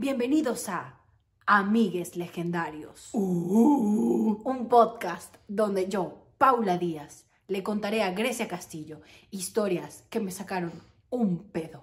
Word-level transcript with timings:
Bienvenidos 0.00 0.68
a 0.68 1.00
Amigues 1.44 2.14
Legendarios, 2.14 3.10
un 3.14 4.68
podcast 4.70 5.34
donde 5.48 5.88
yo, 5.88 6.24
Paula 6.38 6.78
Díaz, 6.78 7.26
le 7.48 7.64
contaré 7.64 8.04
a 8.04 8.12
Grecia 8.12 8.46
Castillo 8.46 9.00
historias 9.32 10.04
que 10.08 10.20
me 10.20 10.30
sacaron 10.30 10.70
un 11.10 11.50
pedo. 11.50 11.82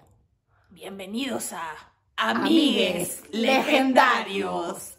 Bienvenidos 0.70 1.52
a 1.52 1.92
Amigues 2.16 3.22
Legendarios. 3.32 4.96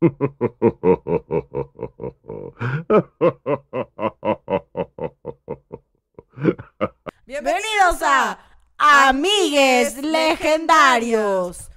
Bienvenidos 7.26 8.02
a 8.02 8.51
Amigues 8.84 9.96
Legendarios. 10.02 11.70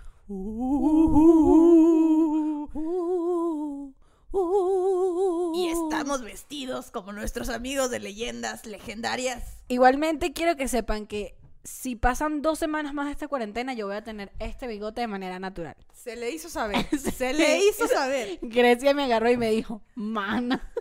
Y 5.53 5.67
estamos 5.67 6.23
vestidos 6.23 6.89
como 6.89 7.13
nuestros 7.13 7.49
amigos 7.49 7.91
de 7.91 7.99
leyendas 7.99 8.65
legendarias. 8.65 9.43
Igualmente 9.67 10.33
quiero 10.33 10.55
que 10.55 10.67
sepan 10.67 11.05
que 11.05 11.35
si 11.63 11.95
pasan 11.95 12.41
dos 12.41 12.57
semanas 12.57 12.95
más 12.95 13.05
de 13.05 13.11
esta 13.11 13.27
cuarentena, 13.27 13.75
yo 13.75 13.85
voy 13.85 13.97
a 13.97 14.03
tener 14.03 14.31
este 14.39 14.65
bigote 14.65 15.01
de 15.01 15.07
manera 15.07 15.37
natural. 15.37 15.75
Se 15.93 16.15
le 16.15 16.31
hizo 16.31 16.49
saber. 16.49 16.87
Se 17.15 17.35
le 17.35 17.59
hizo 17.59 17.87
saber. 17.87 18.39
Grecia 18.41 18.95
me 18.95 19.03
agarró 19.03 19.29
y 19.29 19.37
me 19.37 19.51
dijo, 19.51 19.83
mana, 19.93 20.71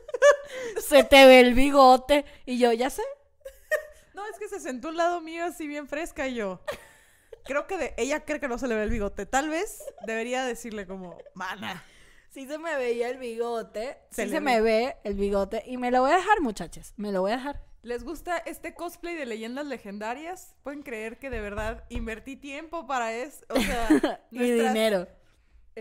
se 0.89 1.05
te 1.05 1.27
ve 1.27 1.41
el 1.41 1.53
bigote. 1.53 2.25
Y 2.47 2.57
yo, 2.57 2.73
ya 2.73 2.89
sé. 2.89 3.03
No, 4.25 4.31
es 4.31 4.39
que 4.39 4.49
se 4.49 4.61
sentó 4.61 4.89
un 4.89 4.97
lado 4.97 5.21
mío 5.21 5.45
así 5.45 5.67
bien 5.67 5.87
fresca 5.87 6.27
y 6.29 6.35
yo. 6.35 6.61
Creo 7.45 7.67
que 7.67 7.77
de, 7.77 7.95
ella 7.99 8.25
cree 8.25 8.41
que 8.41 8.49
no 8.49 8.57
se 8.59 8.67
le 8.69 8.75
ve 8.75 8.85
el 8.85 8.91
bigote. 8.91 9.27
Tal 9.27 9.51
vez 9.51 9.83
debería 10.07 10.45
decirle 10.45 10.87
como, 10.87 11.19
mana. 11.35 11.85
Sí 12.31 12.47
se 12.47 12.59
me 12.59 12.75
veía 12.77 13.11
el 13.11 13.19
bigote. 13.19 13.99
Se 14.11 14.23
sí 14.25 14.29
le 14.31 14.37
se 14.37 14.41
me 14.41 14.61
ve 14.61 14.97
el 15.05 15.15
bigote. 15.15 15.63
Y 15.67 15.77
me 15.77 15.91
lo 15.91 16.01
voy 16.01 16.13
a 16.13 16.17
dejar, 16.17 16.41
muchachos. 16.41 16.95
Me 16.97 17.13
lo 17.13 17.21
voy 17.21 17.33
a 17.33 17.37
dejar. 17.37 17.63
¿Les 17.83 18.03
gusta 18.03 18.39
este 18.39 18.75
cosplay 18.75 19.15
de 19.15 19.27
leyendas 19.27 19.67
legendarias? 19.67 20.55
¿Pueden 20.63 20.83
creer 20.83 21.19
que 21.19 21.29
de 21.29 21.41
verdad 21.43 21.85
invertí 21.91 22.37
tiempo 22.37 22.87
para 22.87 23.13
eso? 23.13 23.45
O 23.51 23.61
sea, 23.61 23.89
Y 24.31 24.39
nuestras- 24.39 24.73
dinero. 24.73 25.07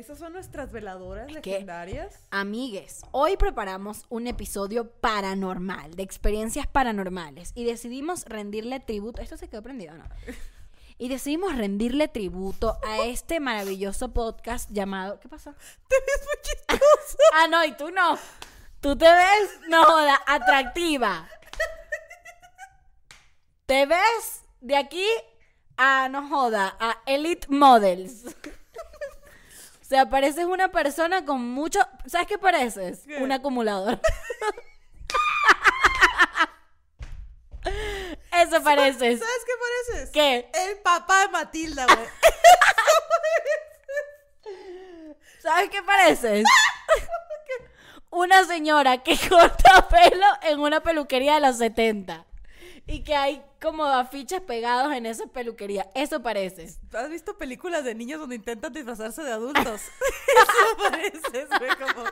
¿Esas 0.03 0.19
son 0.19 0.33
nuestras 0.33 0.69
veladoras 0.73 1.29
Es 1.31 1.39
que- 1.39 1.51
legendarias? 1.51 2.19
Amigues, 2.29 3.03
hoy 3.11 3.37
preparamos 3.37 4.05
un 4.09 4.27
episodio 4.27 4.91
paranormal, 4.91 5.95
de 5.95 6.03
experiencias 6.03 6.67
paranormales, 6.67 7.53
y 7.55 7.63
decidimos 7.63 8.25
rendirle 8.25 8.81
tributo. 8.81 9.21
¿Esto 9.21 9.37
se 9.37 9.47
quedó 9.47 9.63
prendido 9.63 9.93
no? 9.95 10.03
Y 10.97 11.07
decidimos 11.07 11.55
rendirle 11.55 12.09
tributo 12.09 12.77
a 12.85 13.05
este 13.05 13.39
maravilloso 13.39 14.11
podcast 14.11 14.69
llamado. 14.71 15.21
¿Qué 15.21 15.29
pasó? 15.29 15.53
Te 15.87 15.95
ves 15.95 16.25
muy 16.25 16.41
chistoso. 16.43 17.17
Ah, 17.35 17.47
no, 17.47 17.63
y 17.63 17.71
tú 17.71 17.89
no. 17.89 18.17
Tú 18.81 18.97
te 18.97 19.05
ves, 19.05 19.59
no 19.69 19.85
joda, 19.85 20.19
atractiva. 20.27 21.29
Te 23.65 23.85
ves 23.85 24.41
de 24.59 24.75
aquí 24.75 25.07
a, 25.77 26.09
no 26.09 26.27
joda, 26.27 26.75
a 26.77 26.97
Elite 27.05 27.47
Models. 27.49 28.35
O 29.93 29.95
sea, 29.95 30.09
pareces 30.09 30.45
una 30.45 30.71
persona 30.71 31.23
con 31.23 31.47
mucho... 31.47 31.79
¿Sabes 32.07 32.25
qué 32.25 32.39
pareces? 32.39 33.03
¿Qué? 33.05 33.17
Un 33.17 33.31
acumulador. 33.31 34.01
Eso 38.31 38.63
pareces. 38.63 39.19
¿Sabes 39.19 39.45
qué 39.45 39.51
pareces? 39.61 40.09
¿Qué? 40.09 40.49
El 40.51 40.79
papá 40.79 41.21
de 41.21 41.27
Matilda, 41.27 41.85
güey. 41.85 42.07
¿Sabes 45.43 45.69
qué 45.69 45.83
pareces? 45.83 46.43
Una 48.09 48.45
señora 48.45 49.03
que 49.03 49.15
corta 49.29 49.87
pelo 49.89 50.25
en 50.41 50.59
una 50.59 50.81
peluquería 50.81 51.35
de 51.35 51.41
los 51.41 51.59
70. 51.59 52.25
Y 52.85 53.03
que 53.03 53.15
hay 53.15 53.43
como 53.61 53.85
afiches 53.85 54.41
pegados 54.41 54.91
en 54.93 55.05
esa 55.05 55.25
peluquería. 55.27 55.89
Eso 55.95 56.21
pareces. 56.21 56.79
¿Has 56.93 57.09
visto 57.09 57.37
películas 57.37 57.85
de 57.85 57.95
niños 57.95 58.19
donde 58.19 58.35
intentan 58.35 58.73
disfrazarse 58.73 59.23
de 59.23 59.31
adultos? 59.31 59.81
Eso 60.27 60.77
pareces, 60.77 61.47
güey, 61.59 61.71
como... 61.77 62.03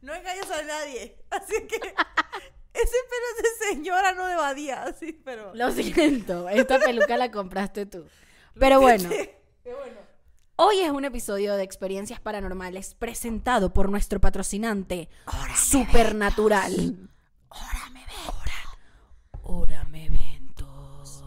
No 0.00 0.14
engañas 0.14 0.48
a 0.50 0.62
nadie. 0.62 1.16
Así 1.30 1.66
que... 1.66 1.76
Ese 1.76 2.96
pelo 3.10 3.26
es 3.36 3.42
de 3.42 3.66
señora, 3.74 4.12
no 4.12 4.26
de 4.26 4.36
badía. 4.36 4.84
Así, 4.84 5.12
pero... 5.24 5.52
Lo 5.54 5.72
siento, 5.72 6.48
esta 6.48 6.78
peluca 6.78 7.16
la 7.16 7.32
compraste 7.32 7.86
tú. 7.86 8.06
Pero 8.54 8.80
bueno, 8.80 9.08
Qué 9.08 9.34
bueno. 9.64 9.98
hoy 10.56 10.80
es 10.80 10.90
un 10.90 11.04
episodio 11.04 11.56
de 11.56 11.64
experiencias 11.64 12.20
paranormales 12.20 12.94
presentado 12.94 13.72
por 13.72 13.90
nuestro 13.90 14.20
patrocinante 14.20 15.08
Supernatural. 15.56 17.08
Órame, 17.48 18.06
ve. 18.06 18.48
Órame 19.42 20.06
Eventos. 20.06 21.24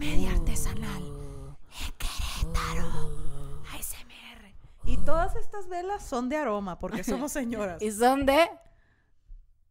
Comedia 0.00 0.32
artesanal. 0.32 1.02
En 1.86 1.92
Querétaro. 1.98 2.88
ASMR. 3.74 4.54
Y 4.86 4.96
todas 5.04 5.36
estas 5.36 5.68
velas 5.68 6.02
son 6.08 6.30
de 6.30 6.38
aroma, 6.38 6.78
porque 6.78 7.04
somos 7.04 7.32
señoras. 7.32 7.82
Y 7.82 7.90
son 7.90 8.24
de 8.24 8.48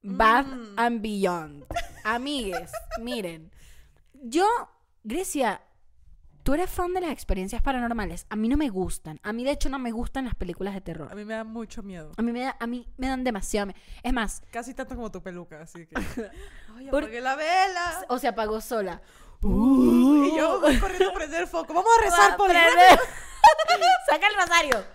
Bath 0.03 0.45
Mm. 0.45 0.73
and 0.77 1.01
Beyond. 1.01 1.65
Amigues, 2.03 2.71
miren. 3.01 3.51
Yo, 4.13 4.45
Grecia, 5.03 5.63
tú 6.43 6.53
eres 6.53 6.69
fan 6.69 6.93
de 6.93 7.01
las 7.01 7.09
experiencias 7.09 7.63
paranormales. 7.63 8.27
A 8.29 8.35
mí 8.35 8.49
no 8.49 8.55
me 8.55 8.69
gustan. 8.69 9.19
A 9.23 9.33
mí, 9.33 9.43
de 9.43 9.49
hecho, 9.49 9.69
no 9.69 9.79
me 9.79 9.89
gustan 9.91 10.25
las 10.25 10.35
películas 10.35 10.75
de 10.75 10.77
A 10.77 10.83
terror. 10.83 11.15
mí 11.15 11.25
me 11.25 11.33
da 11.33 11.43
mucho 11.43 11.81
miedo. 11.81 12.11
A 12.17 12.21
mí 12.21 12.31
me, 12.31 12.41
da- 12.41 12.55
a 12.59 12.67
mí 12.67 12.87
me 12.97 13.07
dan 13.07 13.23
demasiado. 13.23 13.65
me- 13.65 13.75
Es 14.03 14.13
más, 14.13 14.43
Casi 14.51 14.75
tanto 14.75 14.95
como 14.95 15.09
tu 15.09 15.23
peluca, 15.23 15.59
así 15.63 15.87
que... 15.87 15.95
Ay, 16.77 16.87
Por- 16.91 17.05
apagué 17.05 17.19
la 17.19 17.35
vela. 17.35 18.05
o 18.09 18.19
se 18.19 18.27
apagó 18.27 18.61
sola. 18.61 19.01
Y 19.41 20.37
yo 20.37 20.59
voy 20.61 20.77
corriendo 20.79 21.09
a 21.09 21.13
prender 21.13 21.47
foco. 21.47 21.73
Vamos 21.73 21.91
a 21.99 22.03
rezar 22.03 22.37
por 22.37 22.49
Prende- 22.49 22.99
Saca 24.09 24.27
el 24.27 24.35
rosario. 24.35 24.75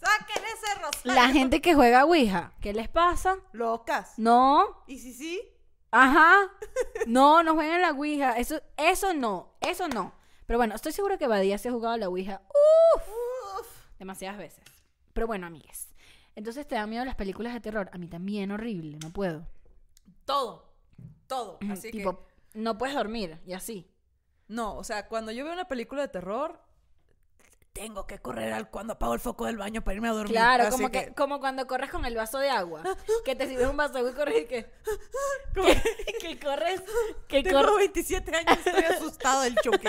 Saquen 0.00 0.42
ese 0.44 0.74
rosario. 0.80 1.14
La 1.14 1.28
gente 1.28 1.60
que 1.60 1.74
juega 1.74 2.04
Ouija, 2.04 2.52
¿qué 2.60 2.72
les 2.72 2.88
pasa? 2.88 3.38
Locas. 3.52 4.14
No. 4.18 4.82
¿Y 4.86 4.98
si 4.98 5.12
sí? 5.12 5.42
Ajá. 5.90 6.50
No, 7.06 7.42
no 7.42 7.54
jueguen 7.54 7.82
la 7.82 7.90
Ouija. 7.90 8.36
Eso, 8.38 8.60
eso 8.76 9.14
no. 9.14 9.56
Eso 9.60 9.88
no. 9.88 10.14
Pero 10.46 10.58
bueno, 10.58 10.74
estoy 10.74 10.92
seguro 10.92 11.18
que 11.18 11.26
Badía 11.26 11.58
se 11.58 11.68
ha 11.68 11.72
jugado 11.72 11.94
a 11.94 11.98
la 11.98 12.08
Ouija. 12.08 12.42
Uf. 12.96 13.02
Uf. 13.60 13.66
Demasiadas 13.98 14.38
veces. 14.38 14.62
Pero 15.12 15.26
bueno, 15.26 15.46
amigues. 15.46 15.88
Entonces 16.36 16.68
te 16.68 16.74
dan 16.76 16.90
miedo 16.90 17.04
las 17.04 17.16
películas 17.16 17.54
de 17.54 17.60
terror. 17.60 17.88
A 17.92 17.98
mí 17.98 18.06
también, 18.08 18.52
horrible. 18.52 18.98
No 19.02 19.10
puedo. 19.10 19.46
Todo. 20.24 20.72
Todo. 21.26 21.58
Así 21.70 21.90
que... 21.90 22.04
no 22.56 22.78
puedes 22.78 22.94
dormir 22.94 23.40
y 23.46 23.52
así. 23.52 23.90
No, 24.48 24.76
o 24.76 24.84
sea, 24.84 25.08
cuando 25.08 25.32
yo 25.32 25.44
veo 25.44 25.52
una 25.52 25.68
película 25.68 26.02
de 26.02 26.08
terror, 26.08 26.60
tengo 27.72 28.06
que 28.06 28.18
correr 28.18 28.54
al 28.54 28.70
cuando 28.70 28.94
apago 28.94 29.12
el 29.12 29.20
foco 29.20 29.44
del 29.44 29.58
baño 29.58 29.82
para 29.82 29.96
irme 29.96 30.08
a 30.08 30.12
dormir. 30.12 30.32
Claro, 30.32 30.64
Así 30.64 30.70
como 30.70 30.90
que, 30.90 31.12
como 31.12 31.40
cuando 31.40 31.66
corres 31.66 31.90
con 31.90 32.06
el 32.06 32.14
vaso 32.16 32.38
de 32.38 32.48
agua. 32.48 32.82
Que 33.24 33.34
te 33.34 33.46
sirves 33.46 33.66
un 33.66 33.76
vaso 33.76 33.92
de 33.94 33.98
agua 33.98 34.12
y 34.12 34.14
corres 34.14 34.42
y 34.42 34.46
que, 34.46 34.70
que, 35.54 36.18
que 36.20 36.38
corres. 36.38 36.82
Que 37.28 37.42
Tengo 37.42 37.60
corres. 37.60 37.76
27 37.76 38.34
años, 38.34 38.58
estoy 38.64 38.84
asustado 38.96 39.42
del 39.42 39.56
choque. 39.56 39.88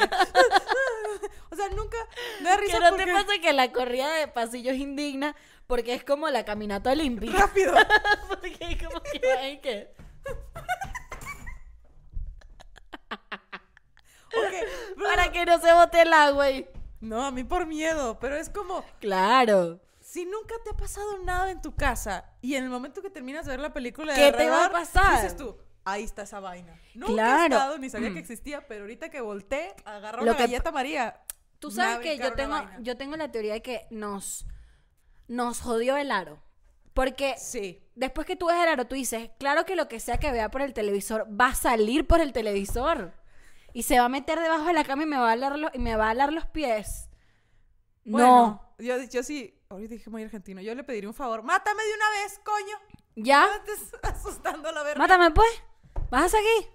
o 1.50 1.56
sea, 1.56 1.70
nunca 1.70 1.98
me 2.42 2.50
da 2.50 2.58
risa 2.58 2.80
porque 2.90 3.06
te 3.06 3.14
pasa 3.14 3.34
que 3.42 3.54
la 3.54 3.72
corrida 3.72 4.14
de 4.16 4.28
pasillos 4.28 4.76
indigna 4.76 5.36
porque 5.68 5.94
es 5.94 6.04
como 6.04 6.30
la 6.30 6.44
caminata 6.44 6.92
olímpica. 6.92 7.38
rápido. 7.38 7.74
porque 8.28 8.58
es 8.60 8.84
como 8.84 9.02
que 9.02 9.94
Para 15.04 15.32
que 15.32 15.46
no 15.46 15.60
se 15.60 15.74
bote 15.74 16.02
el 16.02 16.14
agua. 16.14 16.50
y- 16.52 16.68
No, 17.00 17.26
a 17.26 17.32
mí 17.32 17.44
por 17.44 17.66
miedo, 17.66 18.18
pero 18.20 18.36
es 18.36 18.50
como 18.50 18.84
Claro. 19.00 19.80
si 20.02 20.26
nunca 20.26 20.56
te 20.64 20.72
ha 20.72 20.74
pasado 20.78 21.18
nada 21.24 21.52
en 21.52 21.62
tu 21.62 21.76
casa 21.76 22.26
y 22.42 22.56
en 22.56 22.64
el 22.64 22.70
momento 22.70 23.02
que 23.02 23.10
terminas 23.10 23.46
de 23.46 23.52
ver 23.52 23.60
la 23.60 23.74
película 23.74 24.14
de 24.14 24.20
¿Qué 24.32 24.38
te 24.38 24.50
va 24.50 24.66
a 24.66 24.72
pasar? 24.72 25.22
Dices 25.22 25.38
tú, 25.38 25.58
ahí 25.86 26.04
está 26.04 26.24
esa 26.24 26.40
vaina. 26.40 26.74
Nunca 26.96 27.12
he 27.12 27.16
Claro. 27.16 27.44
estado 27.56 27.78
ni 27.78 27.90
sabía 27.90 28.12
que 28.14 28.20
existía, 28.20 28.68
pero 28.68 28.82
ahorita 28.82 29.10
que 29.10 29.22
volteé, 29.22 29.76
agarró 29.86 30.24
una 30.24 30.36
que- 30.36 30.44
galleta 30.44 30.72
María. 30.72 31.22
Tú 31.60 31.72
sabes 31.72 32.00
que 32.00 32.18
yo 32.18 32.34
tengo, 32.34 32.52
vaina. 32.54 32.78
yo 32.82 32.98
tengo 32.98 33.16
la 33.16 33.32
teoría 33.32 33.54
de 33.54 33.62
que 33.62 33.88
nos, 33.90 34.46
nos 35.28 35.60
jodió 35.62 35.98
el 35.98 36.12
aro. 36.12 36.42
Porque 36.98 37.36
Sí. 37.38 37.80
después 37.94 38.26
que 38.26 38.36
tú 38.36 38.48
ves 38.48 38.56
el 38.58 38.70
aro, 38.70 38.88
tú 38.88 38.96
dices, 38.96 39.30
claro 39.38 39.66
que 39.66 39.76
lo 39.76 39.88
que 39.88 40.00
sea 40.00 40.18
que 40.20 40.32
vea 40.32 40.50
por 40.50 40.64
el 40.64 40.74
televisor 40.74 41.28
va 41.30 41.50
a 41.50 41.54
salir 41.56 42.08
por 42.08 42.22
el 42.22 42.34
televisor. 42.34 43.14
Y 43.72 43.84
se 43.84 44.00
va 44.00 44.06
a 44.06 44.10
meter 44.10 44.40
debajo 44.40 44.66
de 44.66 44.74
la 44.74 44.84
cama 44.84 45.04
y 45.04 45.06
me 45.06 45.16
va 45.20 45.30
a 45.30 45.34
alar 45.34 45.60
los, 45.60 45.70
y 45.76 45.78
me 45.78 45.96
va 45.96 46.08
a 46.08 46.10
alar 46.10 46.34
los 46.34 46.48
pies. 46.48 47.08
Bueno, 48.04 48.74
yo, 48.80 48.98
yo 49.04 49.22
sí, 49.22 49.54
ahorita 49.70 49.94
dije 49.94 50.10
muy 50.10 50.24
argentino, 50.24 50.60
yo 50.60 50.74
le 50.74 50.84
pediría 50.84 51.08
un 51.08 51.14
favor, 51.14 51.44
mátame 51.44 51.84
de 51.84 51.94
una 51.94 52.10
vez, 52.10 52.40
coño. 52.44 52.78
no. 53.16 53.24
¿Ya? 53.24 53.42
No 53.46 53.52
me 53.52 53.74
estés 53.74 53.94
asustando 54.02 54.70
a 54.70 54.72
la 54.72 54.82
verga. 54.82 54.98
Mátame 55.00 55.30
pues. 55.30 55.64
¿Vas 56.10 56.34
aquí? 56.34 56.68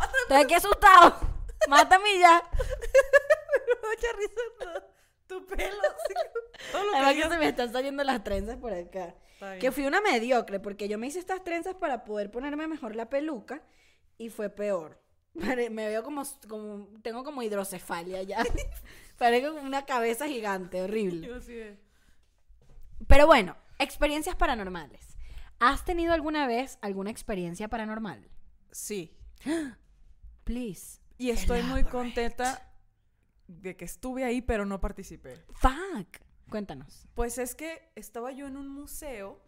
Estoy 0.22 0.38
aquí 0.42 0.54
asustado. 0.54 1.14
Mátame 1.68 2.18
ya. 2.18 2.42
mucha 3.88 4.12
risa 4.18 4.84
tu, 5.30 5.46
pelo. 5.46 5.76
todo 6.72 6.84
lo 6.84 6.90
que 6.90 6.96
Además 6.96 7.12
que 7.12 7.16
digas- 7.16 7.32
se 7.32 7.38
me 7.38 7.48
están 7.48 7.72
saliendo 7.72 8.04
las 8.04 8.22
trenzas 8.24 8.56
por 8.56 8.72
acá. 8.72 9.14
Que 9.58 9.72
fui 9.72 9.86
una 9.86 10.02
mediocre, 10.02 10.60
porque 10.60 10.86
yo 10.86 10.98
me 10.98 11.06
hice 11.06 11.18
estas 11.18 11.42
trenzas 11.42 11.74
para 11.74 12.04
poder 12.04 12.30
ponerme 12.30 12.66
mejor 12.66 12.94
la 12.94 13.08
peluca 13.08 13.62
y 14.18 14.28
fue 14.28 14.50
peor. 14.50 15.00
Me 15.34 15.70
veo 15.70 16.02
como, 16.02 16.22
como 16.48 16.88
tengo 17.02 17.24
como 17.24 17.42
hidrocefalia 17.42 18.22
ya. 18.22 18.44
Parezco 19.16 19.54
una 19.54 19.86
cabeza 19.86 20.26
gigante, 20.26 20.82
horrible. 20.82 21.26
Yo 21.26 21.38
Pero 23.06 23.26
bueno, 23.26 23.56
experiencias 23.78 24.36
paranormales. 24.36 25.16
¿Has 25.58 25.84
tenido 25.84 26.12
alguna 26.12 26.46
vez 26.46 26.78
alguna 26.82 27.10
experiencia 27.10 27.68
paranormal? 27.68 28.28
Sí. 28.70 29.16
Please. 30.44 31.00
Y 31.16 31.30
estoy 31.30 31.62
muy 31.62 31.84
contenta 31.84 32.69
de 33.50 33.76
que 33.76 33.84
estuve 33.84 34.24
ahí, 34.24 34.40
pero 34.42 34.64
no 34.64 34.80
participé. 34.80 35.36
Fuck. 35.54 36.18
Cuéntanos. 36.48 37.06
Pues 37.14 37.38
es 37.38 37.54
que 37.54 37.90
estaba 37.94 38.32
yo 38.32 38.46
en 38.46 38.56
un 38.56 38.68
museo 38.68 39.40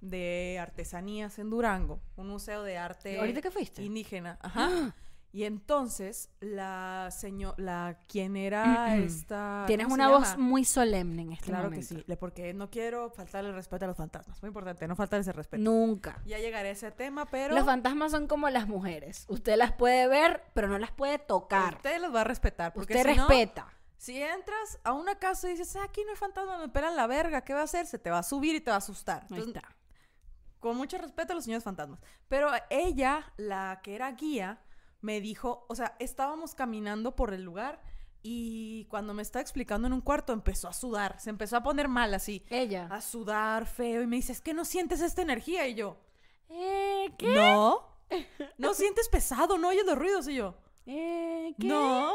de 0.00 0.58
artesanías 0.60 1.38
en 1.38 1.50
Durango, 1.50 2.00
un 2.16 2.28
museo 2.28 2.62
de 2.64 2.76
arte 2.76 3.18
¿Ahorita 3.18 3.40
que 3.40 3.50
fuiste? 3.50 3.82
indígena, 3.82 4.38
ajá. 4.42 4.94
Y 5.34 5.44
entonces 5.44 6.28
la 6.40 7.08
señora, 7.10 7.54
la 7.56 7.98
quien 8.06 8.36
era 8.36 8.96
esta, 8.98 9.64
Tienes 9.66 9.86
¿cómo 9.86 9.96
se 9.96 10.02
una 10.02 10.10
voz 10.10 10.36
muy 10.36 10.62
solemne 10.66 11.22
en 11.22 11.32
este 11.32 11.46
claro 11.46 11.64
momento. 11.70 11.94
que 11.94 12.02
sí, 12.02 12.16
porque 12.20 12.52
no 12.52 12.68
quiero 12.68 13.08
faltarle 13.08 13.48
el 13.48 13.54
respeto 13.54 13.86
a 13.86 13.88
los 13.88 13.96
fantasmas, 13.96 14.42
muy 14.42 14.48
importante, 14.48 14.86
no 14.86 14.94
faltar 14.94 15.20
ese 15.20 15.32
respeto. 15.32 15.62
Nunca. 15.62 16.20
Ya 16.26 16.38
llegaré 16.38 16.68
a 16.68 16.72
ese 16.72 16.90
tema, 16.90 17.24
pero 17.24 17.54
Los 17.54 17.64
fantasmas 17.64 18.10
son 18.12 18.26
como 18.26 18.50
las 18.50 18.68
mujeres. 18.68 19.24
Usted 19.28 19.56
las 19.56 19.72
puede 19.72 20.06
ver, 20.06 20.42
pero 20.52 20.68
no 20.68 20.78
las 20.78 20.90
puede 20.92 21.18
tocar. 21.18 21.76
usted 21.76 21.98
los 22.02 22.14
va 22.14 22.20
a 22.20 22.24
respetar, 22.24 22.74
porque 22.74 22.94
Usted 22.94 23.12
si 23.12 23.16
no, 23.16 23.26
respeta. 23.26 23.66
Si 23.96 24.20
entras 24.20 24.80
a 24.84 24.92
una 24.92 25.14
casa 25.18 25.48
y 25.48 25.52
dices, 25.52 25.74
"Ah, 25.76 25.84
aquí 25.84 26.02
no 26.04 26.10
hay 26.10 26.16
fantasma, 26.16 26.58
me 26.58 26.68
pelan 26.68 26.94
la 26.94 27.06
verga, 27.06 27.40
¿qué 27.40 27.54
va 27.54 27.60
a 27.60 27.64
hacer? 27.64 27.86
Se 27.86 27.98
te 27.98 28.10
va 28.10 28.18
a 28.18 28.22
subir 28.22 28.54
y 28.54 28.60
te 28.60 28.70
va 28.70 28.74
a 28.74 28.78
asustar. 28.78 29.24
Ahí 29.30 29.38
está. 29.40 29.62
con 30.60 30.76
mucho 30.76 30.96
respeto 30.98 31.32
a 31.32 31.34
los 31.34 31.42
señores 31.44 31.64
fantasmas. 31.64 31.98
Pero 32.28 32.48
ella, 32.70 33.32
la 33.36 33.80
que 33.82 33.96
era 33.96 34.12
guía, 34.12 34.60
me 35.02 35.20
dijo, 35.20 35.66
o 35.68 35.74
sea, 35.74 35.94
estábamos 35.98 36.54
caminando 36.54 37.14
por 37.14 37.34
el 37.34 37.42
lugar 37.42 37.82
y 38.22 38.84
cuando 38.86 39.14
me 39.14 39.22
estaba 39.22 39.42
explicando 39.42 39.86
en 39.88 39.92
un 39.92 40.00
cuarto 40.00 40.32
empezó 40.32 40.68
a 40.68 40.72
sudar, 40.72 41.18
se 41.20 41.28
empezó 41.30 41.56
a 41.56 41.62
poner 41.62 41.88
mal 41.88 42.14
así, 42.14 42.44
Ella. 42.50 42.86
a 42.90 43.00
sudar 43.00 43.66
feo 43.66 44.00
y 44.02 44.06
me 44.06 44.16
dice, 44.16 44.32
es 44.32 44.40
que 44.40 44.54
no 44.54 44.64
sientes 44.64 45.00
esta 45.00 45.22
energía 45.22 45.66
y 45.68 45.74
yo, 45.74 45.96
Eh, 46.48 47.12
¿qué? 47.18 47.34
no, 47.34 47.80
no 48.58 48.74
sientes 48.74 49.08
pesado, 49.08 49.58
no 49.58 49.68
oyes 49.68 49.84
los 49.84 49.98
ruidos 49.98 50.28
y 50.28 50.36
yo, 50.36 50.54
Eh, 50.86 51.54
¿qué? 51.58 51.66
no, 51.66 52.14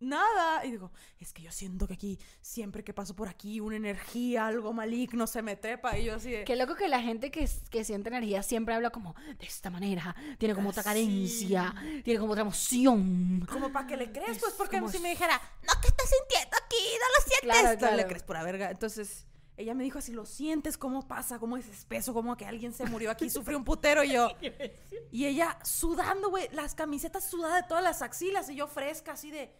nada. 0.00 0.64
Y 0.64 0.70
digo, 0.72 0.90
es 1.18 1.32
que 1.32 1.42
yo 1.42 1.50
siento 1.52 1.86
que 1.86 1.94
aquí, 1.94 2.18
siempre 2.40 2.84
que 2.84 2.92
paso 2.94 3.14
por 3.16 3.28
aquí, 3.28 3.60
una 3.60 3.76
energía, 3.76 4.46
algo 4.46 4.72
maligno 4.72 5.26
se 5.26 5.42
me 5.42 5.56
trepa. 5.56 5.98
Y 5.98 6.04
yo 6.04 6.14
así 6.16 6.30
de, 6.30 6.44
Qué 6.44 6.56
loco 6.56 6.74
que 6.74 6.88
la 6.88 7.00
gente 7.02 7.30
que, 7.30 7.48
que 7.70 7.84
siente 7.84 8.08
energía 8.08 8.42
siempre 8.42 8.74
habla 8.74 8.90
como 8.90 9.14
de 9.38 9.46
esta 9.46 9.70
manera. 9.70 10.14
Tiene 10.38 10.54
como 10.54 10.70
otra 10.70 10.82
cadencia. 10.82 11.74
Tiene 12.04 12.20
como 12.20 12.32
otra 12.32 12.42
emoción. 12.42 13.46
como 13.50 13.72
para 13.72 13.86
que 13.86 13.96
le 13.96 14.12
crees, 14.12 14.30
Es 14.36 14.38
pues, 14.40 14.54
porque 14.54 14.78
como 14.78 14.90
si 14.90 14.96
es- 14.96 15.02
me 15.02 15.10
dijera, 15.10 15.40
no, 15.62 15.72
¿qué 15.80 15.88
estás 15.88 16.08
sintiendo 16.08 16.56
aquí? 16.64 16.76
No 17.00 17.06
lo 17.16 17.24
sientes. 17.30 17.78
Claro, 17.78 17.90
No 17.92 17.96
le 17.96 18.06
crees 18.06 18.22
pura 18.22 18.42
verga. 18.42 18.70
Entonces, 18.70 19.26
ella 19.56 19.74
me 19.74 19.82
dijo 19.82 19.98
así, 19.98 20.12
¿lo 20.12 20.24
sientes? 20.24 20.78
¿Cómo 20.78 21.08
pasa? 21.08 21.38
¿Cómo 21.40 21.56
es 21.56 21.66
espeso? 21.68 22.14
¿Cómo 22.14 22.36
que 22.36 22.46
alguien 22.46 22.72
se 22.72 22.84
murió 22.86 23.10
aquí? 23.10 23.28
Sufrió 23.28 23.58
un 23.58 23.64
putero 23.64 24.04
y 24.04 24.12
yo. 24.12 24.30
Y 25.10 25.24
ella 25.24 25.58
sudando, 25.64 26.28
güey, 26.28 26.48
las 26.52 26.74
camisetas 26.74 27.28
sudadas 27.30 27.62
de 27.62 27.68
todas 27.68 27.82
las 27.82 28.02
axilas 28.02 28.50
y 28.50 28.56
yo 28.56 28.66
fresca, 28.66 29.12
así 29.12 29.30
de, 29.30 29.50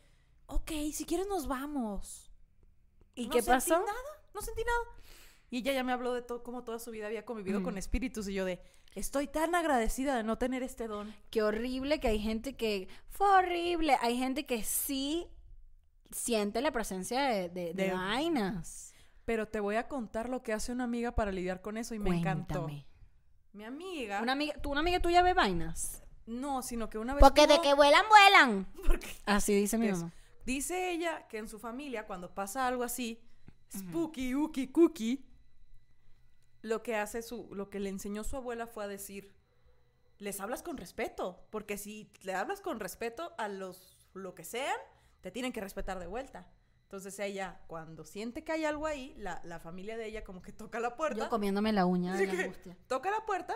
ok, 0.48 0.70
si 0.92 1.04
quieres 1.06 1.26
nos 1.28 1.46
vamos. 1.46 2.30
¿Y 3.14 3.26
No 3.26 3.32
qué 3.32 3.42
sentí 3.42 3.70
pasó? 3.70 3.78
nada, 3.78 3.92
no 4.34 4.42
sentí 4.42 4.62
nada. 4.64 5.00
Y 5.50 5.58
ella 5.58 5.72
ya 5.72 5.82
me 5.84 5.92
habló 5.92 6.12
de 6.12 6.20
todo, 6.22 6.42
cómo 6.42 6.62
toda 6.62 6.78
su 6.78 6.90
vida 6.90 7.06
había 7.06 7.24
convivido 7.24 7.60
Mm. 7.60 7.64
con 7.64 7.78
espíritus 7.78 8.28
y 8.28 8.34
yo 8.34 8.44
de, 8.44 8.60
estoy 8.94 9.26
tan 9.28 9.54
agradecida 9.54 10.14
de 10.16 10.22
no 10.22 10.36
tener 10.36 10.62
este 10.62 10.86
don. 10.88 11.14
Qué 11.30 11.42
horrible 11.42 12.00
que 12.00 12.08
hay 12.08 12.18
gente 12.18 12.54
que... 12.56 12.88
Fue 13.08 13.28
horrible. 13.30 13.96
Hay 14.02 14.18
gente 14.18 14.44
que 14.46 14.62
sí 14.62 15.26
siente 16.10 16.60
la 16.60 16.70
presencia 16.70 17.22
de, 17.22 17.48
de- 17.48 17.72
de 17.74 17.84
De- 17.84 17.92
vainas. 17.92 18.92
Pero 19.24 19.46
te 19.48 19.60
voy 19.60 19.76
a 19.76 19.88
contar 19.88 20.28
lo 20.28 20.42
que 20.42 20.52
hace 20.52 20.72
una 20.72 20.84
amiga 20.84 21.12
para 21.14 21.32
lidiar 21.32 21.60
con 21.62 21.76
eso 21.76 21.94
y 21.94 21.98
me 21.98 22.16
encantó. 22.16 22.68
Mi 23.52 23.64
amiga, 23.64 24.20
Una 24.22 24.32
amiga, 24.32 24.54
¿tú 24.62 24.70
una 24.70 24.80
amiga 24.80 25.00
tuya 25.00 25.22
ve 25.22 25.34
vainas? 25.34 26.02
no, 26.26 26.62
sino 26.62 26.88
que 26.90 26.98
una 26.98 27.14
vez 27.14 27.20
Porque 27.22 27.46
de 27.46 27.58
que 27.62 27.72
vuelan, 27.74 28.04
vuelan. 28.08 28.66
porque 28.86 29.08
Así 29.24 29.54
dice 29.54 29.78
mi 29.78 29.88
mamá. 29.90 30.12
Dice 30.48 30.90
ella 30.90 31.28
que 31.28 31.36
en 31.36 31.46
su 31.46 31.58
familia 31.58 32.06
cuando 32.06 32.34
pasa 32.34 32.66
algo 32.66 32.82
así, 32.82 33.22
spooky, 33.76 34.34
uki, 34.34 34.68
cookie, 34.68 35.26
lo 36.62 36.82
que 36.82 36.96
hace 36.96 37.20
su, 37.20 37.54
lo 37.54 37.68
que 37.68 37.80
le 37.80 37.90
enseñó 37.90 38.24
su 38.24 38.34
abuela 38.34 38.66
fue 38.66 38.84
a 38.84 38.88
decir, 38.88 39.34
les 40.16 40.40
hablas 40.40 40.62
con 40.62 40.78
respeto, 40.78 41.46
porque 41.50 41.76
si 41.76 42.10
le 42.22 42.34
hablas 42.34 42.62
con 42.62 42.80
respeto 42.80 43.34
a 43.36 43.48
los, 43.48 44.08
lo 44.14 44.34
que 44.34 44.42
sean, 44.42 44.76
te 45.20 45.30
tienen 45.30 45.52
que 45.52 45.60
respetar 45.60 45.98
de 45.98 46.06
vuelta. 46.06 46.50
Entonces 46.84 47.18
ella, 47.18 47.60
cuando 47.66 48.06
siente 48.06 48.42
que 48.42 48.52
hay 48.52 48.64
algo 48.64 48.86
ahí, 48.86 49.14
la, 49.18 49.42
la 49.44 49.60
familia 49.60 49.98
de 49.98 50.06
ella 50.06 50.24
como 50.24 50.40
que 50.40 50.52
toca 50.52 50.80
la 50.80 50.96
puerta. 50.96 51.24
Yo 51.24 51.28
comiéndome 51.28 51.74
la 51.74 51.84
uña 51.84 52.16
de 52.16 52.26
la 52.26 52.32
angustia. 52.32 52.74
toca 52.86 53.10
la 53.10 53.26
puerta, 53.26 53.54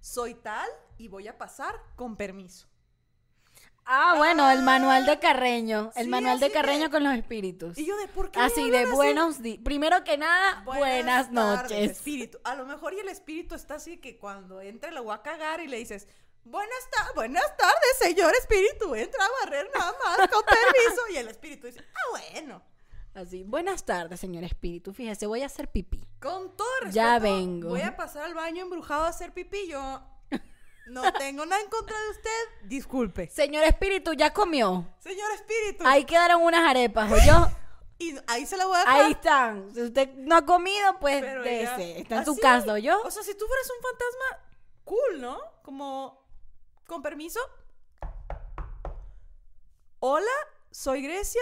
soy 0.00 0.34
tal 0.34 0.68
y 0.98 1.06
voy 1.06 1.28
a 1.28 1.38
pasar 1.38 1.76
con 1.94 2.16
permiso. 2.16 2.66
Ah, 3.86 4.14
bueno, 4.16 4.50
el 4.50 4.62
manual 4.62 5.04
de 5.06 5.18
Carreño. 5.18 5.92
El 5.94 6.04
Sí, 6.04 6.10
manual 6.10 6.40
de 6.40 6.50
Carreño 6.50 6.90
con 6.90 7.04
los 7.04 7.14
espíritus. 7.14 7.76
Y 7.76 7.84
yo 7.84 7.96
de, 7.98 8.08
¿por 8.08 8.30
qué 8.30 8.40
Así 8.40 8.70
de 8.70 8.80
así? 8.84 8.90
buenos 8.92 9.42
días. 9.42 9.58
Primero 9.62 10.02
que 10.04 10.16
nada, 10.16 10.62
buenas, 10.64 11.30
noches. 11.30 11.90
espíritu. 11.90 12.38
A 12.44 12.54
lo 12.54 12.64
mejor 12.64 12.94
y 12.94 13.00
el 13.00 13.08
espíritu 13.08 13.54
está 13.54 13.74
así 13.74 13.98
que 13.98 14.16
cuando 14.18 14.60
entre 14.60 14.90
lo 14.90 15.02
voy 15.04 15.14
a 15.14 15.22
cagar 15.22 15.60
y 15.60 15.66
le 15.68 15.76
dices, 15.78 16.08
buenas, 16.44 16.90
ta- 16.90 17.10
buenas 17.14 17.44
tardes, 17.58 17.98
señor 18.00 18.32
espíritu, 18.40 18.94
entra 18.94 19.22
a 19.24 19.44
barrer 19.44 19.68
nada 19.76 19.92
más, 20.04 20.28
con 20.28 20.42
permiso. 20.44 21.02
Y 21.12 21.16
el 21.16 21.28
espíritu 21.28 21.66
dice, 21.66 21.80
ah, 21.94 22.10
bueno. 22.10 22.62
Así, 23.14 23.44
buenas 23.44 23.84
tardes, 23.84 24.18
señor 24.18 24.42
espíritu. 24.44 24.92
Fíjese, 24.92 25.26
voy 25.26 25.42
a 25.42 25.46
hacer 25.46 25.68
pipí. 25.70 26.00
Con 26.20 26.56
todo 26.56 26.66
respeto, 26.80 26.94
Ya 26.96 27.18
vengo. 27.20 27.68
voy 27.68 27.82
a 27.82 27.96
pasar 27.96 28.24
al 28.24 28.34
baño 28.34 28.62
embrujado 28.64 29.04
a 29.04 29.08
hacer 29.08 29.32
pipí. 29.32 29.68
Yo 29.68 30.00
no 30.86 31.12
tengo 31.14 31.44
nada 31.46 31.60
en 31.62 31.68
contra 31.68 31.96
de 31.98 32.10
usted. 32.10 32.48
Disculpe. 32.64 33.28
Señor 33.28 33.64
espíritu, 33.64 34.12
ya 34.12 34.32
comió. 34.32 34.86
Señor 35.00 35.30
espíritu. 35.32 35.84
Ahí 35.86 36.04
quedaron 36.04 36.42
unas 36.42 36.68
arepas, 36.68 37.10
¿o 37.10 37.16
yo? 37.26 37.48
Y 37.98 38.16
ahí 38.26 38.44
se 38.44 38.56
la 38.56 38.66
voy 38.66 38.76
a 38.76 38.80
dejar. 38.80 39.00
Ahí 39.02 39.12
están. 39.12 39.74
Si 39.74 39.82
usted 39.82 40.12
no 40.14 40.36
ha 40.36 40.44
comido, 40.44 40.98
pues 41.00 41.22
ella- 41.22 41.76
Está 41.78 42.16
en 42.18 42.24
su 42.24 42.36
casa, 42.36 42.72
¿o 42.72 42.76
yo? 42.78 43.00
O 43.02 43.10
sea, 43.10 43.22
si 43.22 43.34
tú 43.34 43.46
fueras 43.46 43.70
un 43.70 43.82
fantasma, 43.82 44.48
cool, 44.84 45.20
¿no? 45.20 45.38
Como, 45.62 46.26
con 46.86 47.02
permiso. 47.02 47.40
Hola, 50.00 50.26
soy 50.70 51.02
Grecia. 51.02 51.40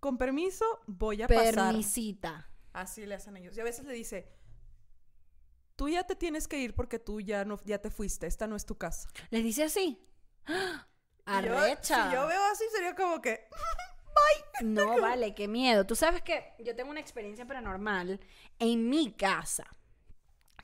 Con 0.00 0.16
permiso, 0.16 0.64
voy 0.86 1.22
a 1.22 1.28
pasar. 1.28 1.54
Permisita. 1.54 2.48
Así 2.72 3.04
le 3.04 3.14
hacen 3.14 3.36
ellos. 3.36 3.54
Y 3.56 3.60
a 3.60 3.64
veces 3.64 3.84
le 3.84 3.92
dice, 3.92 4.26
tú 5.80 5.88
ya 5.88 6.04
te 6.04 6.14
tienes 6.14 6.46
que 6.46 6.58
ir 6.58 6.74
porque 6.74 6.98
tú 6.98 7.22
ya 7.22 7.42
no, 7.46 7.58
ya 7.64 7.78
te 7.78 7.88
fuiste. 7.88 8.26
Esta 8.26 8.46
no 8.46 8.54
es 8.54 8.66
tu 8.66 8.76
casa. 8.76 9.08
Les 9.30 9.42
dice 9.42 9.62
así. 9.64 9.98
¡Ah! 10.44 10.86
Y 11.26 11.46
yo- 11.46 11.56
Arrecha. 11.58 12.10
si 12.10 12.14
yo 12.14 12.26
veo 12.26 12.44
así, 12.52 12.64
sería 12.70 12.94
como 12.94 13.22
que, 13.22 13.48
No, 14.62 15.00
vale, 15.00 15.34
qué 15.34 15.48
miedo. 15.48 15.86
Tú 15.86 15.96
sabes 15.96 16.20
que 16.20 16.52
yo 16.58 16.76
tengo 16.76 16.90
una 16.90 17.00
experiencia 17.00 17.46
paranormal 17.46 18.20
en 18.58 18.90
mi 18.90 19.12
casa. 19.14 19.64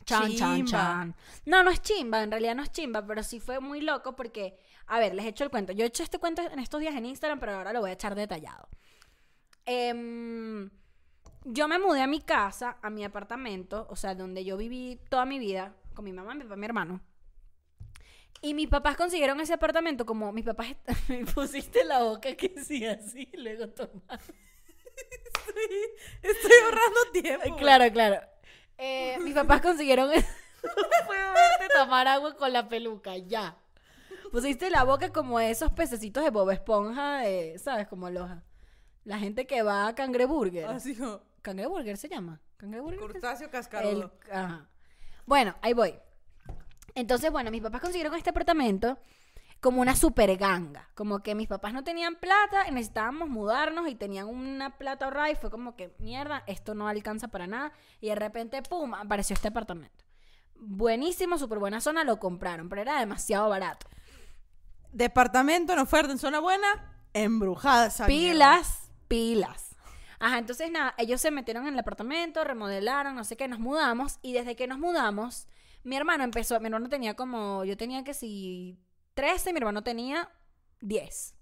Chan, 0.04 0.36
chan, 0.36 0.56
Chimba. 0.56 0.70
chan. 0.70 1.16
No, 1.46 1.62
no 1.62 1.70
es 1.70 1.80
chimba, 1.80 2.22
en 2.22 2.30
realidad 2.30 2.54
no 2.54 2.62
es 2.62 2.70
chimba, 2.70 3.06
pero 3.06 3.22
sí 3.22 3.40
fue 3.40 3.58
muy 3.58 3.80
loco 3.80 4.14
porque, 4.16 4.58
a 4.86 4.98
ver, 4.98 5.14
les 5.14 5.24
he 5.24 5.28
hecho 5.28 5.44
el 5.44 5.50
cuento. 5.50 5.72
Yo 5.72 5.84
he 5.84 5.88
hecho 5.88 6.02
este 6.02 6.18
cuento 6.18 6.42
en 6.42 6.58
estos 6.58 6.78
días 6.82 6.94
en 6.94 7.06
Instagram, 7.06 7.40
pero 7.40 7.54
ahora 7.54 7.72
lo 7.72 7.80
voy 7.80 7.88
a 7.88 7.94
echar 7.94 8.14
detallado. 8.14 8.68
Em, 9.64 10.68
yo 11.48 11.68
me 11.68 11.78
mudé 11.78 12.02
a 12.02 12.06
mi 12.06 12.20
casa, 12.20 12.76
a 12.82 12.90
mi 12.90 13.04
apartamento, 13.04 13.86
o 13.88 13.96
sea, 13.96 14.14
donde 14.14 14.44
yo 14.44 14.56
viví 14.56 15.00
toda 15.08 15.24
mi 15.24 15.38
vida, 15.38 15.74
con 15.94 16.04
mi 16.04 16.12
mamá, 16.12 16.34
mi 16.34 16.42
papá, 16.42 16.56
mi 16.56 16.66
hermano. 16.66 17.00
Y 18.42 18.52
mis 18.54 18.68
papás 18.68 18.96
consiguieron 18.96 19.40
ese 19.40 19.54
apartamento 19.54 20.04
como 20.04 20.32
mis 20.32 20.44
papás 20.44 20.68
me 21.08 21.24
pusiste 21.24 21.84
la 21.84 22.02
boca 22.02 22.34
que 22.34 22.52
sí 22.62 22.84
así 22.84 23.30
luego 23.34 23.68
tomar. 23.68 24.20
estoy 26.22 26.52
ahorrando 26.64 27.00
tiempo. 27.12 27.48
güey". 27.48 27.60
Claro, 27.60 27.92
claro. 27.92 28.20
Eh, 28.78 29.16
mis 29.22 29.34
papás 29.34 29.62
consiguieron 29.62 30.10
no 30.10 31.06
puedo 31.06 31.32
verte 31.32 31.74
tomar 31.74 32.08
agua 32.08 32.36
con 32.36 32.52
la 32.52 32.68
peluca, 32.68 33.16
ya. 33.16 33.56
Pusiste 34.32 34.68
la 34.68 34.84
boca 34.84 35.12
como 35.12 35.40
esos 35.40 35.72
pececitos 35.72 36.24
de 36.24 36.30
Bob 36.30 36.50
Esponja 36.50 37.20
de, 37.20 37.58
¿sabes? 37.58 37.86
Como 37.86 38.10
los 38.10 38.28
la 39.06 39.18
gente 39.18 39.46
que 39.46 39.62
va 39.62 39.86
a 39.86 39.94
Cangreburger. 39.94 40.66
Así 40.66 40.96
como, 40.96 41.20
Cangreburger 41.46 41.96
se 41.96 42.08
llama. 42.08 42.40
Cangreburger. 42.56 42.98
Crustáceo 42.98 43.46
El- 43.46 43.52
cascarudo. 43.52 44.12
ajá. 44.32 44.66
Bueno, 45.26 45.54
ahí 45.62 45.74
voy. 45.74 45.94
Entonces, 46.96 47.30
bueno, 47.30 47.52
mis 47.52 47.62
papás 47.62 47.80
consiguieron 47.80 48.14
este 48.16 48.30
apartamento 48.30 48.98
como 49.60 49.80
una 49.80 49.94
super 49.94 50.36
ganga. 50.36 50.88
Como 50.94 51.20
que 51.22 51.36
mis 51.36 51.46
papás 51.46 51.72
no 51.72 51.84
tenían 51.84 52.16
plata 52.16 52.66
y 52.68 52.72
necesitábamos 52.72 53.28
mudarnos 53.28 53.88
y 53.88 53.94
tenían 53.94 54.26
una 54.26 54.76
plata 54.76 55.04
ahorrada 55.04 55.30
y 55.30 55.36
fue 55.36 55.50
como 55.50 55.76
que, 55.76 55.94
mierda, 55.98 56.42
esto 56.48 56.74
no 56.74 56.88
alcanza 56.88 57.28
para 57.28 57.46
nada. 57.46 57.72
Y 58.00 58.08
de 58.08 58.16
repente, 58.16 58.60
pum, 58.62 58.94
apareció 58.94 59.34
este 59.34 59.48
apartamento. 59.48 60.04
Buenísimo, 60.56 61.38
súper 61.38 61.58
buena 61.60 61.80
zona, 61.80 62.02
lo 62.02 62.18
compraron, 62.18 62.68
pero 62.68 62.82
era 62.82 62.98
demasiado 62.98 63.48
barato. 63.48 63.86
Departamento 64.92 65.72
en 65.74 65.78
oferta 65.78 66.10
en 66.12 66.18
zona 66.18 66.40
buena, 66.40 66.66
embrujada 67.12 67.86
esa 67.86 68.06
mierda. 68.06 68.32
Pilas, 68.32 68.90
pilas. 69.08 69.65
Ajá, 70.18 70.38
entonces 70.38 70.70
nada, 70.70 70.94
ellos 70.98 71.20
se 71.20 71.30
metieron 71.30 71.66
en 71.66 71.74
el 71.74 71.78
apartamento, 71.78 72.44
remodelaron, 72.44 73.14
no 73.14 73.24
sé 73.24 73.36
qué, 73.36 73.48
nos 73.48 73.58
mudamos 73.58 74.18
y 74.22 74.32
desde 74.32 74.56
que 74.56 74.66
nos 74.66 74.78
mudamos, 74.78 75.46
mi 75.84 75.96
hermano 75.96 76.24
empezó, 76.24 76.58
mi 76.60 76.66
hermano 76.66 76.88
tenía 76.88 77.14
como, 77.14 77.64
yo 77.64 77.76
tenía 77.76 78.02
que 78.02 78.14
si 78.14 78.78
13, 79.14 79.52
mi 79.52 79.58
hermano 79.58 79.82
tenía 79.82 80.30
10. 80.80 81.34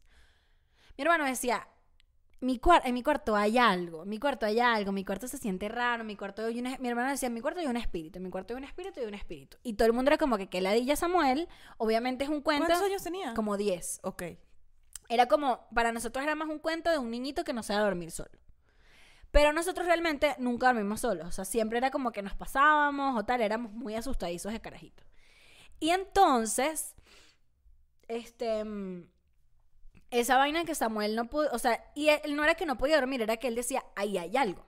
Mi 0.97 1.03
hermano 1.03 1.25
decía, 1.25 1.67
mi 2.41 2.61
en 2.85 2.95
mi 2.95 3.03
cuarto 3.03 3.35
hay 3.37 3.57
algo, 3.57 4.03
en 4.03 4.09
mi 4.11 4.19
cuarto 4.19 4.45
hay 4.45 4.61
algo, 4.61 4.93
mi 4.93 5.05
cuarto 5.05 5.27
se 5.29 5.39
siente 5.39 5.69
raro, 5.69 6.03
en 6.03 6.07
mi 6.07 6.17
cuarto 6.17 6.45
hay 6.45 6.59
un, 6.61 6.77
mi 6.79 6.89
hermano 6.89 7.11
decía, 7.11 7.29
en 7.29 7.35
mi 7.35 7.41
cuarto 7.41 7.61
hay 7.61 7.67
un 7.67 7.77
espíritu, 7.77 8.19
en 8.19 8.25
mi 8.25 8.31
cuarto 8.31 8.53
hay 8.53 8.59
un 8.59 8.65
espíritu 8.65 9.01
y 9.01 9.05
un 9.05 9.15
espíritu. 9.15 9.57
Y 9.63 9.75
todo 9.75 9.87
el 9.87 9.95
mundo 9.95 10.11
era 10.11 10.19
como 10.19 10.37
que, 10.37 10.49
que 10.49 10.61
ladilla 10.61 10.95
Samuel, 10.95 11.49
obviamente 11.79 12.25
es 12.25 12.31
un 12.31 12.43
cuento, 12.43 12.67
¿Cuántos 12.67 12.87
años 12.87 13.03
tenía? 13.03 13.33
como 13.35 13.57
10. 13.57 14.01
Ok. 14.03 14.25
Era 15.09 15.27
como, 15.27 15.67
para 15.75 15.93
nosotros 15.93 16.23
era 16.23 16.35
más 16.35 16.49
un 16.49 16.59
cuento 16.59 16.91
de 16.91 16.99
un 16.99 17.11
niñito 17.11 17.45
que 17.45 17.53
no 17.53 17.63
sabe 17.63 17.83
dormir 17.83 18.11
solo. 18.11 18.31
Pero 19.35 19.53
nosotros 19.53 19.85
realmente 19.89 20.37
nunca 20.39 20.69
dormimos 20.69 21.01
solos. 21.01 21.27
O 21.27 21.33
sea, 21.33 21.45
siempre 21.45 21.79
era 21.79 21.91
como 21.91 22.13
que 22.13 22.23
nos 22.23 22.37
pasábamos 22.37 23.19
o 23.19 23.25
tal, 23.25 23.41
éramos 23.41 23.73
muy 23.73 23.97
asustadizos 23.97 24.53
de 24.53 24.61
carajito. 24.61 25.03
Y 25.81 25.91
entonces, 25.91 26.95
este, 28.07 28.65
mm, 28.65 29.09
esa 30.13 30.37
vaina 30.37 30.65
que 30.65 30.77
Samuel 30.77 31.17
no 31.17 31.29
pudo, 31.29 31.49
o 31.51 31.59
sea, 31.59 31.85
y 31.97 32.11
él 32.11 32.37
no 32.37 32.45
era 32.45 32.55
que 32.55 32.65
no 32.65 32.79
podía 32.79 32.95
dormir, 32.95 33.23
era 33.23 33.37
que 33.37 33.49
él 33.49 33.57
decía, 33.57 33.85
ahí 33.97 34.19
hay 34.19 34.37
algo. 34.37 34.65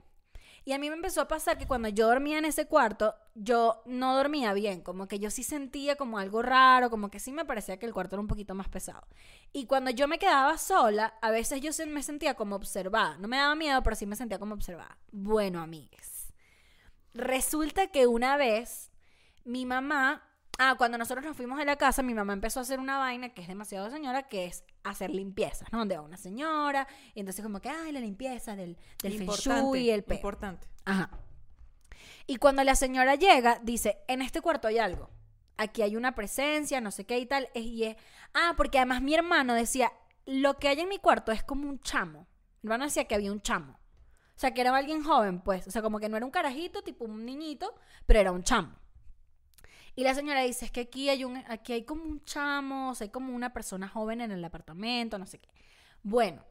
Y 0.67 0.73
a 0.73 0.79
mí 0.79 0.89
me 0.89 0.97
empezó 0.97 1.21
a 1.21 1.29
pasar 1.29 1.57
que 1.57 1.65
cuando 1.65 1.87
yo 1.87 2.07
dormía 2.07 2.39
en 2.39 2.43
ese 2.43 2.65
cuarto, 2.67 3.15
yo 3.35 3.81
no 3.85 4.17
dormía 4.17 4.51
bien, 4.51 4.81
como 4.81 5.07
que 5.07 5.17
yo 5.17 5.31
sí 5.31 5.41
sentía 5.41 5.95
como 5.95 6.19
algo 6.19 6.41
raro, 6.41 6.89
como 6.89 7.09
que 7.09 7.21
sí 7.21 7.31
me 7.31 7.45
parecía 7.45 7.79
que 7.79 7.85
el 7.85 7.93
cuarto 7.93 8.15
era 8.15 8.21
un 8.21 8.27
poquito 8.27 8.53
más 8.53 8.67
pesado. 8.67 9.07
Y 9.53 9.65
cuando 9.65 9.91
yo 9.91 10.09
me 10.09 10.19
quedaba 10.19 10.57
sola, 10.57 11.17
a 11.21 11.31
veces 11.31 11.61
yo 11.61 11.71
me 11.87 12.03
sentía 12.03 12.33
como 12.33 12.57
observada. 12.57 13.17
No 13.17 13.29
me 13.29 13.37
daba 13.37 13.55
miedo, 13.55 13.81
pero 13.81 13.95
sí 13.95 14.05
me 14.05 14.17
sentía 14.17 14.39
como 14.39 14.55
observada. 14.55 14.97
Bueno, 15.13 15.61
amigues. 15.61 16.33
Resulta 17.13 17.87
que 17.87 18.05
una 18.05 18.35
vez 18.35 18.91
mi 19.45 19.65
mamá, 19.65 20.26
ah, 20.57 20.75
cuando 20.77 20.97
nosotros 20.97 21.25
nos 21.25 21.35
fuimos 21.35 21.57
de 21.57 21.65
la 21.65 21.75
casa, 21.75 22.03
mi 22.03 22.13
mamá 22.13 22.33
empezó 22.33 22.59
a 22.59 22.63
hacer 22.63 22.79
una 22.79 22.97
vaina 22.97 23.29
que 23.29 23.41
es 23.41 23.47
demasiado 23.47 23.89
señora, 23.89 24.23
que 24.23 24.45
es 24.45 24.63
hacer 24.83 25.09
limpiezas, 25.09 25.71
¿no? 25.71 25.79
Donde 25.79 25.97
va 25.97 26.03
una 26.03 26.17
señora, 26.17 26.87
y 27.13 27.19
entonces 27.19 27.43
como 27.43 27.59
que, 27.59 27.69
ay, 27.69 27.91
la 27.91 27.99
limpieza 27.99 28.55
del, 28.55 28.77
del 29.01 29.17
feng 29.17 29.29
shui 29.29 29.79
y 29.81 29.89
el 29.91 30.03
peo. 30.03 30.17
Importante. 30.17 30.67
Ajá. 30.85 31.09
Y 32.25 32.37
cuando 32.37 32.63
la 32.63 32.75
señora 32.75 33.15
llega, 33.15 33.59
dice, 33.63 33.99
en 34.07 34.21
este 34.21 34.41
cuarto 34.41 34.67
hay 34.67 34.79
algo. 34.79 35.09
Aquí 35.57 35.81
hay 35.81 35.95
una 35.95 36.13
presencia, 36.13 36.81
no 36.81 36.91
sé 36.91 37.05
qué 37.05 37.17
y 37.19 37.25
tal. 37.25 37.49
Y 37.55 37.83
es, 37.83 37.95
ah, 38.33 38.53
porque 38.57 38.77
además 38.77 39.01
mi 39.01 39.15
hermano 39.15 39.53
decía, 39.53 39.91
lo 40.25 40.57
que 40.57 40.67
hay 40.67 40.81
en 40.81 40.89
mi 40.89 40.99
cuarto 40.99 41.31
es 41.31 41.41
como 41.43 41.69
un 41.69 41.79
chamo. 41.79 42.27
Mi 42.61 42.67
hermano 42.67 42.85
decía 42.85 43.05
que 43.05 43.15
había 43.15 43.31
un 43.31 43.41
chamo. 43.41 43.73
O 43.73 44.39
sea, 44.39 44.53
que 44.53 44.61
era 44.61 44.75
alguien 44.75 45.03
joven, 45.03 45.41
pues. 45.41 45.65
O 45.67 45.71
sea, 45.71 45.81
como 45.81 45.99
que 45.99 46.09
no 46.09 46.17
era 46.17 46.25
un 46.25 46.31
carajito, 46.31 46.83
tipo 46.83 47.05
un 47.05 47.25
niñito, 47.25 47.73
pero 48.05 48.19
era 48.19 48.31
un 48.31 48.43
chamo. 48.43 48.75
Y 49.97 50.03
la 50.03 50.13
señora 50.13 50.43
dice, 50.43 50.65
es 50.65 50.71
que 50.71 50.81
aquí 50.81 51.09
hay, 51.09 51.23
un, 51.23 51.43
aquí 51.47 51.73
hay 51.73 51.83
como 51.83 52.03
un 52.03 52.23
chamo, 52.23 52.93
hay 52.99 53.09
como 53.09 53.35
una 53.35 53.51
persona 53.51 53.87
joven 53.87 54.21
en 54.21 54.31
el 54.31 54.45
apartamento, 54.45 55.17
no 55.17 55.25
sé 55.25 55.39
qué. 55.39 55.49
Bueno, 56.03 56.45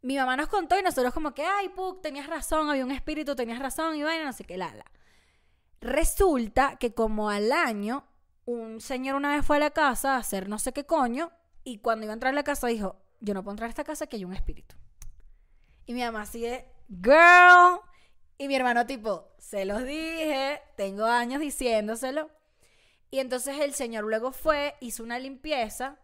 mi 0.00 0.16
mamá 0.16 0.38
nos 0.38 0.48
contó 0.48 0.78
y 0.78 0.82
nosotros 0.82 1.12
como 1.12 1.34
que, 1.34 1.44
ay, 1.44 1.68
Puck, 1.68 2.00
tenías 2.00 2.26
razón, 2.26 2.70
había 2.70 2.82
un 2.82 2.92
espíritu, 2.92 3.36
tenías 3.36 3.58
razón, 3.58 3.94
y 3.94 4.02
vaina, 4.02 4.24
no 4.24 4.32
sé 4.32 4.44
qué, 4.44 4.56
la, 4.56 4.74
la. 4.74 4.86
Resulta 5.82 6.76
que 6.76 6.94
como 6.94 7.28
al 7.28 7.52
año, 7.52 8.06
un 8.46 8.80
señor 8.80 9.16
una 9.16 9.36
vez 9.36 9.44
fue 9.44 9.58
a 9.58 9.60
la 9.60 9.70
casa 9.72 10.14
a 10.14 10.20
hacer 10.20 10.48
no 10.48 10.58
sé 10.58 10.72
qué 10.72 10.86
coño, 10.86 11.32
y 11.62 11.80
cuando 11.80 12.06
iba 12.06 12.14
a 12.14 12.14
entrar 12.14 12.32
a 12.32 12.36
la 12.36 12.42
casa 12.42 12.68
dijo, 12.68 12.96
yo 13.20 13.34
no 13.34 13.42
puedo 13.42 13.52
entrar 13.52 13.66
a 13.66 13.68
esta 13.68 13.84
casa 13.84 14.06
que 14.06 14.16
hay 14.16 14.24
un 14.24 14.32
espíritu. 14.32 14.76
Y 15.84 15.92
mi 15.92 16.00
mamá 16.00 16.22
así 16.22 16.40
girl. 16.88 17.80
Y 18.38 18.48
mi 18.48 18.56
hermano 18.56 18.86
tipo, 18.86 19.28
se 19.36 19.66
los 19.66 19.84
dije, 19.84 20.62
tengo 20.74 21.04
años 21.04 21.40
diciéndoselo. 21.40 22.30
Y 23.16 23.18
entonces 23.18 23.58
el 23.60 23.72
señor 23.72 24.04
luego 24.04 24.30
fue, 24.30 24.74
hizo 24.80 25.02
una 25.02 25.18
limpieza 25.18 25.96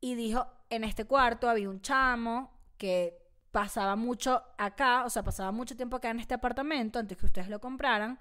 y 0.00 0.16
dijo, 0.16 0.48
en 0.70 0.82
este 0.82 1.04
cuarto 1.04 1.48
había 1.48 1.70
un 1.70 1.80
chamo 1.82 2.52
que 2.78 3.16
pasaba 3.52 3.94
mucho 3.94 4.42
acá, 4.58 5.04
o 5.04 5.08
sea, 5.08 5.22
pasaba 5.22 5.52
mucho 5.52 5.76
tiempo 5.76 5.94
acá 5.94 6.10
en 6.10 6.18
este 6.18 6.34
apartamento 6.34 6.98
antes 6.98 7.16
que 7.16 7.26
ustedes 7.26 7.48
lo 7.48 7.60
compraran. 7.60 8.18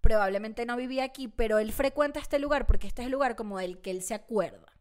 Probablemente 0.00 0.64
no 0.64 0.78
vivía 0.78 1.04
aquí, 1.04 1.28
pero 1.28 1.58
él 1.58 1.72
frecuenta 1.72 2.20
este 2.20 2.38
lugar 2.38 2.66
porque 2.66 2.86
este 2.86 3.02
es 3.02 3.06
el 3.06 3.12
lugar 3.12 3.36
como 3.36 3.58
del 3.58 3.82
que 3.82 3.90
él 3.90 4.00
se 4.00 4.14
acuerda. 4.14 4.72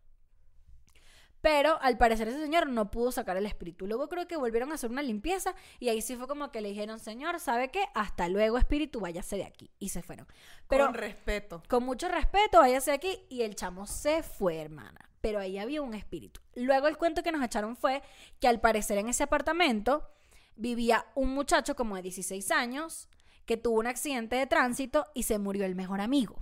Pero 1.43 1.77
al 1.81 1.97
parecer 1.97 2.29
ese 2.29 2.39
señor 2.39 2.67
no 2.67 2.89
pudo 2.89 3.11
sacar 3.11 3.35
el 3.35 3.45
espíritu. 3.45 3.85
Luego 3.85 4.07
creo 4.07 4.29
que 4.29 4.37
volvieron 4.37 4.71
a 4.71 4.75
hacer 4.75 4.89
una 4.89 5.01
limpieza 5.01 5.53
y 5.77 5.89
ahí 5.89 6.01
sí 6.01 6.15
fue 6.15 6.25
como 6.25 6.53
que 6.53 6.61
le 6.61 6.69
dijeron, 6.69 6.99
señor, 6.99 7.37
¿sabe 7.41 7.67
qué? 7.69 7.83
Hasta 7.93 8.29
luego 8.29 8.57
espíritu, 8.57 9.01
váyase 9.01 9.35
de 9.35 9.43
aquí. 9.43 9.69
Y 9.77 9.89
se 9.89 10.01
fueron. 10.01 10.25
Pero 10.69 10.85
Con 10.85 10.93
respeto. 10.93 11.61
con 11.67 11.83
mucho 11.83 12.07
respeto, 12.07 12.59
váyase 12.59 12.91
de 12.91 12.95
aquí. 12.95 13.25
Y 13.27 13.41
el 13.41 13.55
chamo 13.55 13.87
se 13.87 14.23
fue, 14.23 14.55
hermana. 14.61 15.09
Pero 15.19 15.37
ahí 15.39 15.57
había 15.57 15.81
un 15.81 15.93
espíritu. 15.95 16.39
Luego 16.55 16.87
el 16.87 16.97
cuento 16.97 17.23
que 17.23 17.33
nos 17.33 17.43
echaron 17.43 17.75
fue 17.75 18.01
que 18.39 18.47
al 18.47 18.61
parecer 18.61 18.97
en 18.97 19.09
ese 19.09 19.23
apartamento 19.23 20.09
vivía 20.55 21.05
un 21.13 21.33
muchacho 21.33 21.75
como 21.75 21.97
de 21.97 22.03
16 22.03 22.51
años 22.51 23.09
que 23.45 23.57
tuvo 23.57 23.79
un 23.81 23.87
accidente 23.87 24.37
de 24.37 24.47
tránsito 24.47 25.07
y 25.13 25.23
se 25.23 25.39
murió 25.39 25.65
el 25.65 25.75
mejor 25.75 25.99
amigo. 25.99 26.37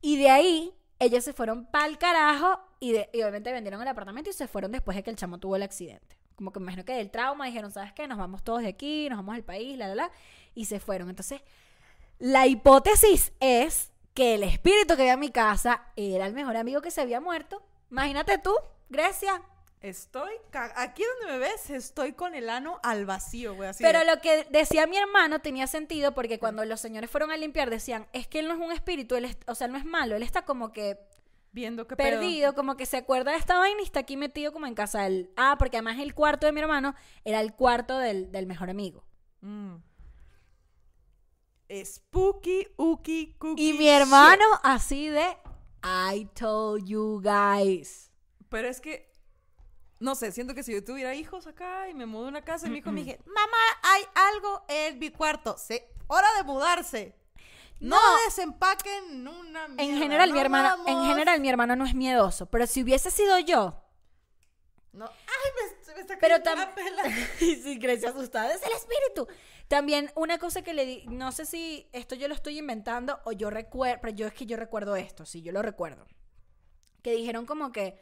Y 0.00 0.16
de 0.16 0.30
ahí 0.30 0.72
ellos 0.98 1.24
se 1.24 1.34
fueron 1.34 1.66
pa'l 1.66 1.98
carajo 1.98 2.58
y, 2.80 2.92
de- 2.92 3.08
y 3.12 3.20
obviamente 3.22 3.52
vendieron 3.52 3.80
el 3.82 3.88
apartamento 3.88 4.30
y 4.30 4.32
se 4.32 4.48
fueron 4.48 4.72
después 4.72 4.96
de 4.96 5.02
que 5.02 5.10
el 5.10 5.16
chamo 5.16 5.38
tuvo 5.38 5.56
el 5.56 5.62
accidente. 5.62 6.16
Como 6.34 6.52
que 6.52 6.58
me 6.60 6.64
imagino 6.64 6.84
que 6.84 6.94
del 6.94 7.10
trauma 7.10 7.46
dijeron, 7.46 7.70
¿sabes 7.70 7.92
qué? 7.92 8.08
Nos 8.08 8.16
vamos 8.18 8.42
todos 8.42 8.62
de 8.62 8.68
aquí, 8.68 9.08
nos 9.10 9.18
vamos 9.18 9.34
al 9.34 9.44
país, 9.44 9.76
la, 9.76 9.88
la, 9.88 9.94
la. 9.94 10.10
Y 10.54 10.64
se 10.64 10.80
fueron. 10.80 11.10
Entonces, 11.10 11.42
la 12.18 12.46
hipótesis 12.46 13.32
es 13.40 13.90
que 14.14 14.34
el 14.34 14.42
espíritu 14.42 14.96
que 14.96 15.02
había 15.02 15.12
en 15.14 15.20
mi 15.20 15.30
casa 15.30 15.82
era 15.96 16.26
el 16.26 16.32
mejor 16.32 16.56
amigo 16.56 16.80
que 16.80 16.90
se 16.90 17.00
había 17.02 17.20
muerto. 17.20 17.62
Imagínate 17.90 18.38
tú, 18.38 18.54
Grecia. 18.88 19.42
Estoy, 19.82 20.30
aquí 20.76 21.02
donde 21.20 21.32
me 21.32 21.38
ves, 21.38 21.70
estoy 21.70 22.12
con 22.12 22.34
el 22.34 22.50
ano 22.50 22.80
al 22.82 23.06
vacío, 23.06 23.54
güey. 23.54 23.70
Así 23.70 23.82
Pero 23.82 24.00
de- 24.00 24.04
lo 24.04 24.20
que 24.20 24.44
decía 24.50 24.86
mi 24.86 24.98
hermano 24.98 25.38
tenía 25.40 25.66
sentido 25.66 26.12
porque 26.12 26.38
cuando 26.38 26.64
los 26.66 26.80
señores 26.80 27.10
fueron 27.10 27.30
a 27.30 27.36
limpiar 27.38 27.70
decían, 27.70 28.06
es 28.12 28.26
que 28.26 28.40
él 28.40 28.48
no 28.48 28.54
es 28.54 28.60
un 28.60 28.72
espíritu, 28.72 29.14
él 29.14 29.24
es- 29.24 29.38
o 29.46 29.54
sea, 29.54 29.66
él 29.66 29.72
no 29.72 29.78
es 29.78 29.86
malo, 29.86 30.16
él 30.16 30.22
está 30.22 30.42
como 30.44 30.70
que 30.72 30.98
viendo 31.52 31.86
qué 31.86 31.96
pedo. 31.96 32.20
perdido, 32.20 32.54
como 32.54 32.76
que 32.76 32.86
se 32.86 32.96
acuerda 32.96 33.32
de 33.32 33.38
esta 33.38 33.58
vaina 33.58 33.80
y 33.80 33.84
está 33.84 34.00
aquí 34.00 34.16
metido 34.16 34.52
como 34.52 34.66
en 34.66 34.74
casa 34.74 35.02
del... 35.02 35.30
Ah, 35.36 35.56
porque 35.58 35.76
además 35.76 35.98
el 35.98 36.14
cuarto 36.14 36.46
de 36.46 36.52
mi 36.52 36.60
hermano 36.60 36.94
era 37.24 37.40
el 37.40 37.54
cuarto 37.54 37.98
del, 37.98 38.30
del 38.30 38.46
mejor 38.46 38.70
amigo. 38.70 39.04
Mm. 39.40 39.76
Spooky, 41.84 42.66
uki, 42.76 43.36
cookie. 43.38 43.70
Y 43.70 43.72
mi 43.74 43.88
hermano 43.88 44.44
así 44.62 45.08
de... 45.08 45.36
I 45.82 46.26
told 46.34 46.84
you 46.86 47.22
guys. 47.22 48.10
Pero 48.48 48.68
es 48.68 48.80
que, 48.80 49.10
no 49.98 50.14
sé, 50.14 50.32
siento 50.32 50.54
que 50.54 50.62
si 50.62 50.72
yo 50.72 50.84
tuviera 50.84 51.14
hijos 51.14 51.46
acá 51.46 51.88
y 51.88 51.94
me 51.94 52.06
mudo 52.06 52.26
a 52.26 52.28
una 52.28 52.44
casa 52.44 52.66
y 52.66 52.70
mi 52.70 52.78
hijo 52.78 52.92
me 52.92 53.00
dije, 53.00 53.20
mamá, 53.24 53.58
hay 53.82 54.02
algo 54.14 54.64
en 54.68 54.98
mi 54.98 55.10
cuarto. 55.10 55.56
Se, 55.56 55.88
hora 56.06 56.26
de 56.36 56.42
mudarse. 56.42 57.19
No, 57.80 57.96
No. 57.96 58.24
desempaquen 58.26 59.26
una 59.26 59.68
mierda. 59.68 59.82
En 59.82 59.98
general, 59.98 60.28
mi 60.30 60.34
no 60.34 60.40
hermano, 60.40 60.74
en 60.86 60.94
vamos". 60.94 61.08
general, 61.08 61.40
mi 61.40 61.48
hermano 61.48 61.76
no 61.76 61.84
es 61.86 61.94
miedoso. 61.94 62.46
Pero 62.46 62.66
si 62.66 62.82
hubiese 62.82 63.10
sido 63.10 63.38
yo, 63.38 63.82
No. 64.92 65.06
Ay, 65.06 65.50
me, 65.88 65.94
me 65.94 66.00
está 66.00 66.18
Pero 66.18 66.42
también. 66.42 66.68
si 67.38 67.78
Grecia 67.78 68.10
asustada, 68.10 68.52
es 68.52 68.62
el 68.62 68.72
espíritu. 68.72 69.28
También 69.68 70.10
una 70.16 70.38
cosa 70.38 70.62
que 70.62 70.74
le 70.74 70.84
di, 70.84 71.06
no 71.06 71.30
sé 71.30 71.46
si 71.46 71.88
esto 71.92 72.16
yo 72.16 72.26
lo 72.26 72.34
estoy 72.34 72.58
inventando 72.58 73.20
o 73.24 73.30
yo 73.32 73.50
recuerdo, 73.50 74.00
pero 74.02 74.12
yo 74.14 74.26
es 74.26 74.34
que 74.34 74.46
yo 74.46 74.56
recuerdo 74.56 74.96
esto, 74.96 75.24
sí, 75.24 75.42
yo 75.42 75.52
lo 75.52 75.62
recuerdo. 75.62 76.06
Que 77.02 77.12
dijeron 77.12 77.46
como 77.46 77.70
que 77.70 78.00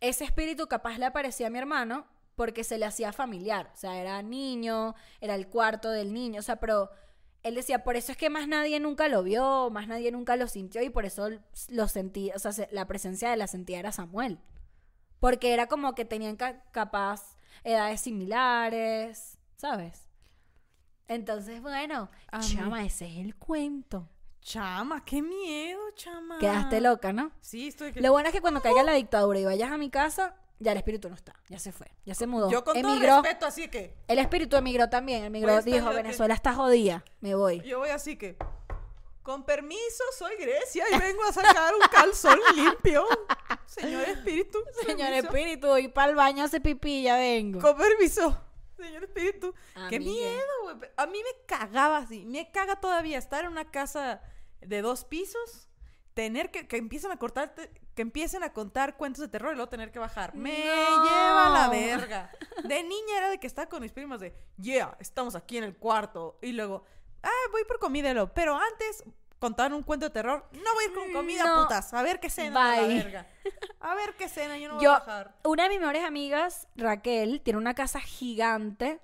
ese 0.00 0.22
espíritu 0.24 0.68
capaz 0.68 0.96
le 0.96 1.06
aparecía 1.06 1.48
a 1.48 1.50
mi 1.50 1.58
hermano 1.58 2.06
porque 2.36 2.62
se 2.62 2.78
le 2.78 2.86
hacía 2.86 3.12
familiar. 3.12 3.72
O 3.74 3.76
sea, 3.76 4.00
era 4.00 4.22
niño, 4.22 4.94
era 5.20 5.34
el 5.34 5.48
cuarto 5.48 5.90
del 5.90 6.12
niño, 6.14 6.38
o 6.38 6.42
sea, 6.42 6.56
pero 6.60 6.88
él 7.42 7.54
decía, 7.54 7.84
por 7.84 7.96
eso 7.96 8.12
es 8.12 8.18
que 8.18 8.30
más 8.30 8.48
nadie 8.48 8.80
nunca 8.80 9.08
lo 9.08 9.22
vio, 9.22 9.70
más 9.70 9.86
nadie 9.88 10.10
nunca 10.12 10.36
lo 10.36 10.48
sintió 10.48 10.82
y 10.82 10.90
por 10.90 11.04
eso 11.06 11.28
lo 11.68 11.88
sentí, 11.88 12.30
o 12.34 12.38
sea, 12.38 12.52
se- 12.52 12.68
la 12.72 12.86
presencia 12.86 13.30
de 13.30 13.36
la 13.36 13.46
sentía 13.46 13.78
era 13.78 13.92
Samuel. 13.92 14.38
Porque 15.20 15.52
era 15.52 15.66
como 15.66 15.94
que 15.94 16.04
tenían 16.04 16.36
ca- 16.36 16.62
capaz 16.72 17.36
edades 17.64 18.00
similares, 18.00 19.38
¿sabes? 19.56 20.06
Entonces, 21.08 21.62
bueno, 21.62 22.10
chama, 22.40 22.84
ese 22.84 23.06
es 23.06 23.18
el 23.18 23.34
cuento. 23.36 24.08
Chama, 24.40 25.04
qué 25.04 25.22
miedo, 25.22 25.80
chama. 25.94 26.38
Quedaste 26.38 26.80
loca, 26.80 27.12
¿no? 27.12 27.32
Sí, 27.40 27.68
estoy. 27.68 27.92
Lo 27.94 28.12
bueno 28.12 28.28
es 28.28 28.34
que 28.34 28.40
cuando 28.40 28.60
caiga 28.62 28.82
la 28.82 28.92
dictadura 28.92 29.38
y 29.40 29.44
vayas 29.44 29.70
a 29.72 29.78
mi 29.78 29.90
casa, 29.90 30.36
ya 30.58 30.72
el 30.72 30.78
espíritu 30.78 31.08
no 31.08 31.14
está, 31.14 31.34
ya 31.48 31.58
se 31.58 31.72
fue, 31.72 31.86
ya 32.04 32.14
se 32.14 32.26
mudó. 32.26 32.50
Yo 32.50 32.64
con 32.64 32.80
todo 32.80 32.92
emigró. 32.94 33.22
respeto, 33.22 33.46
así 33.46 33.68
que 33.68 33.94
El 34.08 34.18
espíritu 34.18 34.56
emigró 34.56 34.88
también, 34.88 35.24
emigró, 35.24 35.48
Voy 35.48 35.56
a 35.56 35.58
estar 35.60 35.72
dijo, 35.74 35.90
que- 35.90 35.96
Venezuela 35.96 36.34
está 36.34 36.54
jodida, 36.54 37.04
me 37.20 37.34
voy. 37.34 37.60
yo 37.62 37.78
voy 37.78 37.90
así 37.90 38.16
que... 38.16 38.36
Con 39.22 39.44
permiso, 39.44 40.02
soy 40.16 40.36
Grecia 40.40 40.84
y 40.90 40.98
vengo 40.98 41.22
a 41.22 41.32
sacar 41.34 41.74
un 41.74 41.82
calzón 41.92 42.38
limpio. 42.56 43.04
Señor 43.66 44.08
espíritu. 44.08 44.58
Señor 44.86 45.08
permiso. 45.10 45.26
espíritu, 45.26 45.66
voy 45.66 45.88
para 45.88 46.08
el 46.08 46.16
baño 46.16 46.42
a 46.42 46.46
hacer 46.46 46.62
pipí, 46.62 47.02
ya 47.02 47.18
vengo. 47.18 47.60
Con 47.60 47.76
permiso. 47.76 48.42
Señor 48.78 49.04
espíritu. 49.04 49.54
Qué 49.90 49.96
Amiga. 49.96 50.00
miedo, 50.30 50.42
güey. 50.62 50.90
A 50.96 51.06
mí 51.06 51.18
me 51.18 51.44
cagaba 51.46 51.98
así. 51.98 52.24
Me 52.24 52.50
caga 52.50 52.76
todavía 52.80 53.18
estar 53.18 53.44
en 53.44 53.50
una 53.50 53.70
casa 53.70 54.22
de 54.62 54.80
dos 54.80 55.04
pisos. 55.04 55.68
Tener 56.14 56.50
que, 56.50 56.66
que 56.66 56.78
empiecen 56.78 57.10
a 57.10 57.18
cortar, 57.18 57.54
que 57.98 58.02
empiecen 58.02 58.44
a 58.44 58.52
contar 58.52 58.96
cuentos 58.96 59.20
de 59.22 59.26
terror 59.26 59.50
y 59.52 59.56
luego 59.56 59.68
tener 59.68 59.90
que 59.90 59.98
bajar. 59.98 60.32
Me 60.36 60.56
No. 60.56 61.04
lleva 61.04 61.46
a 61.48 61.50
la 61.50 61.68
verga. 61.68 62.30
De 62.62 62.80
niña 62.84 63.16
era 63.16 63.28
de 63.28 63.38
que 63.40 63.48
estaba 63.48 63.68
con 63.68 63.82
mis 63.82 63.90
primas 63.90 64.20
de, 64.20 64.32
yeah, 64.56 64.96
estamos 65.00 65.34
aquí 65.34 65.58
en 65.58 65.64
el 65.64 65.74
cuarto. 65.76 66.38
Y 66.40 66.52
luego, 66.52 66.84
ah, 67.24 67.30
voy 67.50 67.64
por 67.64 67.80
comida. 67.80 68.10
y 68.10 68.14
luego, 68.14 68.30
Pero 68.32 68.56
antes 68.56 69.02
contaban 69.40 69.72
un 69.72 69.82
cuento 69.82 70.06
de 70.06 70.10
terror. 70.10 70.48
No 70.52 70.74
voy 70.74 70.84
a 70.84 70.86
ir 70.86 70.94
con 70.94 71.12
comida, 71.12 71.44
No. 71.44 71.62
putas. 71.64 71.92
A 71.92 72.02
ver 72.04 72.20
qué 72.20 72.30
cena 72.30 72.76
la 72.76 72.86
verga. 72.86 73.26
A 73.80 73.96
ver 73.96 74.14
qué 74.16 74.28
cena, 74.28 74.56
yo 74.58 74.68
no 74.68 74.74
voy 74.76 74.84
Yo, 74.84 74.92
a 74.92 75.00
bajar. 75.00 75.34
una 75.42 75.64
de 75.64 75.68
mis 75.70 75.80
mejores 75.80 76.04
amigas, 76.04 76.68
Raquel, 76.76 77.40
tiene 77.40 77.58
una 77.58 77.74
casa 77.74 77.98
gigante 77.98 79.00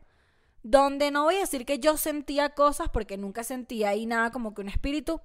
donde 0.63 1.11
no 1.11 1.25
voy 1.25 1.35
a 1.35 1.41
decir 1.41 1.67
que 1.67 1.81
yo 1.81 1.97
sentía 1.97 2.51
cosas 2.51 2.89
porque 2.91 3.17
nunca 3.17 3.43
sentía 3.43 3.89
ahí 3.89 4.07
nada 4.07 4.31
como 4.31 4.55
que 4.55 4.61
un 4.61 4.69
espíritu, 4.69 5.21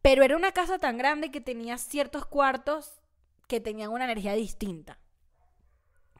pero 0.00 0.24
era 0.24 0.34
una 0.34 0.52
casa 0.52 0.78
tan 0.78 0.96
grande 0.96 1.30
que 1.30 1.42
tenía 1.42 1.76
ciertos 1.76 2.24
cuartos 2.24 3.01
que 3.52 3.60
tenían 3.60 3.90
una 3.90 4.04
energía 4.04 4.32
distinta. 4.32 4.98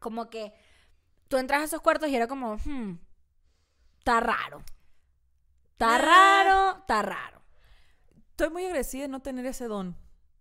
Como 0.00 0.28
que 0.28 0.52
tú 1.28 1.38
entras 1.38 1.62
a 1.62 1.64
esos 1.64 1.80
cuartos 1.80 2.10
y 2.10 2.14
era 2.16 2.26
como, 2.26 2.56
hmm, 2.56 2.98
está 4.00 4.20
raro. 4.20 4.62
Está 5.72 5.94
Ah. 5.94 5.98
raro, 5.98 6.78
está 6.80 7.00
raro. 7.00 7.40
Estoy 8.32 8.50
muy 8.50 8.66
agradecida 8.66 9.02
de 9.04 9.08
no 9.08 9.22
tener 9.22 9.46
ese 9.46 9.66
don. 9.66 9.96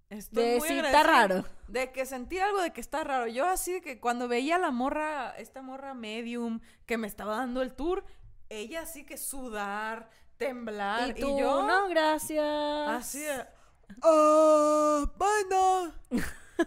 Estoy 0.10 0.43
De 0.43 0.60
muy 0.60 0.67
decir, 0.67 0.83
está 0.83 1.03
raro. 1.03 1.45
De 1.69 1.93
que 1.93 2.05
sentí 2.05 2.39
algo 2.39 2.60
de 2.62 2.74
que 2.74 2.81
está 2.81 3.05
raro. 3.05 3.27
Yo 3.27 3.48
así 3.48 3.71
de 3.71 3.81
que 3.81 4.01
cuando 4.01 4.27
veía 4.27 4.57
a 4.57 4.60
la 4.60 4.71
morra, 4.71 5.29
esta 5.38 5.62
morra 5.62 5.93
medium 5.93 6.60
que 6.86 6.98
me 6.98 7.07
estaba 7.07 7.38
dando 7.38 7.62
el 7.62 7.74
tour, 7.74 8.03
ella 8.50 8.81
así 8.81 9.05
que 9.05 9.15
sudar, 9.15 10.10
temblar. 10.36 11.12
Y 11.12 11.21
tú, 11.21 11.39
yo 11.39 11.65
no, 11.65 11.88
gracias. 11.88 12.43
así. 12.89 13.25
"Ah, 14.03 15.05
bueno. 15.15 15.93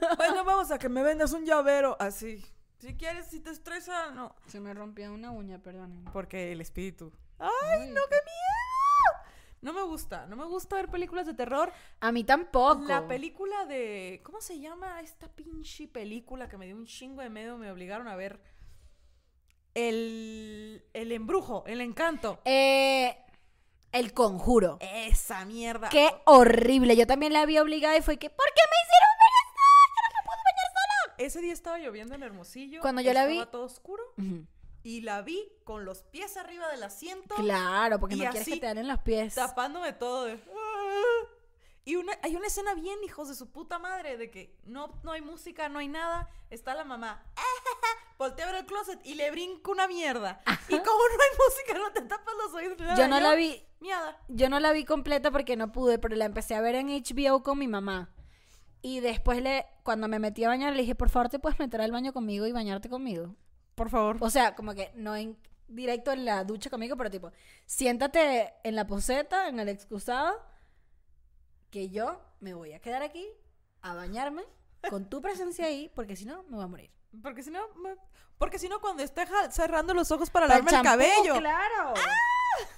bueno, 0.17 0.45
vamos 0.45 0.71
a 0.71 0.79
que 0.79 0.89
me 0.89 1.03
vendas 1.03 1.33
un 1.33 1.45
llavero. 1.45 1.97
Así. 1.99 2.45
Si 2.79 2.95
quieres, 2.97 3.27
si 3.29 3.41
te 3.41 3.51
estresa, 3.51 4.11
no. 4.11 4.35
Se 4.47 4.61
me 4.61 4.75
rompió 4.75 5.13
una 5.13 5.31
uña, 5.31 5.59
perdón. 5.59 6.05
Porque 6.13 6.53
el 6.53 6.61
espíritu. 6.61 7.13
¡Ay, 7.39 7.89
no, 7.89 8.01
qué 8.11 8.17
miedo! 8.17 9.25
No 9.63 9.73
me 9.73 9.83
gusta. 9.83 10.27
No 10.27 10.37
me 10.37 10.45
gusta 10.45 10.77
ver 10.77 10.91
películas 10.91 11.27
de 11.27 11.33
terror. 11.33 11.73
A 12.01 12.13
mí 12.13 12.25
tampoco. 12.25 12.85
La 12.87 13.07
película 13.09 13.65
de. 13.65 14.21
¿Cómo 14.23 14.41
se 14.43 14.61
llama 14.61 15.01
esta 15.01 15.29
pinche 15.29 15.89
película 15.89 16.49
que 16.49 16.59
me 16.59 16.67
dio 16.67 16.77
un 16.77 16.85
chingo 16.85 17.23
de 17.23 17.31
miedo? 17.31 17.57
Me 17.57 17.71
obligaron 17.71 18.07
a 18.09 18.17
ver. 18.17 18.41
El. 19.73 20.85
El 20.93 21.13
embrujo, 21.13 21.65
el 21.67 21.81
encanto. 21.81 22.41
Eh, 22.45 23.17
el 23.93 24.13
conjuro. 24.13 24.77
Esa 24.81 25.45
mierda. 25.47 25.89
Qué 25.89 26.11
horrible. 26.27 26.97
Yo 26.97 27.07
también 27.07 27.33
la 27.33 27.47
vi 27.47 27.59
obligada 27.59 27.97
y 27.97 28.03
fue 28.03 28.19
que, 28.19 28.29
¿por 28.29 28.47
qué 28.47 28.63
me 28.69 28.77
hicieron 28.83 29.14
Ese 31.19 31.41
día 31.41 31.53
estaba 31.53 31.79
lloviendo 31.79 32.15
en 32.15 32.23
Hermosillo. 32.23 32.81
Cuando 32.81 33.03
yo 33.03 33.13
la 33.13 33.27
vi- 33.27 33.35
Estaba 33.39 33.51
todo 33.51 33.65
oscuro. 33.65 34.03
Y 34.83 35.01
la 35.01 35.23
vi 35.23 35.51
con 35.65 35.85
los 35.87 36.03
pies 36.03 36.37
arriba 36.37 36.69
del 36.69 36.83
asiento. 36.83 37.35
Claro, 37.37 37.99
porque 38.01 38.17
no 38.17 38.23
quieres 38.31 38.45
que 38.47 38.57
te 38.59 38.67
den 38.67 38.79
en 38.79 38.89
los 38.89 38.99
pies. 39.01 39.35
tapándome 39.35 39.93
todo 39.95 40.25
de. 40.25 40.35
"Ah". 40.35 41.29
Y 41.87 41.97
una, 41.97 42.13
hay 42.23 42.35
una 42.37 42.47
escena 42.47 42.75
bien, 42.75 42.99
hijos 43.05 43.29
de 43.29 43.35
su 43.35 43.51
puta 43.51 43.79
madre, 43.79 44.17
de 44.17 44.31
que 44.31 44.57
no, 44.65 44.99
no 45.03 45.13
hay 45.13 45.21
música, 45.23 45.69
no 45.69 45.79
hay 45.79 45.89
nada. 45.89 46.29
Está 46.51 46.75
la 46.75 46.85
mamá. 46.85 47.23
Voltea 48.17 48.47
a 48.49 48.53
ver 48.53 48.61
el 48.61 48.67
closet 48.67 49.01
y 49.05 49.15
le 49.17 49.31
brinca 49.31 49.71
una 49.71 49.89
mierda. 49.89 50.41
Y 50.69 50.77
como 50.79 50.83
no 50.85 51.23
hay 51.23 51.39
música, 51.49 51.79
no 51.79 51.93
te 51.93 52.03
tapas 52.03 52.35
los 52.43 52.55
oídos. 52.55 52.79
nada. 52.79 52.95
Yo 52.97 53.09
no 53.09 53.21
la 53.21 53.35
vi, 53.35 53.63
Miada. 53.81 54.19
yo 54.29 54.49
no 54.49 54.61
la 54.61 54.73
vi 54.73 54.85
completa 54.85 55.31
porque 55.31 55.57
no 55.57 55.73
pude, 55.73 55.99
pero 55.99 56.15
la 56.17 56.25
empecé 56.27 56.55
a 56.55 56.61
ver 56.61 56.75
en 56.77 56.89
HBO 56.91 57.43
con 57.43 57.59
mi 57.59 57.69
mamá. 57.69 58.11
Y 58.87 59.01
después 59.01 59.41
le, 59.43 59.65
cuando 59.83 60.09
me 60.09 60.19
metí 60.19 60.45
a 60.45 60.49
bañar, 60.49 60.75
le 60.75 60.83
dije, 60.83 60.95
por 60.95 61.09
favor, 61.09 61.31
te 61.31 61.39
puedes 61.39 61.59
meter 61.59 61.81
al 61.81 61.91
baño 61.91 62.13
conmigo 62.13 62.47
y 62.47 62.53
bañarte 62.53 62.91
conmigo. 62.91 63.35
Por 63.75 63.89
favor. 63.89 64.19
O 64.21 64.29
sea, 64.29 64.55
como 64.55 64.75
que 64.75 64.93
no 64.95 65.17
en 65.17 65.39
directo 65.69 66.13
en 66.13 66.27
la 66.27 66.45
ducha 66.45 66.69
conmigo, 66.69 66.95
pero 66.95 67.11
tipo, 67.11 67.33
siéntate 67.65 68.53
en 68.63 68.77
la 68.77 68.87
poseta, 68.87 69.49
en 69.49 69.59
el 69.59 69.71
excusado, 69.71 70.35
que 71.71 71.89
yo 71.89 72.21
me 72.41 72.53
voy 72.53 72.75
a 72.75 72.79
quedar 72.79 73.03
aquí 73.03 73.27
a 73.81 73.95
bañarme 73.95 74.43
con 74.91 75.09
tu 75.09 75.23
presencia 75.23 75.65
ahí, 75.65 75.91
porque 75.95 76.15
si 76.15 76.27
no, 76.27 76.43
me 76.45 76.57
voy 76.57 76.65
a 76.65 76.69
morir. 76.69 76.91
Porque 77.23 77.43
si 77.43 77.51
no, 77.51 77.61
me- 77.83 77.97
porque 78.37 78.59
si 78.59 78.69
no 78.69 78.81
cuando 78.83 79.03
esté 79.03 79.25
cerrando 79.51 79.95
los 79.95 80.11
ojos 80.13 80.29
para 80.29 80.47
lavarme 80.47 80.71
el, 80.71 80.77
champú, 80.77 80.89
cabello. 80.91 81.39
claro. 81.39 81.95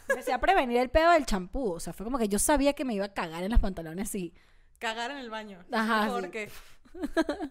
Empecé 0.09 0.33
a 0.33 0.39
prevenir 0.39 0.79
el 0.79 0.89
pedo 0.89 1.11
del 1.11 1.27
champú. 1.27 1.73
O 1.73 1.81
sea, 1.81 1.93
fue 1.93 2.05
como 2.05 2.17
que 2.17 2.29
yo 2.29 2.39
sabía 2.39 2.75
que 2.75 2.85
me 2.85 2.95
iba 2.95 3.07
a 3.07 3.13
cagar 3.13 3.43
en 3.43 3.51
los 3.51 3.61
pantalones 3.61 4.15
y. 4.15 4.33
Cagar 4.79 5.11
en 5.11 5.19
el 5.19 5.31
baño. 5.31 5.65
Ajá, 5.73 6.05
sí. 6.05 6.11
Porque. 6.13 6.51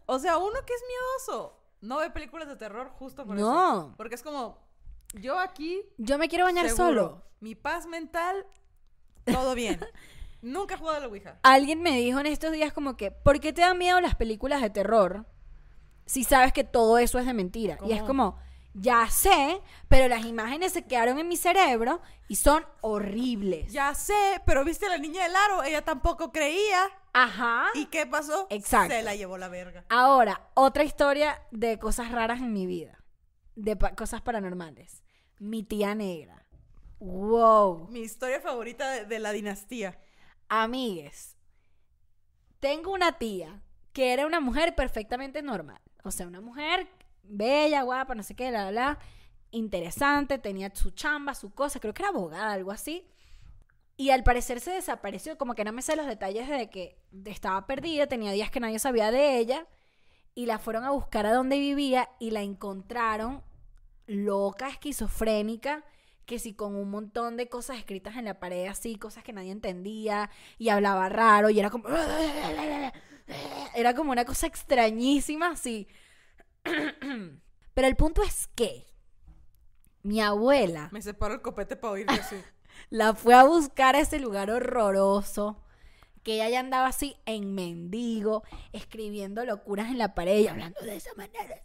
o 0.05 0.19
sea, 0.19 0.37
uno 0.37 0.53
que 0.65 0.73
es 0.73 0.83
miedoso 0.87 1.59
no 1.81 1.97
ve 1.97 2.09
películas 2.09 2.47
de 2.47 2.55
terror 2.55 2.89
justo 2.89 3.25
por 3.25 3.35
No. 3.35 3.77
eso. 3.87 3.93
Porque 3.97 4.15
es 4.15 4.23
como. 4.23 4.57
Yo 5.13 5.39
aquí. 5.39 5.81
Yo 5.97 6.17
me 6.17 6.27
quiero 6.27 6.45
bañar 6.45 6.67
seguro, 6.69 6.87
solo. 6.87 7.23
Mi 7.39 7.55
paz 7.55 7.85
mental. 7.87 8.45
Todo 9.25 9.55
bien. 9.55 9.79
Nunca 10.41 10.75
he 10.75 10.77
jugado 10.77 10.97
a 10.97 10.99
la 11.01 11.07
Ouija. 11.07 11.39
Alguien 11.43 11.81
me 11.81 11.97
dijo 11.97 12.19
en 12.19 12.27
estos 12.27 12.51
días 12.51 12.71
como 12.73 12.97
que, 12.97 13.09
¿por 13.11 13.39
qué 13.39 13.51
te 13.53 13.61
dan 13.61 13.77
miedo 13.77 13.99
las 14.01 14.15
películas 14.15 14.61
de 14.61 14.69
terror 14.69 15.25
si 16.05 16.23
sabes 16.23 16.53
que 16.53 16.63
todo 16.63 16.99
eso 16.99 17.17
es 17.17 17.25
de 17.25 17.33
mentira? 17.33 17.79
Y 17.85 17.93
es 17.93 18.03
como, 18.03 18.37
ya 18.75 19.09
sé, 19.09 19.59
pero 19.87 20.07
las 20.07 20.25
imágenes 20.25 20.73
se 20.73 20.85
quedaron 20.85 21.17
en 21.17 21.27
mi 21.27 21.37
cerebro 21.37 21.99
y 22.27 22.35
son 22.35 22.63
horribles. 22.81 23.71
Ya 23.71 23.95
sé, 23.95 24.41
pero 24.45 24.63
viste 24.63 24.85
a 24.85 24.89
la 24.89 24.97
niña 24.99 25.23
del 25.23 25.35
aro. 25.35 25.63
Ella 25.63 25.83
tampoco 25.83 26.31
creía. 26.31 26.79
Ajá. 27.17 27.67
¿Y 27.75 27.85
qué 27.85 28.05
pasó? 28.05 28.47
Exacto. 28.49 28.93
Se 28.93 29.01
la 29.03 29.15
llevó 29.15 29.37
la 29.37 29.47
verga. 29.47 29.85
Ahora, 29.89 30.49
otra 30.53 30.83
historia 30.83 31.41
de 31.51 31.79
cosas 31.79 32.11
raras 32.11 32.39
en 32.41 32.51
mi 32.51 32.65
vida. 32.65 33.01
De 33.55 33.77
pa- 33.77 33.95
cosas 33.95 34.21
paranormales. 34.21 35.01
Mi 35.39 35.63
tía 35.63 35.95
negra. 35.95 36.45
Wow. 36.99 37.87
Mi 37.89 37.99
historia 38.01 38.41
favorita 38.41 38.91
de, 38.91 39.05
de 39.05 39.19
la 39.19 39.31
dinastía. 39.31 39.97
Amigues. 40.49 41.37
Tengo 42.59 42.91
una 42.91 43.17
tía 43.17 43.61
que 43.93 44.11
era 44.11 44.25
una 44.25 44.39
mujer 44.41 44.75
perfectamente 44.75 45.41
normal. 45.41 45.81
O 46.03 46.11
sea, 46.11 46.27
una 46.27 46.41
mujer 46.41 46.87
bella, 47.23 47.83
guapa, 47.83 48.13
no 48.13 48.23
sé 48.23 48.35
qué, 48.35 48.51
la, 48.51 48.65
la, 48.65 48.71
la, 48.71 48.99
interesante, 49.51 50.37
tenía 50.37 50.69
su 50.75 50.91
chamba, 50.91 51.33
su 51.33 51.53
cosa, 51.53 51.79
creo 51.79 51.93
que 51.93 52.01
era 52.03 52.09
abogada, 52.09 52.51
algo 52.53 52.71
así. 52.71 53.07
Y 53.97 54.09
al 54.09 54.23
parecer 54.23 54.59
se 54.59 54.71
desapareció, 54.71 55.37
como 55.37 55.55
que 55.55 55.63
no 55.63 55.71
me 55.71 55.81
sé 55.81 55.95
los 55.95 56.05
detalles 56.05 56.49
de 56.49 56.69
que 56.69 56.99
estaba 57.25 57.65
perdida, 57.65 58.07
tenía 58.07 58.31
días 58.31 58.51
que 58.51 58.59
nadie 58.59 58.79
sabía 58.79 59.11
de 59.11 59.37
ella, 59.37 59.67
y 60.33 60.47
la 60.47 60.59
fueron 60.59 60.83
a 60.83 60.91
buscar 60.91 61.25
a 61.25 61.33
donde 61.33 61.57
vivía 61.57 62.09
y 62.19 62.31
la 62.31 62.41
encontraron 62.41 63.41
loca, 64.05 64.67
esquizofrénica, 64.67 65.85
que 66.25 66.39
sí 66.39 66.53
con 66.53 66.75
un 66.75 66.89
montón 66.89 67.37
de 67.37 67.47
cosas 67.47 67.77
escritas 67.77 68.17
en 68.17 68.25
la 68.25 68.39
pared, 68.39 68.67
así, 68.67 68.97
cosas 68.97 69.23
que 69.23 69.31
nadie 69.31 69.51
entendía, 69.51 70.29
y 70.57 70.69
hablaba 70.69 71.07
raro, 71.09 71.49
y 71.49 71.59
era 71.59 71.69
como... 71.69 71.87
Era 73.73 73.95
como 73.95 74.11
una 74.11 74.23
cosa 74.23 74.45
extrañísima, 74.45 75.49
así. 75.49 75.87
Pero 77.73 77.87
el 77.87 77.95
punto 77.95 78.21
es 78.21 78.47
que 78.53 78.85
mi 80.03 80.21
abuela 80.21 80.89
Me 80.91 81.01
separó 81.01 81.33
el 81.33 81.41
copete 81.41 81.75
para 81.75 81.93
oírle 81.93 82.19
así. 82.19 82.35
La 82.89 83.13
fue 83.13 83.33
a 83.33 83.43
buscar 83.43 83.95
a 83.95 83.99
ese 83.99 84.19
lugar 84.19 84.51
horroroso. 84.51 85.61
Que 86.23 86.35
ella 86.35 86.49
ya 86.49 86.59
andaba 86.59 86.87
así 86.87 87.17
en 87.25 87.53
mendigo, 87.53 88.43
escribiendo 88.73 89.45
locuras 89.45 89.89
en 89.89 89.99
la 89.99 90.15
pared 90.15 90.39
y 90.39 90.47
hablando 90.47 90.79
de 90.81 90.95
esa 90.95 91.13
manera. 91.13 91.61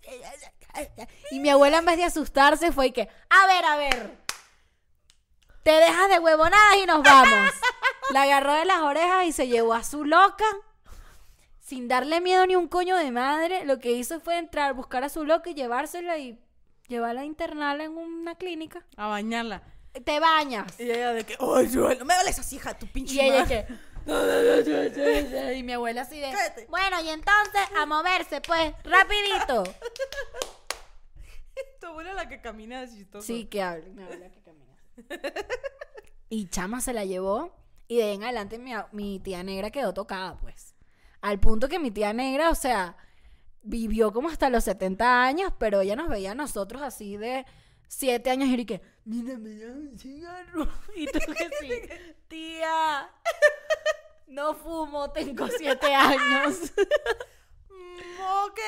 Y 1.30 1.40
mi 1.40 1.48
abuela, 1.48 1.78
en 1.78 1.87
vez 1.87 1.96
de 1.96 2.04
asustarse, 2.04 2.70
fue 2.70 2.92
que, 2.92 3.09
a 3.30 3.46
ver, 3.46 3.64
a 3.64 3.76
ver, 3.76 4.18
te 5.62 5.70
dejas 5.70 6.11
de 6.11 6.18
huevonadas 6.18 6.76
y 6.83 6.87
nos 6.87 7.02
vamos. 7.02 7.50
La 8.11 8.22
agarró 8.22 8.54
de 8.54 8.64
las 8.64 8.80
orejas 8.80 9.26
y 9.26 9.33
se 9.33 9.48
llevó 9.48 9.74
a 9.74 9.85
su 9.85 10.04
loca. 10.04 10.44
Sin 11.61 11.87
darle 11.87 12.20
miedo 12.20 12.46
ni 12.46 12.56
un 12.56 12.66
coño 12.66 12.96
de 12.96 13.12
madre, 13.12 13.64
lo 13.64 13.78
que 13.78 13.92
hizo 13.92 14.20
fue 14.20 14.38
entrar, 14.38 14.74
buscar 14.74 15.04
a 15.04 15.09
su 15.09 15.24
loca 15.24 15.50
y 15.50 15.54
llevársela 15.54 16.18
y 16.18 16.38
llevarla 16.88 17.20
a 17.20 17.24
internarla 17.24 17.85
en 17.85 17.96
una 17.96 18.35
clínica. 18.35 18.85
A 18.96 19.06
bañarla. 19.06 19.62
Te 20.04 20.20
bañas. 20.20 20.78
Y 20.78 20.90
ella 20.90 21.12
de 21.12 21.24
que, 21.24 21.36
¡ay, 21.38 21.66
duele! 21.66 21.98
No 21.98 22.04
me 22.04 22.14
hables 22.14 22.38
así, 22.38 22.56
hija, 22.56 22.78
tu 22.78 22.86
pinche 22.86 23.14
Y 23.14 23.20
ella 23.20 23.40
madre". 23.42 23.66
que, 23.66 23.90
Y 25.56 25.62
mi 25.62 25.72
abuela 25.72 26.02
así 26.02 26.18
de. 26.18 26.30
Cállate. 26.32 26.66
Bueno, 26.68 27.00
y 27.02 27.08
entonces 27.10 27.60
a 27.76 27.86
moverse, 27.86 28.40
pues, 28.40 28.72
rapidito. 28.84 29.64
Tu 31.80 31.86
abuela 31.86 32.14
la 32.14 32.28
que 32.28 32.40
camina 32.40 32.82
es 32.82 32.94
chistoso. 32.94 33.26
Sí, 33.26 33.46
que 33.46 33.62
habla, 33.62 33.86
mi 33.88 34.02
abuela 34.02 34.30
que 34.30 34.40
camina. 34.40 34.76
Y 36.28 36.48
Chama 36.48 36.80
se 36.80 36.92
la 36.92 37.04
llevó. 37.04 37.54
Y 37.88 37.96
de 37.96 38.04
ahí 38.04 38.14
en 38.14 38.22
adelante 38.22 38.58
mi, 38.58 38.72
mi 38.92 39.18
tía 39.18 39.42
negra 39.42 39.70
quedó 39.70 39.92
tocada, 39.92 40.38
pues. 40.38 40.74
Al 41.22 41.40
punto 41.40 41.68
que 41.68 41.78
mi 41.78 41.90
tía 41.90 42.12
negra, 42.12 42.50
o 42.50 42.54
sea, 42.54 42.96
vivió 43.62 44.12
como 44.12 44.28
hasta 44.28 44.48
los 44.48 44.64
70 44.64 45.22
años, 45.24 45.52
pero 45.58 45.80
ella 45.80 45.96
nos 45.96 46.08
veía 46.08 46.32
a 46.32 46.34
nosotros 46.34 46.82
así 46.82 47.16
de 47.16 47.44
7 47.90 48.31
años 48.31 48.48
y 48.48 48.64
que, 48.64 48.81
mira, 49.05 49.37
me 49.37 49.57
da 49.57 49.72
un 49.72 49.98
cigarro. 49.98 50.68
Y 50.94 51.07
tú 51.07 51.18
que 51.37 51.50
sí, 51.61 51.70
tía, 52.29 53.11
no 54.29 54.55
fumo, 54.55 55.11
tengo 55.11 55.48
7 55.48 55.87
años. 55.94 56.72
Mm, 57.68 58.20
ok. 58.46 58.59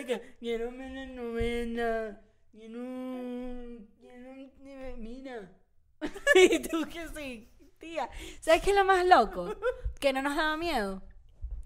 Y 0.00 0.04
que, 0.04 0.36
quiero 0.40 0.70
una 0.70 1.06
novena, 1.06 2.20
quiero, 2.50 3.86
quiero, 4.00 4.96
mira. 4.98 5.52
y 6.34 6.58
tú 6.58 6.84
que 6.88 7.08
sí, 7.14 7.48
tía. 7.78 8.10
¿Sabes 8.40 8.60
qué 8.60 8.70
es 8.70 8.76
lo 8.76 8.84
más 8.84 9.06
loco? 9.06 9.54
Que 10.00 10.12
no 10.12 10.20
nos 10.20 10.36
daba 10.36 10.56
miedo. 10.56 11.00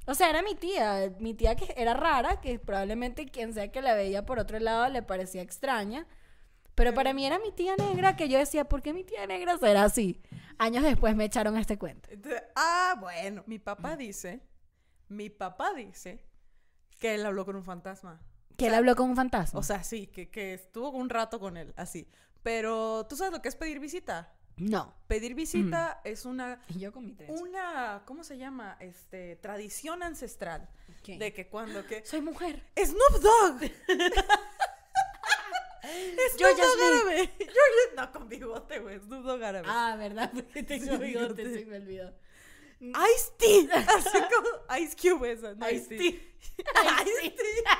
O 0.06 0.14
sea, 0.14 0.28
era 0.28 0.42
mi 0.42 0.54
tía, 0.54 1.10
mi 1.20 1.32
tía 1.32 1.56
que 1.56 1.72
era 1.74 1.94
rara, 1.94 2.42
que 2.42 2.58
probablemente 2.58 3.30
quien 3.30 3.54
sea 3.54 3.72
que 3.72 3.80
la 3.80 3.94
veía 3.94 4.26
por 4.26 4.38
otro 4.38 4.58
lado 4.58 4.88
le 4.90 5.02
parecía 5.02 5.40
extraña. 5.40 6.06
Pero 6.78 6.94
para 6.94 7.12
mí 7.12 7.26
era 7.26 7.40
mi 7.40 7.50
tía 7.50 7.74
negra 7.74 8.14
que 8.14 8.28
yo 8.28 8.38
decía, 8.38 8.68
¿por 8.68 8.82
qué 8.82 8.92
mi 8.92 9.02
tía 9.02 9.26
negra 9.26 9.58
será 9.58 9.82
así? 9.82 10.22
Años 10.58 10.84
después 10.84 11.16
me 11.16 11.24
echaron 11.24 11.56
este 11.56 11.76
cuento. 11.76 12.08
Ah, 12.54 12.96
bueno. 13.00 13.42
Mi 13.46 13.58
papá 13.58 13.96
dice, 13.96 14.42
mi 15.08 15.28
papá 15.28 15.74
dice 15.74 16.24
que 17.00 17.16
él 17.16 17.26
habló 17.26 17.44
con 17.44 17.56
un 17.56 17.64
fantasma. 17.64 18.22
Que 18.56 18.68
él 18.68 18.74
habló 18.74 18.94
con 18.94 19.10
un 19.10 19.16
fantasma. 19.16 19.58
O 19.58 19.62
sea, 19.64 19.82
sí, 19.82 20.06
que, 20.06 20.30
que 20.30 20.54
estuvo 20.54 20.90
un 20.90 21.10
rato 21.10 21.40
con 21.40 21.56
él, 21.56 21.74
así. 21.76 22.08
Pero, 22.44 23.06
¿tú 23.08 23.16
sabes 23.16 23.32
lo 23.32 23.42
que 23.42 23.48
es 23.48 23.56
pedir 23.56 23.80
visita? 23.80 24.32
no. 24.56 24.94
Pedir 25.08 25.34
visita 25.34 26.00
es 26.04 26.26
una, 26.26 26.60
Y 26.68 26.78
yo 26.78 26.92
con 26.92 27.06
mi 27.06 27.16
una, 27.28 28.02
¿cómo 28.04 28.22
se 28.22 28.38
llama? 28.38 28.76
Este, 28.78 29.34
tradición 29.36 30.04
ancestral. 30.04 30.68
¿Qué? 31.02 31.18
De 31.18 31.32
que 31.32 31.48
cuando 31.48 31.84
que... 31.86 32.04
Soy 32.04 32.20
mujer. 32.20 32.62
¡Snoop 32.76 33.20
Dogg! 33.20 33.70
Smith. 35.88 36.42
árabe. 36.42 37.30
Georgia- 37.38 37.94
No, 37.96 38.12
con 38.12 38.28
bigote, 38.28 38.78
güey. 38.80 38.98
Snoop 39.00 39.24
Dogg 39.24 39.42
árabe. 39.42 39.66
Ah, 39.70 39.96
¿verdad? 39.98 40.30
Porque 40.34 40.62
tengo 40.62 40.96
Sí, 40.96 41.02
bigote, 41.02 41.42
se 41.58 41.64
me 41.66 41.76
olvidó. 41.76 42.14
Ice-T. 42.80 43.68
Así 43.72 44.18
como 44.32 44.78
Ice 44.78 44.96
Cube 44.96 45.32
esa. 45.32 45.54
No, 45.54 45.68
Ice-T. 45.68 45.96
Ice-T. 45.96 47.64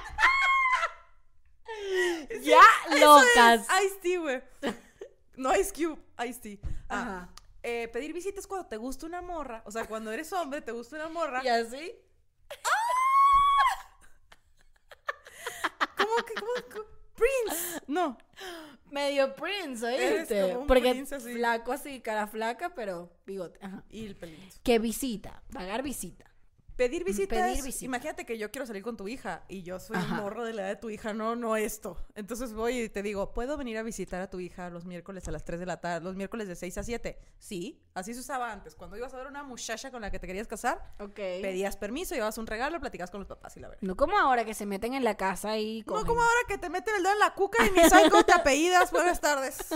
Ya, 2.42 2.61
locas. 2.99 3.66
Ice-T, 3.85 4.18
güey. 4.18 4.42
No 5.37 5.55
Ice 5.55 5.73
Cube, 5.73 6.01
Ice-T. 6.27 6.59
Ah, 6.88 7.01
Ajá. 7.01 7.29
eh, 7.62 7.87
pedir 7.88 8.12
visita 8.12 8.40
es 8.40 8.47
cuando 8.47 8.66
te 8.68 8.77
gusta 8.77 9.07
una 9.07 9.23
morra. 9.23 9.62
O 9.66 9.71
sea, 9.71 9.87
cuando 9.87 10.11
eres 10.11 10.33
hombre, 10.33 10.61
te 10.62 10.73
gusta 10.73 10.97
una 10.97 11.09
morra. 11.09 11.42
¿Y 11.44 11.49
así? 11.49 11.94
¿Cómo 15.97 16.16
que? 16.27 16.35
¿Cómo, 16.35 16.53
cómo? 16.73 16.97
Prince. 17.18 17.81
No. 17.87 18.16
Medio 18.90 19.35
Prince, 19.35 19.85
Eres 19.94 20.20
¿oíste? 20.20 20.40
como 20.42 20.61
un 20.62 20.66
Porque 20.66 20.90
Prince 20.90 21.14
así. 21.16 21.35
flaco 21.35 21.72
así, 21.72 22.00
cara 22.00 22.26
flaca, 22.26 22.74
pero 22.74 23.12
bigote. 23.26 23.59
Ajá. 23.62 23.85
Y 23.90 24.07
el 24.07 24.16
pelito. 24.16 24.57
Que 24.62 24.78
visita, 24.78 25.42
pagar 25.52 25.83
visita. 25.83 26.24
Pedir 26.79 27.03
visita 27.03 27.35
Pedir 27.35 27.59
es- 27.59 27.64
visita. 27.64 27.85
Imagínate 27.87 28.25
que 28.25 28.38
yo 28.38 28.53
quiero 28.53 28.64
salir 28.64 28.85
con 28.85 28.97
tu 28.97 29.09
hija 29.09 29.43
y 29.49 29.64
yo 29.64 29.81
soy 29.81 29.97
Ajá. 29.97 30.14
morro 30.14 30.45
de 30.45 30.53
la 30.53 30.62
edad 30.62 30.69
de 30.69 30.77
tu 30.77 30.91
hija, 30.91 31.12
no, 31.12 31.35
no 31.35 31.57
esto. 31.57 31.97
Entonces 32.14 32.53
voy 32.55 32.83
y 32.83 32.88
te 32.88 33.03
digo, 33.03 33.33
¿puedo 33.35 33.57
venir 33.57 33.77
a 33.79 33.83
visitar 33.83 34.21
a 34.21 34.31
tu 34.31 34.38
hija 34.38 34.71
los 34.71 34.85
miércoles 34.85 35.27
a 35.27 35.33
las 35.33 35.45
3 35.45 35.59
de 35.59 35.67
la 35.67 35.81
tarde, 35.81 36.05
los 36.05 36.14
miércoles 36.14 36.47
de 36.47 36.55
6 36.55 36.79
a 36.79 36.85
7? 36.85 37.19
Sí, 37.37 37.83
así 37.95 38.14
se 38.14 38.21
usaba 38.21 38.53
antes. 38.53 38.77
Cuando 38.77 38.97
ibas 38.97 39.12
a 39.12 39.17
ver 39.17 39.27
a 39.27 39.31
una 39.31 39.43
muchacha 39.43 39.91
con 39.91 40.03
la 40.03 40.12
que 40.12 40.21
te 40.21 40.29
querías 40.29 40.47
casar, 40.47 40.95
pedías 41.17 41.77
permiso, 41.77 42.14
llevabas 42.14 42.38
un 42.38 42.47
regalo, 42.47 42.79
platicabas 42.79 43.11
con 43.11 43.19
los 43.19 43.29
papás 43.29 43.57
y 43.57 43.61
la 43.61 43.69
verdad. 43.71 43.83
No 43.83 43.97
como 43.97 44.17
ahora 44.17 44.45
que 44.45 44.55
se 44.55 44.64
meten 44.64 44.95
en 44.95 45.03
la 45.03 45.17
casa 45.17 45.59
y 45.59 45.81
No 45.81 45.95
cogen. 45.95 46.07
como 46.07 46.21
ahora 46.23 46.41
que 46.47 46.59
te 46.59 46.71
meten 46.71 46.95
el 46.95 47.03
dedo 47.03 47.12
en 47.12 47.19
la 47.19 47.35
cuca 47.35 47.67
y 47.67 47.71
ni 47.73 47.88
sabes 47.91 48.09
cómo 48.09 48.23
te 48.25 48.33
apellidas. 48.41 48.93
Buenas 48.93 49.21
tardes. 49.21 49.59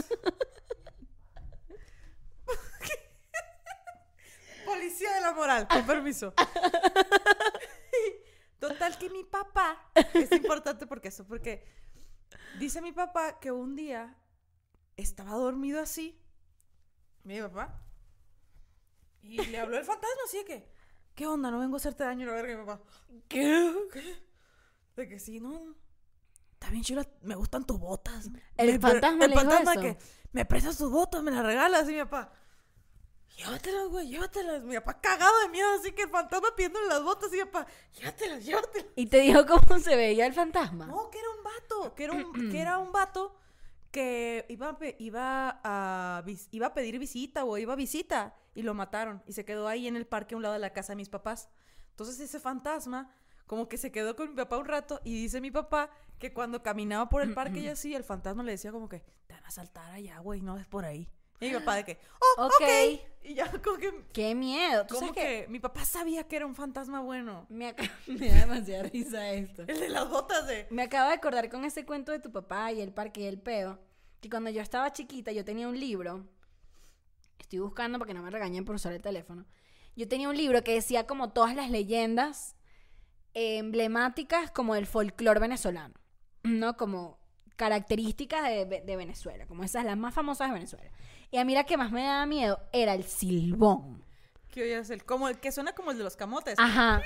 Policía 4.82 5.14
de 5.14 5.20
la 5.20 5.32
moral, 5.32 5.68
con 5.68 5.86
permiso. 5.86 6.34
Total 8.58 8.98
que 8.98 9.08
mi 9.10 9.22
papá, 9.24 9.90
es 10.14 10.30
importante 10.32 10.86
porque 10.88 11.06
eso, 11.08 11.24
porque 11.26 11.64
dice 12.58 12.80
mi 12.82 12.90
papá 12.92 13.38
que 13.40 13.50
un 13.52 13.74
día 13.76 14.16
estaba 14.96 15.32
dormido 15.34 15.80
así, 15.80 16.20
mi 17.22 17.40
papá, 17.40 17.80
y 19.22 19.44
le 19.46 19.58
habló 19.60 19.78
el 19.78 19.84
fantasma 19.84 20.20
así 20.26 20.38
de 20.38 20.44
que, 20.44 20.68
¿qué 21.14 21.26
onda? 21.28 21.50
No 21.52 21.60
vengo 21.60 21.76
a 21.76 21.78
hacerte 21.78 22.02
daño, 22.04 22.26
la 22.26 22.32
verga, 22.34 22.56
mi 22.58 22.66
papá. 22.66 22.82
¿Qué? 23.28 23.72
De 24.96 25.08
que 25.08 25.18
sí, 25.20 25.38
no. 25.40 25.74
Está 26.54 26.70
bien 26.70 26.82
chula, 26.82 27.06
me 27.22 27.34
gustan 27.36 27.64
tus 27.66 27.78
botas. 27.78 28.30
El 28.56 28.72
Me- 28.72 28.80
fantasma 28.80 29.24
el 29.26 29.30
le 29.30 29.36
dijo 29.36 29.48
fantasma 29.50 29.72
eso. 29.74 29.80
que 29.80 29.96
me 30.32 30.44
prestas 30.44 30.76
tus 30.78 30.90
botas, 30.90 31.22
me 31.22 31.30
las 31.30 31.44
regalas, 31.44 31.88
y 31.88 31.92
mi 31.92 31.98
papá. 32.00 32.32
Llévatelas, 33.36 33.88
güey, 33.88 34.08
llévatelas. 34.08 34.62
Mi 34.62 34.74
papá 34.76 35.00
cagado 35.00 35.32
de 35.40 35.48
miedo, 35.48 35.68
así 35.78 35.92
que 35.92 36.02
el 36.02 36.10
fantasma 36.10 36.48
pidiéndole 36.54 36.86
las 36.86 37.02
botas, 37.02 37.32
y 37.32 37.36
mi 37.36 37.44
papá, 37.44 37.66
llévatelas, 37.94 38.44
llévatelas. 38.44 38.86
Y 38.96 39.06
te 39.06 39.20
dijo 39.20 39.46
cómo 39.46 39.78
se 39.80 39.96
veía 39.96 40.26
el 40.26 40.34
fantasma. 40.34 40.86
No, 40.86 41.10
que 41.10 41.18
era 41.18 41.28
un 41.30 41.42
vato, 41.42 41.94
que 41.94 42.04
era 42.04 42.12
un, 42.12 42.32
que 42.50 42.60
era 42.60 42.78
un 42.78 42.92
vato 42.92 43.36
que 43.90 44.46
iba 44.48 44.70
a, 44.70 44.78
iba, 44.98 45.60
a, 45.62 46.24
iba 46.50 46.66
a 46.66 46.74
pedir 46.74 46.98
visita 46.98 47.44
o 47.44 47.58
iba 47.58 47.74
a 47.74 47.76
visita 47.76 48.34
y 48.54 48.62
lo 48.62 48.74
mataron 48.74 49.22
y 49.26 49.34
se 49.34 49.44
quedó 49.44 49.68
ahí 49.68 49.86
en 49.86 49.96
el 49.96 50.06
parque 50.06 50.34
a 50.34 50.36
un 50.38 50.42
lado 50.42 50.54
de 50.54 50.60
la 50.60 50.72
casa 50.72 50.92
de 50.92 50.96
mis 50.96 51.10
papás. 51.10 51.50
Entonces 51.90 52.18
ese 52.18 52.40
fantasma 52.40 53.14
como 53.46 53.68
que 53.68 53.76
se 53.76 53.92
quedó 53.92 54.16
con 54.16 54.30
mi 54.30 54.36
papá 54.36 54.56
un 54.56 54.64
rato 54.64 55.00
y 55.04 55.14
dice 55.14 55.42
mi 55.42 55.50
papá 55.50 55.90
que 56.18 56.32
cuando 56.32 56.62
caminaba 56.62 57.10
por 57.10 57.20
el 57.22 57.34
parque 57.34 57.60
y 57.60 57.68
así, 57.68 57.94
el 57.94 58.02
fantasma 58.02 58.42
le 58.42 58.52
decía 58.52 58.72
como 58.72 58.88
que 58.88 59.00
te 59.26 59.34
van 59.34 59.44
a 59.44 59.50
saltar 59.50 59.90
allá, 59.90 60.18
güey, 60.20 60.40
no 60.40 60.56
es 60.56 60.66
por 60.66 60.86
ahí. 60.86 61.06
Y 61.46 61.50
mi 61.50 61.58
papá 61.58 61.76
de 61.76 61.84
que, 61.84 61.98
oh, 62.38 62.46
ok. 62.46 62.52
Ok. 62.54 63.00
Y 63.24 63.34
ya 63.34 63.50
como 63.62 63.76
que, 63.78 64.04
Qué 64.12 64.34
miedo. 64.34 64.84
¿Tú 64.86 64.96
como 64.96 65.12
que 65.12 65.46
mi 65.48 65.60
papá 65.60 65.84
sabía 65.84 66.24
que 66.26 66.34
era 66.36 66.46
un 66.46 66.54
fantasma 66.56 67.00
bueno. 67.00 67.46
Me, 67.48 67.68
acaba- 67.68 67.88
me 68.08 68.28
da 68.28 68.40
demasiada 68.40 68.82
risa 68.84 69.30
esto. 69.30 69.62
El 69.68 69.78
de 69.78 69.88
las 69.90 70.08
botas 70.10 70.46
de... 70.48 70.66
Me 70.70 70.82
acabo 70.82 71.08
de 71.08 71.14
acordar 71.14 71.48
con 71.48 71.64
ese 71.64 71.86
cuento 71.86 72.10
de 72.10 72.18
tu 72.18 72.32
papá 72.32 72.72
y 72.72 72.80
el 72.80 72.92
parque 72.92 73.20
y 73.20 73.26
el 73.26 73.38
peo, 73.40 73.78
que 74.20 74.28
cuando 74.28 74.50
yo 74.50 74.60
estaba 74.60 74.92
chiquita 74.92 75.30
yo 75.30 75.44
tenía 75.44 75.68
un 75.68 75.78
libro, 75.78 76.26
estoy 77.38 77.60
buscando 77.60 77.98
porque 77.98 78.12
no 78.14 78.22
me 78.22 78.30
regañen 78.30 78.64
por 78.64 78.74
usar 78.74 78.92
el 78.92 79.02
teléfono, 79.02 79.46
yo 79.94 80.08
tenía 80.08 80.28
un 80.28 80.36
libro 80.36 80.64
que 80.64 80.74
decía 80.74 81.06
como 81.06 81.30
todas 81.32 81.54
las 81.54 81.70
leyendas 81.70 82.56
emblemáticas 83.34 84.50
como 84.50 84.74
del 84.74 84.86
folclore 84.86 85.40
venezolano, 85.40 85.94
¿no? 86.42 86.76
Como 86.76 87.18
características 87.56 88.42
de, 88.48 88.82
de 88.84 88.96
Venezuela, 88.96 89.46
como 89.46 89.64
esas 89.64 89.84
las 89.84 89.96
más 89.96 90.14
famosas 90.14 90.48
de 90.48 90.54
Venezuela. 90.54 90.90
Y 91.32 91.38
a 91.38 91.44
mí 91.44 91.54
la 91.54 91.64
que 91.64 91.76
más 91.76 91.90
me 91.90 92.04
daba 92.04 92.26
miedo 92.26 92.60
era 92.72 92.94
el 92.94 93.04
silbón. 93.04 94.04
El, 94.54 95.04
como 95.04 95.28
el 95.28 95.38
que 95.38 95.50
suena 95.50 95.72
como 95.72 95.90
el 95.90 95.98
de 95.98 96.04
los 96.04 96.14
camotes. 96.14 96.58
Ajá. 96.58 97.00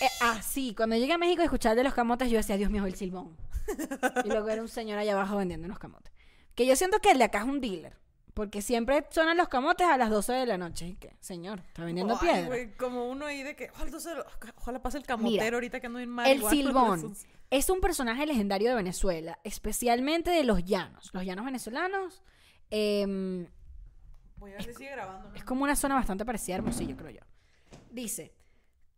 Eh, 0.00 0.08
ah, 0.20 0.42
sí, 0.42 0.74
cuando 0.76 0.96
llegué 0.96 1.12
a 1.12 1.18
México 1.18 1.42
y 1.42 1.44
escuchar 1.44 1.76
de 1.76 1.84
los 1.84 1.94
camotes, 1.94 2.28
yo 2.28 2.38
decía, 2.38 2.56
Dios 2.56 2.70
mío, 2.70 2.84
el 2.86 2.96
silbón. 2.96 3.36
y 4.24 4.28
luego 4.28 4.48
era 4.48 4.60
un 4.60 4.68
señor 4.68 4.98
allá 4.98 5.12
abajo 5.12 5.36
vendiendo 5.36 5.66
unos 5.66 5.78
camotes. 5.78 6.12
Que 6.56 6.66
yo 6.66 6.74
siento 6.74 6.98
que 6.98 7.12
el 7.12 7.18
de 7.18 7.24
acá 7.24 7.38
es 7.38 7.44
un 7.44 7.60
dealer. 7.60 7.96
Porque 8.34 8.62
siempre 8.62 9.04
suenan 9.10 9.36
los 9.36 9.48
camotes 9.48 9.86
a 9.86 9.96
las 9.96 10.10
12 10.10 10.32
de 10.32 10.46
la 10.46 10.58
noche. 10.58 10.88
¿Y 10.88 10.94
qué? 10.96 11.16
Señor, 11.20 11.60
está 11.60 11.84
vendiendo 11.84 12.14
Ay, 12.14 12.20
piedra. 12.20 12.46
güey, 12.46 12.76
como 12.76 13.08
uno 13.08 13.26
ahí 13.26 13.44
de 13.44 13.54
que, 13.54 13.70
ojalá, 13.70 13.86
entonces, 13.86 14.14
ojalá 14.56 14.82
pase 14.82 14.98
el 14.98 15.02
Mira, 15.04 15.16
camotero 15.16 15.56
ahorita 15.56 15.80
que 15.80 15.86
ando 15.86 15.98
bien 15.98 16.10
mal. 16.10 16.28
El 16.28 16.44
silbón 16.44 17.16
es 17.50 17.70
un 17.70 17.80
personaje 17.80 18.26
legendario 18.26 18.70
de 18.70 18.76
Venezuela, 18.76 19.38
especialmente 19.44 20.30
de 20.30 20.44
los 20.44 20.64
llanos. 20.64 21.10
Los 21.12 21.24
llanos 21.24 21.44
venezolanos 21.44 22.22
em, 22.70 23.46
Voy 24.38 24.52
a 24.52 24.54
ver 24.54 24.64
si 24.64 24.74
sigue 24.74 24.90
grabando. 24.90 25.28
¿no? 25.28 25.34
Es 25.34 25.44
como 25.44 25.64
una 25.64 25.76
zona 25.76 25.94
bastante 25.94 26.24
parecida 26.24 26.56
a 26.56 26.58
Hermosillo, 26.58 26.96
creo 26.96 27.10
yo. 27.10 27.20
Dice, 27.90 28.32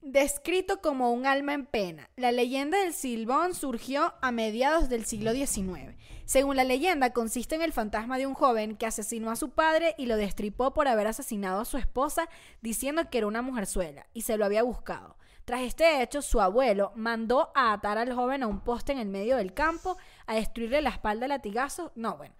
descrito 0.00 0.80
como 0.80 1.12
un 1.12 1.26
alma 1.26 1.54
en 1.54 1.66
pena, 1.66 2.10
la 2.16 2.32
leyenda 2.32 2.78
del 2.78 2.92
Silbón 2.92 3.54
surgió 3.54 4.14
a 4.20 4.32
mediados 4.32 4.88
del 4.88 5.04
siglo 5.04 5.32
XIX. 5.32 5.96
Según 6.24 6.56
la 6.56 6.64
leyenda, 6.64 7.12
consiste 7.12 7.54
en 7.54 7.62
el 7.62 7.72
fantasma 7.72 8.18
de 8.18 8.26
un 8.26 8.34
joven 8.34 8.76
que 8.76 8.86
asesinó 8.86 9.30
a 9.30 9.36
su 9.36 9.50
padre 9.50 9.94
y 9.98 10.06
lo 10.06 10.16
destripó 10.16 10.72
por 10.72 10.88
haber 10.88 11.06
asesinado 11.06 11.60
a 11.60 11.64
su 11.64 11.76
esposa 11.76 12.28
diciendo 12.60 13.10
que 13.10 13.18
era 13.18 13.26
una 13.26 13.42
mujerzuela 13.42 14.06
y 14.14 14.22
se 14.22 14.36
lo 14.36 14.44
había 14.44 14.62
buscado. 14.62 15.16
Tras 15.44 15.62
este 15.62 16.02
hecho, 16.02 16.22
su 16.22 16.40
abuelo 16.40 16.92
mandó 16.94 17.50
a 17.56 17.72
atar 17.72 17.98
al 17.98 18.12
joven 18.12 18.44
a 18.44 18.46
un 18.46 18.60
poste 18.60 18.92
en 18.92 18.98
el 18.98 19.08
medio 19.08 19.36
del 19.36 19.52
campo, 19.52 19.96
a 20.26 20.36
destruirle 20.36 20.82
la 20.82 20.90
espalda 20.90 21.24
a 21.24 21.28
latigazos. 21.28 21.90
No, 21.96 22.16
bueno. 22.16 22.34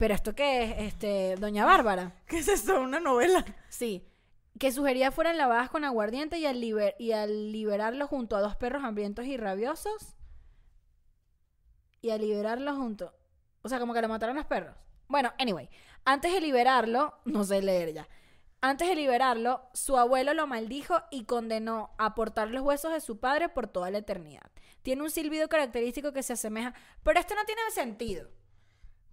Pero 0.00 0.14
esto 0.14 0.34
qué 0.34 0.62
es, 0.64 0.74
este, 0.94 1.36
doña 1.36 1.66
Bárbara. 1.66 2.14
¿Qué 2.26 2.38
es 2.38 2.48
esto? 2.48 2.80
¿Una 2.80 3.00
novela? 3.00 3.44
Sí. 3.68 4.02
que 4.58 4.72
sus 4.72 4.88
heridas 4.88 5.14
fueran 5.14 5.36
lavadas 5.36 5.68
con 5.70 5.84
aguardiente 5.84 6.38
y 6.38 6.46
al, 6.46 6.58
liber- 6.60 6.96
y 6.98 7.12
al 7.12 7.52
liberarlo 7.52 8.06
junto 8.08 8.34
a 8.34 8.40
dos 8.40 8.56
perros 8.56 8.82
hambrientos 8.82 9.26
y 9.26 9.36
rabiosos. 9.36 10.16
Y 12.00 12.10
al 12.10 12.20
liberarlo 12.22 12.74
junto. 12.74 13.14
O 13.62 13.68
sea, 13.68 13.78
como 13.78 13.92
que 13.92 14.00
lo 14.00 14.08
mataron 14.08 14.36
los 14.36 14.46
perros. 14.46 14.74
Bueno, 15.06 15.32
anyway. 15.38 15.68
Antes 16.04 16.32
de 16.32 16.40
liberarlo, 16.40 17.18
no 17.26 17.44
sé 17.44 17.60
leer 17.60 17.92
ya. 17.92 18.08
Antes 18.62 18.88
de 18.88 18.94
liberarlo, 18.94 19.68
su 19.74 19.98
abuelo 19.98 20.32
lo 20.34 20.46
maldijo 20.46 20.96
y 21.10 21.24
condenó 21.24 21.90
a 21.98 22.14
portar 22.14 22.48
los 22.50 22.62
huesos 22.62 22.92
de 22.92 23.00
su 23.00 23.18
padre 23.20 23.48
por 23.50 23.66
toda 23.66 23.90
la 23.90 23.98
eternidad. 23.98 24.50
Tiene 24.82 25.02
un 25.02 25.10
silbido 25.10 25.48
característico 25.48 26.12
que 26.14 26.22
se 26.22 26.32
asemeja. 26.32 26.72
Pero 27.02 27.20
esto 27.20 27.34
no 27.34 27.44
tiene 27.44 27.60
sentido. 27.74 28.30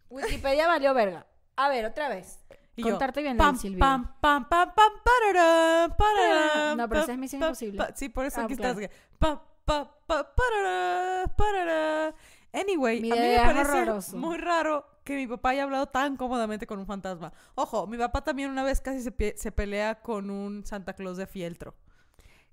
Wikipedia 0.10 0.68
valió 0.68 0.94
verga. 0.94 1.26
A 1.56 1.70
ver, 1.70 1.86
otra 1.86 2.10
vez. 2.10 2.40
Y 2.76 2.84
yo, 2.84 2.90
Contarte 2.92 3.22
bien 3.24 3.38
pam, 3.38 3.56
el 3.56 3.60
silbido. 3.62 3.80
Pam, 3.80 4.14
pam, 4.22 4.48
pam, 4.48 4.72
pam, 4.76 4.92
parará, 5.04 5.96
parará, 5.98 6.76
No, 6.76 6.88
pero 6.88 7.02
esa 7.02 7.12
es 7.14 7.18
Misión 7.18 7.42
Imposible. 7.42 7.84
Sí, 7.96 8.10
por 8.10 8.26
eso 8.26 8.42
Ah, 8.42 8.44
aquí 8.44 8.56
claro. 8.56 8.80
estás. 8.80 8.96
Pa, 9.18 9.44
pa, 9.66 10.00
pa, 10.06 10.36
parará, 10.36 11.26
parará. 11.36 12.16
Anyway, 12.54 13.02
Mi 13.02 13.12
a 13.12 13.16
mí 13.16 13.22
me 13.22 13.38
parece 13.40 13.72
horroroso. 13.82 14.18
muy 14.18 14.38
raro 14.38 14.86
que 15.04 15.16
mi 15.16 15.26
papá 15.28 15.50
haya 15.50 15.64
hablado 15.64 15.88
tan 15.88 16.16
cómodamente 16.18 16.68
con 16.68 16.78
un 16.80 16.86
fantasma. 16.86 17.34
Ojo, 17.56 17.88
mi 17.88 17.98
papá 17.98 18.24
también 18.24 18.50
una 18.52 18.64
vez 18.64 18.80
casi 18.82 19.02
se, 19.02 19.52
pelea 19.52 19.96
con 20.02 20.30
un 20.30 20.64
Santa 20.66 20.94
Claus 20.94 21.18
de 21.18 21.26
fieltro. 21.28 21.74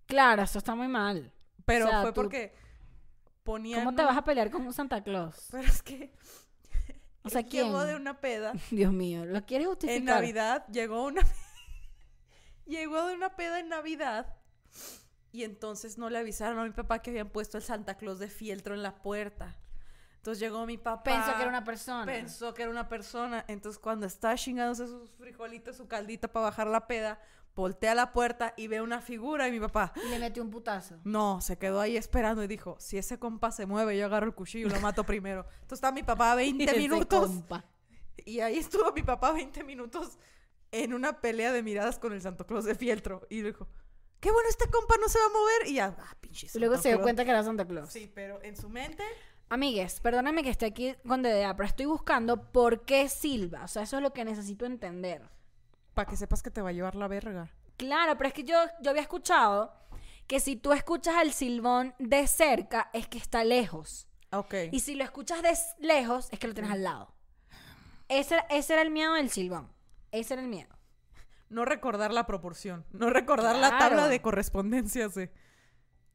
Claro, 0.06 0.42
eso 0.42 0.58
está 0.58 0.74
muy 0.74 0.88
mal. 0.88 1.32
Pero 1.66 1.86
O 1.86 1.88
sea, 1.88 2.00
fue 2.02 2.12
tú- 2.12 2.22
porque 2.22 2.54
ponían... 3.42 3.84
¿Cómo 3.84 3.94
te 3.96 4.02
vas 4.04 4.16
a 4.16 4.24
pelear 4.24 4.50
con 4.50 4.66
un 4.66 4.72
Santa 4.72 5.02
Claus? 5.02 5.48
Pero 5.50 5.64
es 5.64 5.82
que... 5.82 6.12
O 7.24 7.30
sea, 7.30 7.40
él 7.40 7.48
llegó 7.48 7.78
¿quién? 7.78 7.86
de 7.86 7.96
una 7.96 8.20
peda 8.20 8.52
Dios 8.70 8.92
mío, 8.92 9.24
¿lo 9.24 9.44
quieres 9.46 9.66
justificar? 9.66 9.98
En 9.98 10.04
Navidad 10.04 10.66
llegó 10.68 11.04
una 11.04 11.22
llegó 12.66 13.06
de 13.06 13.14
una 13.14 13.34
peda 13.34 13.58
en 13.58 13.68
Navidad 13.68 14.36
y 15.32 15.42
entonces 15.42 15.98
no 15.98 16.10
le 16.10 16.18
avisaron 16.18 16.58
a 16.58 16.64
mi 16.64 16.70
papá 16.70 17.00
que 17.00 17.10
habían 17.10 17.28
puesto 17.28 17.56
el 17.56 17.64
Santa 17.64 17.96
Claus 17.96 18.20
de 18.20 18.28
fieltro 18.28 18.74
en 18.74 18.84
la 18.84 18.94
puerta. 19.02 19.56
Entonces 20.16 20.40
llegó 20.40 20.64
mi 20.64 20.78
papá. 20.78 21.02
Pensó 21.02 21.34
que 21.34 21.42
era 21.42 21.48
una 21.48 21.64
persona. 21.64 22.06
Pensó 22.06 22.54
que 22.54 22.62
era 22.62 22.70
una 22.70 22.88
persona. 22.88 23.44
Entonces 23.48 23.80
cuando 23.80 24.06
está 24.06 24.36
chingándose 24.36 24.86
sus 24.86 25.10
frijolitos, 25.10 25.76
su 25.76 25.88
caldito 25.88 26.28
para 26.28 26.44
bajar 26.44 26.68
la 26.68 26.86
peda, 26.86 27.18
voltea 27.54 27.94
la 27.94 28.12
puerta 28.12 28.54
y 28.56 28.66
ve 28.68 28.80
una 28.80 29.00
figura 29.00 29.46
y 29.48 29.52
mi 29.52 29.60
papá. 29.60 29.92
Y 30.04 30.08
le 30.08 30.18
metió 30.18 30.42
un 30.42 30.50
putazo. 30.50 30.98
No, 31.04 31.40
se 31.40 31.56
quedó 31.58 31.80
ahí 31.80 31.96
esperando 31.96 32.42
y 32.42 32.46
dijo, 32.46 32.76
si 32.80 32.98
ese 32.98 33.18
compa 33.18 33.50
se 33.52 33.66
mueve, 33.66 33.96
yo 33.96 34.06
agarro 34.06 34.26
el 34.26 34.34
cuchillo 34.34 34.66
y 34.66 34.70
lo 34.70 34.80
mato 34.80 35.04
primero. 35.04 35.46
Entonces 35.54 35.78
está 35.78 35.92
mi 35.92 36.02
papá 36.02 36.34
20 36.36 36.64
Ese 36.64 36.76
minutos 36.78 37.26
compa. 37.28 37.64
y 38.24 38.40
ahí 38.40 38.58
estuvo 38.58 38.92
mi 38.92 39.02
papá 39.02 39.32
20 39.32 39.62
minutos 39.64 40.18
en 40.72 40.92
una 40.94 41.20
pelea 41.20 41.52
de 41.52 41.62
miradas 41.62 41.98
con 41.98 42.12
el 42.12 42.20
Santo 42.20 42.46
Claus 42.46 42.64
de 42.64 42.74
fieltro. 42.74 43.26
Y 43.30 43.42
dijo, 43.42 43.68
qué 44.20 44.32
bueno, 44.32 44.48
este 44.48 44.68
compa 44.68 44.96
no 45.00 45.08
se 45.08 45.18
va 45.20 45.26
a 45.26 45.28
mover. 45.28 45.66
Y 45.68 45.74
ya, 45.74 45.96
ah, 45.98 46.16
pinche 46.20 46.48
Y 46.52 46.58
luego 46.58 46.76
se 46.78 46.88
dio 46.88 46.96
Claus. 46.96 47.04
cuenta 47.04 47.24
que 47.24 47.30
era 47.30 47.42
Santa 47.44 47.64
Claus. 47.66 47.90
Sí, 47.90 48.10
pero 48.12 48.42
en 48.42 48.56
su 48.56 48.68
mente... 48.68 49.04
Amigues, 49.50 50.00
perdóname 50.00 50.42
que 50.42 50.48
esté 50.48 50.64
aquí 50.66 50.96
con 51.06 51.22
DDA, 51.22 51.54
pero 51.54 51.68
estoy 51.68 51.84
buscando 51.86 52.50
por 52.50 52.84
qué 52.86 53.08
silba. 53.10 53.62
O 53.64 53.68
sea, 53.68 53.82
eso 53.82 53.98
es 53.98 54.02
lo 54.02 54.12
que 54.14 54.24
necesito 54.24 54.64
entender. 54.64 55.28
Para 55.94 56.08
que 56.10 56.16
sepas 56.16 56.42
que 56.42 56.50
te 56.50 56.60
va 56.60 56.70
a 56.70 56.72
llevar 56.72 56.94
la 56.96 57.08
verga. 57.08 57.50
Claro, 57.76 58.16
pero 58.16 58.28
es 58.28 58.34
que 58.34 58.44
yo, 58.44 58.56
yo 58.82 58.90
había 58.90 59.02
escuchado 59.02 59.72
que 60.26 60.40
si 60.40 60.56
tú 60.56 60.72
escuchas 60.72 61.14
al 61.16 61.32
silbón 61.32 61.94
de 61.98 62.26
cerca, 62.26 62.90
es 62.92 63.06
que 63.08 63.18
está 63.18 63.44
lejos. 63.44 64.08
Ok. 64.32 64.54
Y 64.72 64.80
si 64.80 64.94
lo 64.94 65.04
escuchas 65.04 65.42
de 65.42 65.56
lejos, 65.78 66.28
es 66.32 66.38
que 66.38 66.48
lo 66.48 66.54
tienes 66.54 66.72
al 66.72 66.82
lado. 66.82 67.14
Ese, 68.08 68.34
era- 68.34 68.46
ese 68.50 68.72
era 68.74 68.82
el 68.82 68.90
miedo 68.90 69.14
del 69.14 69.30
silbón. 69.30 69.70
Ese 70.12 70.34
era 70.34 70.42
el 70.42 70.48
miedo. 70.48 70.74
No 71.50 71.64
recordar 71.64 72.12
la 72.12 72.26
proporción. 72.26 72.84
No 72.92 73.10
recordar 73.10 73.56
la 73.56 73.68
Claro. 73.68 73.78
tabla 73.88 74.08
de 74.08 74.20
correspondencias 74.20 75.14
de... 75.14 75.32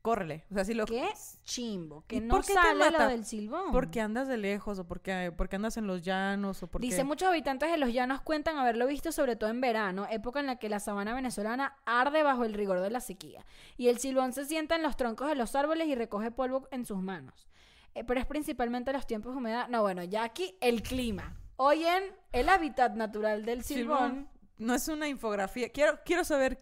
Córrele. 0.02 0.46
O 0.50 0.54
sea, 0.54 0.64
si 0.64 0.74
lo... 0.74 0.86
Qué 0.86 1.10
chimbo. 1.44 2.06
Que 2.08 2.18
¿Y 2.18 2.22
no 2.22 2.36
por 2.36 2.42
qué 2.42 2.48
te 2.48 2.54
sale 2.54 2.86
lo 2.86 2.92
mata? 2.92 3.08
del 3.10 3.26
silbón. 3.26 3.72
Porque 3.74 4.00
andas 4.00 4.30
de 4.30 4.38
lejos 4.38 4.80
o 4.80 4.88
porque, 4.88 5.34
porque 5.36 5.58
andas 5.58 5.76
en 5.76 5.88
los 5.88 6.02
llanos 6.04 6.64
o 6.64 6.68
porque... 6.68 6.88
Dice, 6.88 7.04
muchos 7.04 7.28
habitantes 7.28 7.70
de 7.70 7.78
los 7.78 7.92
llanos 7.92 8.22
cuentan 8.22 8.58
haberlo 8.58 8.88
visto 8.88 9.12
sobre 9.12 9.36
todo 9.36 9.50
en 9.50 9.60
verano, 9.60 10.08
época 10.10 10.40
en 10.40 10.46
la 10.46 10.56
que 10.56 10.70
la 10.70 10.80
sabana 10.80 11.14
venezolana 11.14 11.76
arde 11.86 12.24
bajo 12.24 12.46
el 12.46 12.54
rigor 12.54 12.80
de 12.80 12.90
la 12.90 13.02
sequía. 13.02 13.46
Y 13.76 13.90
el 13.90 14.00
silbón 14.00 14.32
se 14.32 14.46
sienta 14.46 14.78
en 14.78 14.84
los 14.84 14.96
troncos 14.96 15.28
de 15.28 15.36
los 15.36 15.54
árboles 15.56 15.88
y 15.88 15.96
recoge 15.96 16.32
polvo 16.32 16.70
en 16.72 16.86
sus 16.86 17.02
manos. 17.02 17.50
Eh, 17.94 18.06
pero 18.06 18.22
es 18.22 18.26
principalmente 18.26 18.94
los 18.94 19.06
tiempos 19.06 19.34
de 19.34 19.40
humedad. 19.40 19.68
No, 19.68 19.82
bueno, 19.82 20.04
ya 20.04 20.24
aquí 20.24 20.56
el 20.62 20.82
clima. 20.82 21.36
Hoy 21.58 21.84
en 21.84 22.04
el 22.32 22.48
hábitat 22.48 22.96
natural 22.96 23.44
del 23.44 23.64
silbón. 23.64 23.98
Silbón. 23.98 24.30
No 24.60 24.76
es 24.76 24.88
una 24.88 25.10
infografía. 25.10 25.70
Quiero, 25.70 26.00
quiero 26.06 26.24
saber... 26.24 26.58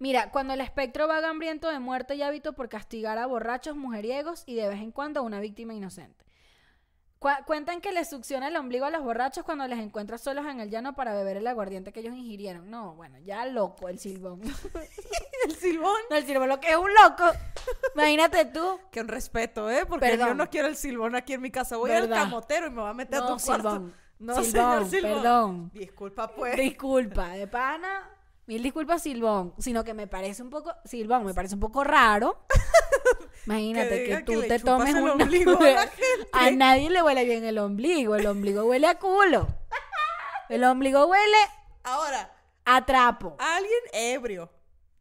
Mira, 0.00 0.30
cuando 0.32 0.54
el 0.54 0.60
espectro 0.62 1.06
vaga 1.06 1.28
hambriento 1.30 1.68
de 1.68 1.78
muerte 1.78 2.14
y 2.16 2.22
hábito 2.22 2.54
por 2.54 2.68
castigar 2.68 3.18
a 3.18 3.26
borrachos, 3.26 3.76
mujeriegos 3.76 4.42
y 4.46 4.54
de 4.56 4.66
vez 4.68 4.80
en 4.80 4.90
cuando 4.90 5.20
a 5.20 5.22
una 5.22 5.38
víctima 5.40 5.74
inocente. 5.74 6.24
Cu- 7.18 7.28
cuentan 7.46 7.82
que 7.82 7.92
les 7.92 8.08
succiona 8.08 8.48
el 8.48 8.56
ombligo 8.56 8.86
a 8.86 8.90
los 8.90 9.02
borrachos 9.04 9.44
cuando 9.44 9.66
les 9.68 9.78
encuentra 9.78 10.16
solos 10.16 10.46
en 10.46 10.58
el 10.58 10.70
llano 10.70 10.94
para 10.94 11.12
beber 11.12 11.36
el 11.36 11.46
aguardiente 11.46 11.92
que 11.92 12.00
ellos 12.00 12.14
ingirieron. 12.14 12.70
No, 12.70 12.94
bueno, 12.94 13.18
ya 13.18 13.44
loco 13.44 13.90
el 13.90 13.98
silbón. 13.98 14.40
El 15.44 15.54
silbón. 15.56 15.96
No, 16.10 16.16
el 16.16 16.24
silbón 16.26 16.48
lo 16.50 16.60
que 16.60 16.70
es 16.70 16.76
un 16.76 16.90
loco. 16.94 17.24
Imagínate 17.94 18.44
tú. 18.46 18.78
Que 18.90 19.00
un 19.00 19.08
respeto, 19.08 19.70
¿eh? 19.70 19.84
Porque 19.86 20.06
Perdón. 20.08 20.28
yo 20.28 20.34
no 20.34 20.48
quiero 20.50 20.68
el 20.68 20.76
silbón 20.76 21.14
aquí 21.14 21.32
en 21.34 21.40
mi 21.42 21.50
casa. 21.50 21.76
Voy 21.78 21.90
¿Verdad? 21.90 22.12
al 22.18 22.24
camotero 22.24 22.66
y 22.66 22.70
me 22.70 22.82
va 22.82 22.90
a 22.90 22.94
meter 22.94 23.16
a 23.16 23.20
No, 23.20 23.36
tu 23.36 23.42
cuarto. 23.44 23.70
silbón. 23.70 23.94
No, 24.18 24.34
Silbón, 24.34 24.44
señor 24.52 24.86
silbón. 24.90 25.12
perdón. 25.22 25.70
Disculpa, 25.72 26.34
pues. 26.34 26.56
Disculpa, 26.56 27.28
de 27.30 27.46
pana. 27.46 28.10
Mil 28.50 28.64
disculpas, 28.64 29.00
Silbón. 29.04 29.54
Sino 29.58 29.84
que 29.84 29.94
me 29.94 30.08
parece 30.08 30.42
un 30.42 30.50
poco. 30.50 30.74
Silbón, 30.84 31.24
me 31.24 31.32
parece 31.32 31.54
un 31.54 31.60
poco 31.60 31.84
raro. 31.84 32.44
Imagínate 33.46 33.88
Que 33.90 33.94
que, 33.94 34.02
diga 34.06 34.18
que 34.24 34.24
tú 34.24 34.42
te 34.42 34.58
tomes 34.58 34.92
un 34.92 35.08
ombligo 35.08 35.56
a 35.56 35.70
la 35.70 35.86
gente. 35.86 36.28
A 36.32 36.50
nadie 36.50 36.90
le 36.90 37.00
huele 37.00 37.24
bien 37.24 37.44
el 37.44 37.58
ombligo. 37.58 38.16
El 38.16 38.26
ombligo 38.26 38.64
huele 38.64 38.88
a 38.88 38.98
culo. 38.98 39.46
El 40.48 40.64
ombligo 40.64 41.06
huele 41.06 41.36
Ahora, 41.84 42.32
a 42.64 42.84
trapo. 42.84 43.36
alguien 43.38 43.82
ebrio 43.92 44.50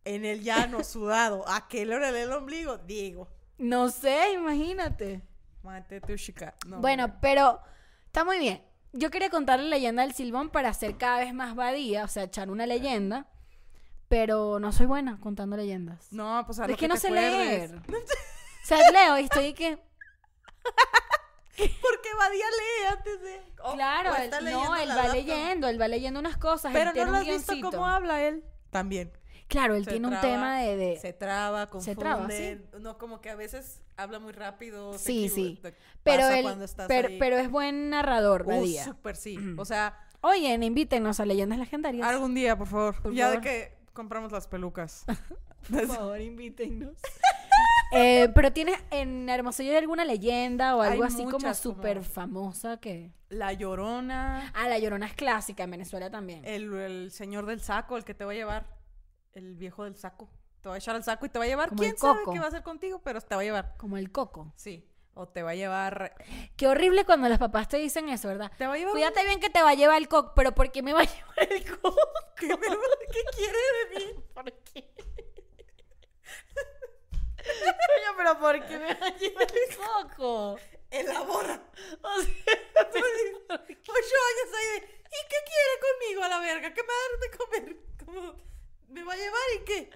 en 0.06 0.26
el 0.26 0.44
llano, 0.44 0.84
sudado, 0.84 1.44
¿a 1.48 1.68
qué 1.68 1.88
le 1.88 1.96
olele 1.96 2.22
el 2.22 2.32
ombligo? 2.32 2.78
Digo. 2.78 3.30
No 3.58 3.90
sé, 3.90 4.34
imagínate. 4.34 5.24
Mate 5.64 6.02
tu 6.02 6.16
chica. 6.18 6.54
No, 6.68 6.82
bueno, 6.82 7.18
pero 7.20 7.60
está 8.06 8.24
muy 8.24 8.38
bien. 8.38 8.64
Yo 8.94 9.10
quería 9.10 9.32
contar 9.32 9.60
la 9.60 9.70
leyenda 9.70 10.04
del 10.04 10.14
Silbón 10.14 10.52
para 10.52 10.70
hacer 10.70 10.98
cada 10.98 11.18
vez 11.18 11.34
más 11.34 11.56
badía, 11.56 12.04
o 12.04 12.08
sea, 12.08 12.26
echar 12.26 12.52
una 12.52 12.68
leyenda. 12.68 13.26
Pero 14.10 14.60
no 14.60 14.72
soy 14.72 14.86
buena 14.88 15.20
contando 15.22 15.56
leyendas. 15.56 16.12
No, 16.12 16.44
pues 16.46 16.60
a 16.60 16.66
es 16.66 16.72
lo 16.72 16.78
que, 16.78 16.88
no 16.88 16.96
te 16.96 17.00
sé 17.00 17.08
acuerdes. 17.08 17.72
leer. 17.72 17.82
O 18.62 18.68
sea, 18.70 18.92
leo 18.92 19.18
y 19.18 19.24
estoy 19.24 19.54
que. 19.54 19.80
Porque 21.58 22.10
Badía 22.18 22.46
lee 22.46 22.86
antes 22.92 23.22
de. 23.22 23.42
o- 23.64 23.74
Claro, 23.74 24.12
o 24.12 24.16
él- 24.16 24.24
está 24.24 24.40
no, 24.42 24.46
leyendo 24.46 24.76
él 24.76 24.88
la 24.88 24.96
va 24.96 25.02
laptop. 25.04 25.16
leyendo, 25.16 25.68
él 25.68 25.82
va 25.82 25.88
leyendo 25.88 26.20
unas 26.20 26.38
cosas. 26.38 26.72
Pero 26.72 26.90
él 26.90 26.94
tiene 26.94 27.06
no 27.12 27.18
lo 27.18 27.24
un 27.24 27.30
has 27.30 27.36
visto 27.38 27.54
guioncito. 27.54 27.72
cómo 27.78 27.88
habla 27.88 28.22
él. 28.24 28.44
También. 28.70 29.12
Claro, 29.48 29.76
él 29.76 29.84
Se 29.86 29.92
tiene 29.92 30.08
un 30.08 30.14
traba, 30.14 30.28
tema 30.28 30.60
de. 30.62 30.76
de- 30.78 31.00
Se 31.00 31.14
traba, 31.14 31.66
Se 31.66 31.70
confunde. 31.72 31.96
traba, 32.00 32.30
sí. 32.30 32.62
No, 32.80 32.98
como 33.00 33.20
que 33.22 33.30
a 33.32 33.36
veces 33.36 33.82
habla 33.98 34.20
muy 34.20 34.32
rápido. 34.34 34.94
se 34.94 35.00
Sí, 35.00 35.26
equivo- 35.26 35.36
sí. 35.36 35.60
te 35.62 35.76
pero 36.04 36.18
pasa 36.22 36.38
él. 36.38 36.44
cuando 36.44 36.66
estás 36.66 36.88
Pero, 36.88 37.08
ahí. 37.08 37.18
pero 37.20 37.38
es 37.38 37.50
buen 37.50 37.90
narrador, 37.90 38.44
Uh, 38.44 38.50
Badía. 38.50 38.84
súper 38.86 39.16
sí. 39.16 39.38
O 39.58 39.66
sea, 39.66 39.98
Oye, 40.22 40.54
invítenos 40.54 41.20
a 41.20 41.26
leyendas 41.26 41.58
legendarias. 41.60 42.08
algún 42.08 42.36
día, 42.36 42.56
por 42.58 42.68
favor. 42.68 43.02
Por 43.02 43.14
ya 43.14 43.28
favor. 43.30 43.42
de 43.42 43.50
que 43.50 43.79
compramos 44.00 44.32
las 44.32 44.48
pelucas. 44.48 45.06
Por 45.70 45.88
favor, 45.88 46.20
invítenos. 46.22 46.96
Eh, 47.92 48.30
pero 48.36 48.54
tienes 48.54 48.78
en 48.92 49.28
Hermosillo 49.30 49.76
alguna 49.76 50.06
leyenda 50.06 50.76
o 50.76 50.82
Hay 50.84 50.92
algo 50.92 51.06
así 51.06 51.24
como 51.24 51.32
muchas, 51.40 51.60
como- 51.60 51.74
súper 51.76 52.04
famosa 52.04 52.78
que. 52.78 53.12
La 53.30 53.52
llorona. 53.54 54.52
Ah, 54.54 54.70
la 54.70 54.78
llorona 54.78 55.08
es 55.08 55.14
clásica 55.16 55.64
en 55.64 55.72
Venezuela 55.72 56.12
también. 56.12 56.46
El, 56.46 56.72
el 56.76 57.12
señor 57.12 57.48
del 57.48 57.62
saco, 57.62 57.98
el 57.98 58.04
que 58.06 58.14
te 58.14 58.26
va 58.26 58.32
a 58.32 58.36
llevar. 58.36 58.68
El 59.34 59.56
viejo 59.56 59.86
del 59.86 59.96
saco. 59.96 60.30
Te 60.62 60.70
va 60.70 60.76
a 60.76 60.78
echar 60.78 60.96
al 60.96 61.04
saco 61.04 61.26
y 61.26 61.30
te 61.30 61.40
va 61.40 61.46
a 61.46 61.48
llevar. 61.48 61.70
Como 61.70 61.82
¿Quién 61.82 61.98
sabe 61.98 62.20
coco. 62.20 62.34
qué 62.34 62.38
va 62.40 62.46
a 62.46 62.50
hacer 62.50 62.62
contigo? 62.62 63.02
Pero 63.04 63.22
te 63.22 63.34
va 63.34 63.42
a 63.42 63.44
llevar. 63.44 63.74
Como 63.78 63.98
el 63.98 64.12
coco. 64.12 64.54
Sí. 64.56 64.86
O 65.16 65.28
te 65.28 65.42
va 65.42 65.52
a 65.52 65.56
llevar. 65.56 66.14
Qué 66.58 66.68
horrible 66.68 67.06
cuando 67.06 67.28
los 67.28 67.40
papás 67.40 67.68
te 67.70 67.78
dicen 67.78 68.08
eso, 68.10 68.28
¿verdad? 68.28 68.52
Te 68.56 68.68
va 68.68 68.76
a 68.76 68.78
llevar. 68.78 68.92
Cuídate 68.94 69.26
bien 69.26 69.40
que 69.40 69.50
te 69.50 69.64
va 69.64 69.72
a 69.72 69.74
llevar 69.74 69.98
el 69.98 70.08
coco, 70.08 70.34
pero 70.36 70.54
¿por 70.54 70.72
qué 70.72 70.84
me 70.84 70.94
va 70.94 71.02
a 71.02 71.04
llevar 71.06 71.52
el 71.54 71.78
coco? 71.80 71.98
¿Qué, 72.38 72.48
me- 72.50 72.99
qué 73.20 73.36
quiere 73.36 73.60
de 73.60 73.96
mí? 73.96 74.24
¿Por 74.34 74.52
qué? 74.64 74.90
Coño, 77.44 78.14
pero 78.18 78.40
¿por 78.40 78.66
qué 78.68 78.78
me 78.78 78.94
va 78.94 79.08
a 79.08 79.18
llevar 79.18 79.48
el 79.52 79.78
coco? 79.78 80.60
Elabora. 80.92 81.62
O 82.02 82.22
sea, 82.22 82.34
Ocho 83.50 84.16
años 84.30 84.50
ahí 84.58 84.68
de. 84.68 85.00
¿Y 85.10 85.28
qué 85.28 85.38
quiere 85.46 85.74
conmigo 85.82 86.24
a 86.24 86.30
la 86.30 86.40
verga? 86.40 86.74
¿Qué 86.74 86.84
me 86.84 86.88
va 86.88 86.94
a 86.94 87.10
dar 87.10 87.20
de 87.20 87.38
comer? 87.38 87.78
Como, 88.06 88.36
¿Me 88.90 89.04
va 89.04 89.14
a 89.14 89.18
llevar 89.18 89.42
y 89.56 89.64
qué? 89.66 89.90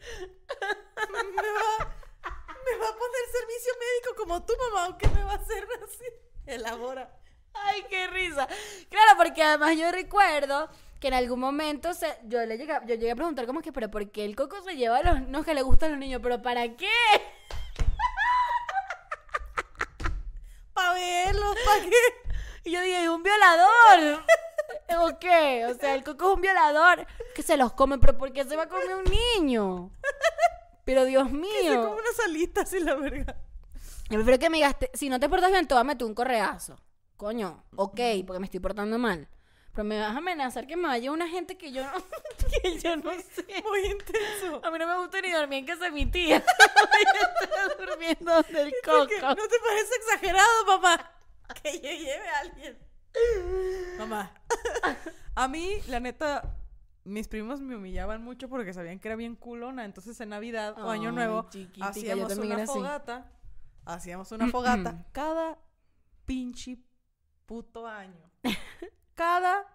¿Me 1.11 1.17
va, 1.17 1.95
¿Me 2.65 2.77
va 2.77 2.89
a 2.89 2.97
poner 2.97 3.25
servicio 3.31 3.73
médico 3.79 4.15
como 4.17 4.45
tu 4.45 4.53
mamá 4.57 4.89
o 4.89 4.97
qué 4.97 5.07
me 5.07 5.23
va 5.23 5.33
a 5.33 5.35
hacer 5.35 5.67
así? 5.83 6.05
Elabora. 6.45 7.19
Ay, 7.53 7.83
qué 7.89 8.07
risa. 8.07 8.47
Claro, 8.89 9.17
porque 9.17 9.43
además 9.43 9.77
yo 9.77 9.91
recuerdo 9.91 10.69
que 11.03 11.09
en 11.09 11.15
algún 11.15 11.41
momento 11.41 11.93
se, 11.93 12.07
yo 12.23 12.45
le 12.45 12.57
llegué, 12.57 12.71
yo 12.87 12.95
llegué 12.95 13.11
a 13.11 13.15
preguntar 13.17 13.45
como 13.45 13.61
que, 13.61 13.73
pero 13.73 13.91
¿por 13.91 14.09
qué 14.09 14.23
el 14.23 14.37
coco 14.37 14.61
se 14.61 14.77
lleva 14.77 14.99
a 14.99 15.03
los 15.03 15.27
no 15.27 15.43
que 15.43 15.53
le 15.53 15.61
gustan 15.61 15.91
los 15.91 15.99
niños? 15.99 16.21
¿Pero 16.23 16.41
para 16.41 16.77
qué? 16.77 16.87
Para 20.73 20.93
verlos, 20.93 21.57
¿para 21.65 21.83
qué? 21.83 21.91
Y 22.63 22.71
yo 22.71 22.81
dije, 22.81 23.09
¿un 23.09 23.21
violador? 23.21 24.23
¿O 25.01 25.19
qué? 25.19 25.65
O 25.65 25.73
sea, 25.73 25.93
el 25.93 26.05
coco 26.05 26.29
es 26.29 26.35
un 26.35 26.41
violador 26.41 27.05
que 27.35 27.43
se 27.43 27.57
los 27.57 27.73
come, 27.73 27.99
pero 27.99 28.17
¿por 28.17 28.31
qué 28.31 28.45
se 28.45 28.55
va 28.55 28.63
a 28.63 28.69
comer 28.69 28.95
un 28.95 29.03
niño? 29.03 29.91
Pero 30.85 31.03
Dios 31.03 31.25
Se 31.25 31.31
come 31.31 31.47
mío. 31.63 31.91
unas 31.91 32.19
alitas 32.25 32.71
y 32.71 32.79
la 32.79 32.95
verga. 32.95 33.35
Yo 34.09 34.19
prefiero 34.19 34.39
que 34.39 34.49
me 34.49 34.61
gaste, 34.61 34.89
si 34.93 35.09
no 35.09 35.19
te 35.19 35.27
portas 35.27 35.51
bien, 35.51 35.67
te 35.67 35.73
voy 35.73 35.81
a 35.81 35.83
meter 35.83 36.07
un 36.07 36.15
correazo. 36.15 36.77
Coño, 37.17 37.61
ok, 37.75 37.99
porque 38.25 38.39
me 38.39 38.45
estoy 38.45 38.61
portando 38.61 38.97
mal. 38.97 39.27
Pero 39.73 39.83
me 39.85 39.99
vas 39.99 40.13
a 40.13 40.17
amenazar 40.17 40.67
que 40.67 40.75
me 40.75 40.87
vaya 40.87 41.11
una 41.11 41.27
gente 41.27 41.57
que 41.57 41.71
yo 41.71 41.83
no, 41.83 41.91
que 42.61 42.79
yo 42.79 42.95
no 42.95 43.11
sé. 43.11 43.45
Muy 43.63 43.85
intenso. 43.85 44.61
A 44.63 44.69
mí 44.69 44.77
no 44.77 44.87
me 44.87 44.97
gusta 44.99 45.19
ni 45.21 45.31
dormir 45.31 45.59
en 45.59 45.65
casa 45.65 45.85
de 45.85 45.91
mi 45.91 46.05
tía. 46.05 46.37
Estar 47.41 47.77
durmiendo 47.77 48.31
donde 48.31 48.61
el 48.61 48.73
Porque 48.85 49.19
coco. 49.19 49.35
¿No 49.35 49.47
te 49.47 49.55
parece 49.59 49.95
exagerado, 49.95 50.65
papá? 50.67 51.11
Que 51.61 51.73
yo 51.73 51.89
lleve 51.89 52.29
a 52.29 52.39
alguien. 52.39 52.77
Mamá. 53.97 54.31
A 55.35 55.47
mí, 55.47 55.81
la 55.87 55.99
neta, 55.99 56.55
mis 57.03 57.27
primos 57.27 57.59
me 57.59 57.75
humillaban 57.75 58.23
mucho 58.23 58.49
porque 58.49 58.73
sabían 58.73 58.99
que 58.99 59.07
era 59.07 59.15
bien 59.15 59.35
culona. 59.35 59.85
Entonces, 59.85 60.19
en 60.21 60.29
Navidad 60.29 60.79
o 60.79 60.89
Año 60.89 61.11
Nuevo, 61.11 61.47
hacíamos 61.81 62.37
una 62.37 62.65
fogata. 62.67 63.31
Hacíamos 63.85 64.31
una 64.31 64.47
fogata 64.49 65.05
cada 65.11 65.57
pinche 66.25 66.77
puto 67.45 67.87
año. 67.87 68.32
Cada 69.15 69.67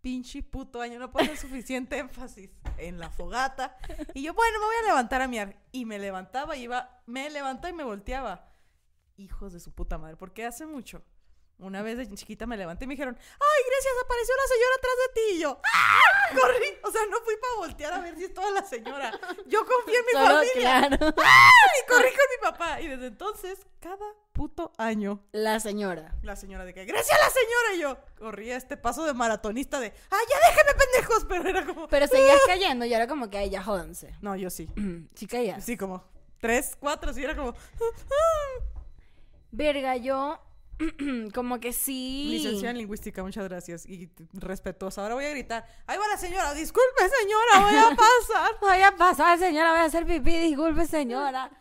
pinche 0.00 0.42
puto 0.42 0.80
año. 0.80 0.98
No 0.98 1.10
ponen 1.10 1.36
suficiente 1.36 1.98
énfasis 1.98 2.50
en 2.78 2.98
la 2.98 3.10
fogata. 3.10 3.76
Y 4.14 4.22
yo, 4.22 4.34
bueno, 4.34 4.58
me 4.60 4.66
voy 4.66 4.76
a 4.76 4.86
levantar 4.88 5.22
a 5.22 5.28
miar. 5.28 5.56
Y 5.72 5.84
me 5.84 5.98
levantaba, 5.98 6.56
iba, 6.56 7.02
me 7.06 7.30
levantaba 7.30 7.70
y 7.70 7.74
me 7.74 7.84
volteaba. 7.84 8.52
Hijos 9.16 9.52
de 9.52 9.60
su 9.60 9.72
puta 9.74 9.98
madre. 9.98 10.16
Porque 10.16 10.44
hace 10.44 10.66
mucho, 10.66 11.04
una 11.58 11.82
vez 11.82 11.96
de 11.98 12.10
chiquita 12.14 12.46
me 12.46 12.56
levanté 12.56 12.84
y 12.84 12.88
me 12.88 12.94
dijeron, 12.94 13.16
ay, 13.18 13.64
gracias, 13.68 13.94
apareció 14.04 14.34
la 14.36 14.46
señora 14.48 14.74
atrás 14.76 14.94
de 15.06 15.12
ti. 15.14 15.36
Y 15.36 15.40
yo, 15.40 15.60
¡ah! 15.74 16.00
Corrí. 16.40 16.66
O 16.82 16.90
sea, 16.90 17.02
no 17.10 17.20
fui 17.20 17.34
para 17.36 17.54
voltear 17.56 17.92
a 17.92 18.00
ver 18.00 18.16
si 18.16 18.24
estaba 18.24 18.50
la 18.50 18.62
señora. 18.64 19.12
Yo 19.46 19.64
confié 19.66 19.98
en 19.98 20.06
mi 20.06 20.12
Solo, 20.12 20.34
familia. 20.36 20.88
claro. 20.88 20.96
Y 20.96 21.88
corrí 21.88 22.08
con 22.08 22.26
mi 22.30 22.50
papá. 22.50 22.80
Y 22.80 22.88
desde 22.88 23.06
entonces, 23.08 23.58
cada 23.80 24.06
puto 24.32 24.72
año, 24.78 25.20
La 25.32 25.60
señora. 25.60 26.14
la 26.22 26.36
señora 26.36 26.64
de 26.64 26.72
que, 26.74 26.84
gracias 26.84 27.18
a 27.18 27.22
la 27.24 27.30
señora. 27.30 27.74
Y 27.76 27.80
yo 27.80 27.98
corría 28.18 28.56
este 28.56 28.76
paso 28.76 29.04
de 29.04 29.14
maratonista 29.14 29.78
de, 29.80 29.86
ay, 30.10 30.24
ya 30.30 30.48
déjenme 30.48 30.72
pendejos. 30.84 31.24
Pero 31.28 31.48
era 31.48 31.66
como, 31.66 31.88
Pero 31.88 32.06
seguías 32.06 32.40
cayendo 32.46 32.84
y 32.84 32.94
era 32.94 33.06
como 33.06 33.28
que, 33.30 33.38
ay, 33.38 33.50
ya 33.50 33.62
jódanse. 33.62 34.14
no, 34.20 34.34
yo 34.36 34.50
sí. 34.50 34.68
Sí 35.14 35.26
caías. 35.26 35.64
Sí, 35.64 35.76
como 35.76 36.04
tres, 36.40 36.76
cuatro, 36.80 37.12
sí, 37.12 37.22
era 37.22 37.36
como, 37.36 37.54
Verga, 39.50 39.96
yo 39.96 40.40
como 41.34 41.60
que 41.60 41.72
sí. 41.72 42.28
licenciada 42.32 42.70
en 42.70 42.78
lingüística, 42.78 43.22
muchas 43.22 43.44
gracias. 43.48 43.86
Y 43.86 44.10
respetuosa. 44.32 45.02
Ahora 45.02 45.14
voy 45.14 45.26
a 45.26 45.30
gritar, 45.30 45.66
ahí 45.86 45.98
va 45.98 46.08
la 46.08 46.16
señora, 46.16 46.54
disculpe 46.54 47.02
señora, 47.20 47.70
voy 47.70 47.76
a 47.78 47.96
pasar. 47.96 48.50
Voy 48.60 48.82
a 48.82 48.96
pasar, 48.96 49.38
señora, 49.38 49.70
voy 49.72 49.80
a 49.80 49.84
hacer 49.84 50.06
pipí, 50.06 50.38
disculpe, 50.38 50.86
señora. 50.86 51.50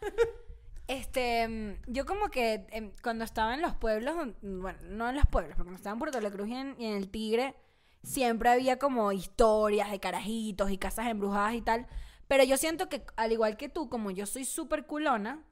Este, 0.87 1.47
mm, 1.47 1.91
yo 1.91 2.05
como 2.05 2.29
que 2.29 2.67
em, 2.71 2.91
cuando 3.01 3.23
estaba 3.23 3.53
en 3.53 3.61
los 3.61 3.75
pueblos, 3.75 4.15
mm, 4.41 4.61
bueno, 4.61 4.79
no 4.83 5.09
en 5.09 5.15
los 5.15 5.25
pueblos, 5.25 5.55
porque 5.55 5.67
cuando 5.67 5.77
estaba 5.77 5.93
en 5.93 5.99
Puerto 5.99 6.19
La 6.19 6.31
Cruz 6.31 6.49
y 6.49 6.55
en, 6.55 6.75
y 6.79 6.85
en 6.85 6.97
el 6.97 7.09
Tigre, 7.09 7.55
siempre 8.03 8.49
había 8.49 8.79
como 8.79 9.11
historias 9.11 9.91
de 9.91 9.99
carajitos 9.99 10.71
y 10.71 10.77
casas 10.77 11.07
embrujadas 11.07 11.53
y 11.53 11.61
tal. 11.61 11.87
Pero 12.27 12.43
yo 12.43 12.57
siento 12.57 12.89
que, 12.89 13.05
al 13.15 13.31
igual 13.31 13.57
que 13.57 13.69
tú, 13.69 13.89
como 13.89 14.11
yo 14.11 14.25
soy 14.25 14.45
súper 14.45 14.85
culona, 14.85 15.45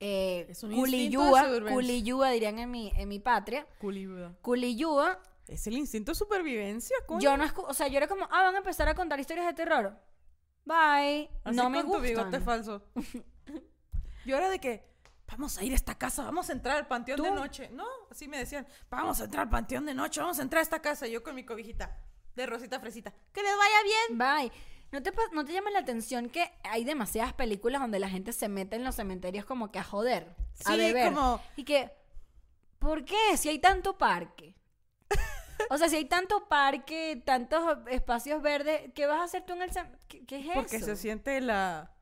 eh, 0.00 0.46
Es 0.50 0.62
un 0.62 0.72
culiyúa, 0.72 2.30
dirían 2.30 2.58
en 2.58 2.70
mi, 2.70 2.92
en 2.94 3.08
mi 3.08 3.18
patria, 3.18 3.66
culiyúa, 3.78 5.20
Es 5.48 5.66
el 5.66 5.76
instinto 5.76 6.12
de 6.12 6.16
supervivencia, 6.16 6.96
coño. 7.06 7.20
yo 7.20 7.36
no, 7.36 7.44
o 7.68 7.74
sea, 7.74 7.88
yo 7.88 7.96
era 7.96 8.06
como, 8.06 8.24
ah, 8.30 8.42
van 8.42 8.54
a 8.54 8.58
empezar 8.58 8.88
a 8.88 8.94
contar 8.94 9.18
historias 9.20 9.46
de 9.46 9.54
terror. 9.54 9.96
Bye. 10.64 11.30
Así 11.44 11.56
no 11.56 11.70
me 11.70 11.82
tu 11.82 12.00
bigote 12.00 12.40
falso. 12.40 12.82
Yo 14.24 14.36
era 14.36 14.48
de 14.50 14.58
que, 14.58 14.84
vamos 15.26 15.56
a 15.58 15.64
ir 15.64 15.72
a 15.72 15.74
esta 15.74 15.96
casa, 15.96 16.22
vamos 16.24 16.48
a 16.50 16.52
entrar 16.52 16.76
al 16.76 16.86
panteón 16.86 17.20
de 17.22 17.30
noche. 17.30 17.68
No, 17.72 17.86
así 18.10 18.28
me 18.28 18.38
decían, 18.38 18.66
vamos 18.90 19.20
a 19.20 19.24
entrar 19.24 19.44
al 19.44 19.50
panteón 19.50 19.86
de 19.86 19.94
noche, 19.94 20.20
vamos 20.20 20.38
a 20.38 20.42
entrar 20.42 20.60
a 20.60 20.62
esta 20.62 20.80
casa. 20.80 21.06
Yo 21.06 21.22
con 21.22 21.34
mi 21.34 21.44
cobijita 21.44 21.96
de 22.34 22.46
rosita 22.46 22.80
fresita. 22.80 23.12
Que 23.32 23.42
les 23.42 23.52
vaya 23.56 23.76
bien. 23.84 24.18
Bye. 24.18 24.52
¿No 24.92 25.02
te, 25.02 25.12
¿No 25.32 25.44
te 25.44 25.52
llama 25.52 25.70
la 25.70 25.80
atención 25.80 26.28
que 26.28 26.52
hay 26.62 26.84
demasiadas 26.84 27.32
películas 27.32 27.80
donde 27.80 27.98
la 27.98 28.08
gente 28.08 28.32
se 28.32 28.48
mete 28.48 28.76
en 28.76 28.84
los 28.84 28.94
cementerios 28.94 29.44
como 29.44 29.72
que 29.72 29.78
a 29.80 29.84
joder? 29.84 30.34
a 30.64 30.72
Sí, 30.72 30.76
beber? 30.78 31.12
como- 31.12 31.40
Y 31.56 31.64
que, 31.64 31.90
¿por 32.78 33.04
qué? 33.04 33.36
Si 33.36 33.48
hay 33.48 33.58
tanto 33.58 33.98
parque. 33.98 34.54
O 35.70 35.78
sea, 35.78 35.88
si 35.88 35.96
hay 35.96 36.04
tanto 36.04 36.48
parque, 36.48 37.22
tantos 37.24 37.78
espacios 37.88 38.42
verdes, 38.42 38.90
¿qué 38.94 39.06
vas 39.06 39.20
a 39.20 39.24
hacer 39.24 39.46
tú 39.46 39.54
en 39.54 39.62
el 39.62 39.70
cementerio? 39.72 40.04
¿Qué, 40.08 40.26
qué 40.26 40.38
es 40.40 40.54
Porque 40.54 40.76
eso? 40.76 40.86
se 40.86 40.96
siente 40.96 41.40
la... 41.40 41.93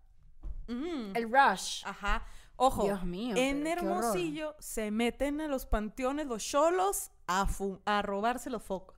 Mm. 0.69 1.15
El 1.17 1.25
rush. 1.33 1.83
Ajá. 1.85 2.25
Ojo, 2.57 2.85
Dios 2.85 3.05
mío, 3.05 3.35
en 3.37 3.63
pero. 3.65 3.81
Hermosillo 3.83 4.55
se 4.61 4.91
meten 4.91 5.41
a 5.41 5.49
los 5.49 5.67
panteones 5.67 6.27
los 6.27 6.45
cholos 6.45 7.11
a, 7.27 7.49
a 7.87 8.03
robarse 8.03 8.51
los 8.51 8.63
focos. 8.63 8.97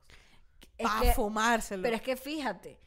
A 0.83 1.01
que- 1.01 1.13
fumárselos. 1.13 1.83
pero 1.83 1.95
es 1.95 2.01
que 2.01 2.15
fíjate, 2.17 2.79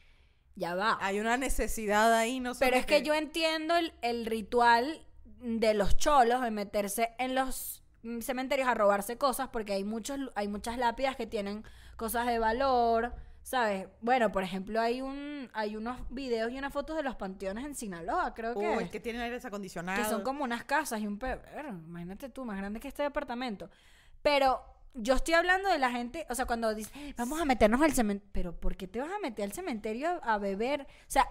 ya 0.55 0.75
va. 0.75 0.97
Hay 1.01 1.19
una 1.19 1.37
necesidad 1.37 2.13
ahí, 2.13 2.39
no 2.39 2.53
Pero 2.53 2.71
solo 2.71 2.77
es 2.79 2.85
que 2.85 3.01
yo 3.01 3.13
entiendo 3.13 3.75
el, 3.75 3.93
el 4.01 4.25
ritual 4.25 5.05
de 5.41 5.73
los 5.73 5.97
cholos 5.97 6.41
de 6.41 6.51
meterse 6.51 7.15
en 7.17 7.33
los 7.33 7.83
cementerios 8.21 8.67
a 8.69 8.73
robarse 8.75 9.17
cosas 9.17 9.49
porque 9.49 9.73
hay 9.73 9.83
muchos 9.83 10.19
hay 10.35 10.47
muchas 10.47 10.77
lápidas 10.77 11.15
que 11.15 11.27
tienen 11.27 11.63
cosas 11.97 12.27
de 12.27 12.39
valor, 12.39 13.13
¿sabes? 13.43 13.87
Bueno, 14.01 14.31
por 14.31 14.43
ejemplo, 14.43 14.79
hay 14.79 15.01
un 15.01 15.49
hay 15.53 15.75
unos 15.75 15.97
videos 16.09 16.51
y 16.51 16.57
unas 16.57 16.71
fotos 16.73 16.95
de 16.95 17.03
los 17.03 17.15
panteones 17.15 17.65
en 17.65 17.75
Sinaloa, 17.75 18.33
creo 18.33 18.53
que 18.53 18.67
Uy, 18.77 18.89
que 18.89 18.99
tienen 18.99 19.21
aires 19.21 19.43
acondicionados. 19.45 20.03
que 20.05 20.09
son 20.09 20.21
como 20.23 20.43
unas 20.43 20.63
casas 20.63 20.99
y 21.01 21.07
un 21.07 21.17
pe- 21.17 21.35
ver, 21.37 21.67
imagínate 21.67 22.29
tú, 22.29 22.45
más 22.45 22.57
grande 22.57 22.79
que 22.79 22.87
este 22.87 23.03
departamento. 23.03 23.69
Pero 24.21 24.61
yo 24.93 25.15
estoy 25.15 25.33
hablando 25.35 25.69
de 25.69 25.77
la 25.79 25.91
gente, 25.91 26.25
o 26.29 26.35
sea, 26.35 26.45
cuando 26.45 26.73
dice, 26.75 26.91
vamos 27.17 27.39
a 27.41 27.45
meternos 27.45 27.81
al 27.81 27.93
cementerio, 27.93 28.31
pero 28.31 28.59
¿por 28.59 28.75
qué 28.75 28.87
te 28.87 28.99
vas 28.99 29.11
a 29.11 29.19
meter 29.19 29.45
al 29.45 29.53
cementerio 29.53 30.09
a, 30.23 30.33
a 30.33 30.37
beber? 30.37 30.81
O 30.81 30.85
sea, 31.11 31.27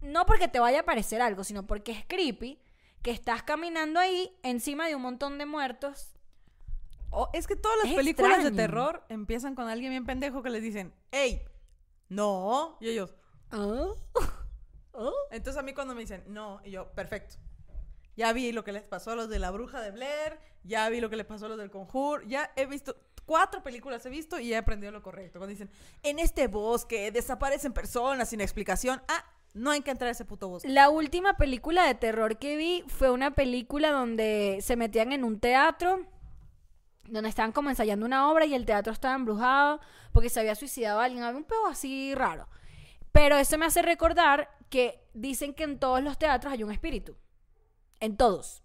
no 0.00 0.24
porque 0.26 0.48
te 0.48 0.60
vaya 0.60 0.80
a 0.80 0.84
parecer 0.84 1.20
algo, 1.20 1.44
sino 1.44 1.66
porque 1.66 1.92
es 1.92 2.04
creepy 2.06 2.58
que 3.02 3.10
estás 3.10 3.42
caminando 3.42 3.98
ahí 4.00 4.34
encima 4.42 4.86
de 4.86 4.94
un 4.94 5.02
montón 5.02 5.38
de 5.38 5.46
muertos. 5.46 6.14
Oh, 7.10 7.28
es 7.32 7.46
que 7.46 7.56
todas 7.56 7.76
las 7.78 7.88
Es 7.88 7.96
películas 7.96 8.44
de 8.44 8.52
terror 8.52 9.02
empiezan 9.08 9.54
con 9.54 9.68
alguien 9.68 9.90
bien 9.90 10.06
pendejo 10.06 10.42
que 10.42 10.50
les 10.50 10.62
dicen, 10.62 10.94
¡Ey! 11.10 11.42
No. 12.08 12.76
Y 12.80 12.88
ellos, 12.88 13.14
¿Ah? 13.50 13.88
¿Ah? 14.94 15.10
entonces 15.30 15.58
a 15.60 15.62
mí 15.62 15.72
cuando 15.72 15.94
me 15.94 16.00
dicen, 16.02 16.24
no, 16.26 16.60
y 16.64 16.70
yo, 16.72 16.90
perfecto. 16.92 17.36
Ya 18.16 18.32
vi 18.32 18.52
lo 18.52 18.64
que 18.64 18.72
les 18.72 18.82
pasó 18.82 19.12
a 19.12 19.16
los 19.16 19.28
de 19.28 19.38
la 19.38 19.50
bruja 19.50 19.80
de 19.80 19.92
Blair, 19.92 20.38
ya 20.64 20.88
vi 20.88 21.00
lo 21.00 21.08
que 21.08 21.16
les 21.16 21.26
pasó 21.26 21.46
a 21.46 21.48
los 21.48 21.58
del 21.58 21.70
conjuro, 21.70 22.22
ya 22.26 22.52
he 22.56 22.66
visto, 22.66 22.96
cuatro 23.24 23.62
películas 23.62 24.04
he 24.06 24.10
visto 24.10 24.38
y 24.38 24.52
he 24.52 24.56
aprendido 24.56 24.92
lo 24.92 25.02
correcto. 25.02 25.38
Cuando 25.38 25.52
dicen, 25.52 25.70
en 26.02 26.18
este 26.18 26.48
bosque 26.48 27.10
desaparecen 27.12 27.72
personas 27.72 28.28
sin 28.28 28.40
explicación, 28.40 29.00
ah, 29.08 29.24
no 29.54 29.70
hay 29.70 29.82
que 29.82 29.90
entrar 29.90 30.08
a 30.08 30.12
ese 30.12 30.24
puto 30.24 30.48
bosque. 30.48 30.68
La 30.68 30.90
última 30.90 31.36
película 31.36 31.86
de 31.86 31.94
terror 31.94 32.38
que 32.38 32.56
vi 32.56 32.84
fue 32.88 33.10
una 33.10 33.34
película 33.34 33.90
donde 33.90 34.58
se 34.62 34.76
metían 34.76 35.12
en 35.12 35.24
un 35.24 35.40
teatro, 35.40 36.06
donde 37.08 37.28
estaban 37.28 37.52
como 37.52 37.70
ensayando 37.70 38.06
una 38.06 38.30
obra 38.30 38.46
y 38.46 38.54
el 38.54 38.66
teatro 38.66 38.92
estaba 38.92 39.14
embrujado 39.14 39.80
porque 40.12 40.28
se 40.28 40.40
había 40.40 40.54
suicidado 40.54 41.00
alguien. 41.00 41.22
Había 41.22 41.38
un 41.38 41.44
peo 41.44 41.66
así 41.66 42.14
raro. 42.14 42.48
Pero 43.12 43.36
eso 43.36 43.58
me 43.58 43.66
hace 43.66 43.82
recordar 43.82 44.48
que 44.68 45.04
dicen 45.14 45.54
que 45.54 45.64
en 45.64 45.78
todos 45.78 46.02
los 46.02 46.18
teatros 46.18 46.52
hay 46.52 46.62
un 46.62 46.70
espíritu. 46.70 47.16
En 47.98 48.16
todos. 48.16 48.62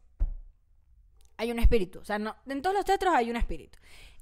Hay 1.38 1.52
un 1.52 1.60
espíritu. 1.60 2.00
O 2.00 2.06
sea, 2.06 2.20
no, 2.20 2.36
en 2.46 2.62
todos 2.62 2.76
los 2.76 2.86
teatros 2.86 3.14
hay 3.14 3.30
un 3.30 3.36
espíritu. 3.36 3.80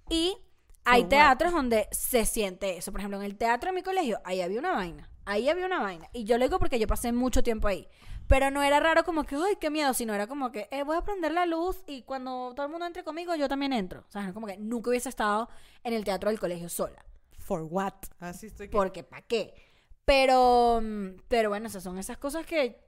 Y 0.10 0.38
hay 0.86 1.06
teatros 1.06 1.54
donde 1.54 1.88
se 1.92 2.26
siente 2.26 2.78
eso. 2.78 2.92
Por 2.92 3.02
ejemplo, 3.02 3.20
en 3.20 3.26
el 3.26 3.38
teatro 3.38 3.70
de 3.70 3.76
mi 3.76 3.84
colegio, 3.84 4.20
ahí 4.24 4.42
había 4.42 4.60
una 4.60 4.72
vaina. 4.72 5.10
Ahí 5.26 5.50
había 5.50 5.66
una 5.66 5.82
vaina. 5.82 6.10
Y 6.14 6.26
yo 6.26 6.38
lo 6.38 6.46
digo 6.46 6.60
porque 6.60 6.80
yo 6.80 6.88
pasé 6.88 7.12
mucho 7.12 7.44
tiempo 7.44 7.68
ahí. 7.68 7.88
Pero 8.28 8.50
no 8.52 8.64
era 8.64 8.80
raro 8.80 9.04
como 9.04 9.24
que, 9.26 9.36
ay, 9.36 9.58
qué 9.60 9.70
miedo, 9.70 9.94
sino 9.94 10.14
era 10.14 10.28
como 10.28 10.52
que, 10.52 10.68
eh, 10.72 10.84
voy 10.84 10.98
a 10.98 11.02
prender 11.02 11.32
la 11.34 11.46
luz 11.46 11.84
y 11.88 12.04
cuando 12.04 12.54
todo 12.56 12.66
el 12.66 12.72
mundo 12.72 12.86
entre 12.86 13.04
conmigo, 13.04 13.36
yo 13.36 13.48
también 13.50 13.74
entro. 13.74 14.02
O 14.08 14.12
sea, 14.12 14.34
como 14.34 14.48
que 14.48 14.58
nunca 14.58 14.90
hubiese 14.90 15.10
estado 15.10 15.50
en 15.84 15.94
el 15.94 16.04
teatro 16.04 16.30
del 16.30 16.40
colegio 16.40 16.70
sola. 16.70 17.04
For 17.40 17.62
what? 17.70 17.94
Así 18.20 18.48
estoy. 18.48 18.68
que- 18.70 18.72
Porque, 18.78 19.04
¿para 19.04 19.22
qué? 19.24 19.54
Pero, 20.06 20.80
mm, 20.82 21.22
pero 21.28 21.50
bueno, 21.50 21.68
esas 21.68 21.84
son 21.84 21.98
esas 21.98 22.18
cosas 22.18 22.46
que, 22.46 22.80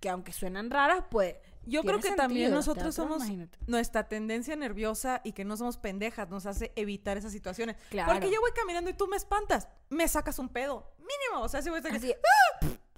que 0.00 0.08
aunque 0.08 0.32
suenan 0.32 0.70
raras, 0.70 1.04
pues 1.10 1.34
Yo 1.64 1.82
creo 1.82 1.98
que 2.00 2.12
también 2.12 2.52
nosotros 2.52 2.94
somos 2.94 3.18
imagínate. 3.18 3.58
nuestra 3.66 4.08
tendencia 4.08 4.54
nerviosa 4.56 5.20
y 5.24 5.32
que 5.32 5.44
no 5.44 5.56
somos 5.56 5.78
pendejas 5.78 6.28
nos 6.30 6.46
hace 6.46 6.72
evitar 6.76 7.16
esas 7.16 7.32
situaciones. 7.32 7.76
Claro. 7.90 8.12
Porque 8.12 8.30
yo 8.32 8.40
voy 8.40 8.52
caminando 8.52 8.88
y 8.90 8.94
tú 8.94 9.08
me 9.08 9.16
espantas, 9.16 9.68
me 9.88 10.06
sacas 10.06 10.38
un 10.38 10.48
pedo, 10.48 10.92
mínimo, 10.98 11.44
o 11.44 11.48
sea, 11.48 11.60
si 11.62 11.68
voy 11.70 11.78
a 11.78 11.80
estar 11.80 11.94
Así. 11.96 12.14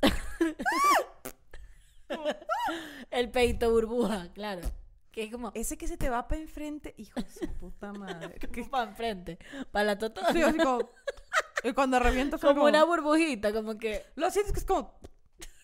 el 3.10 3.30
peito 3.30 3.70
burbuja, 3.70 4.28
claro. 4.32 4.62
Que 5.10 5.24
es 5.24 5.32
como 5.32 5.50
ese 5.54 5.76
que 5.78 5.88
se 5.88 5.96
te 5.96 6.08
va 6.10 6.28
para 6.28 6.40
enfrente, 6.40 6.94
hijo 6.96 7.20
de 7.20 7.28
su 7.30 7.48
puta 7.54 7.92
madre. 7.92 8.34
que 8.52 8.64
para 8.64 8.90
enfrente, 8.90 9.38
para 9.72 9.84
la 9.84 9.98
totona. 9.98 10.32
Sí, 10.32 10.42
así 10.42 10.58
como 10.58 10.90
y 11.64 11.72
cuando 11.72 11.98
revienta 11.98 12.38
fue 12.38 12.54
como 12.54 12.66
una 12.66 12.84
burbujita, 12.84 13.52
como 13.52 13.76
que 13.78 14.06
Lo 14.14 14.30
sientes 14.30 14.52
que 14.52 14.60
es 14.60 14.64
como. 14.64 15.00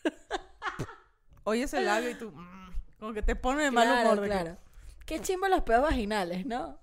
Oyes 1.45 1.73
el 1.75 1.85
labio 1.87 2.11
y 2.11 2.15
tú. 2.15 2.31
mm, 2.31 2.75
como 2.99 3.13
que 3.13 3.23
te 3.23 3.37
pone 3.37 3.65
de 3.65 3.71
mal 3.71 3.87
claro, 3.87 4.13
humor. 4.13 4.25
que- 4.25 4.31
claro. 4.31 4.57
Qué 5.07 5.21
chimbo 5.21 5.47
los 5.49 5.63
peos 5.63 5.83
vaginales, 5.83 6.47
¿no? 6.47 6.79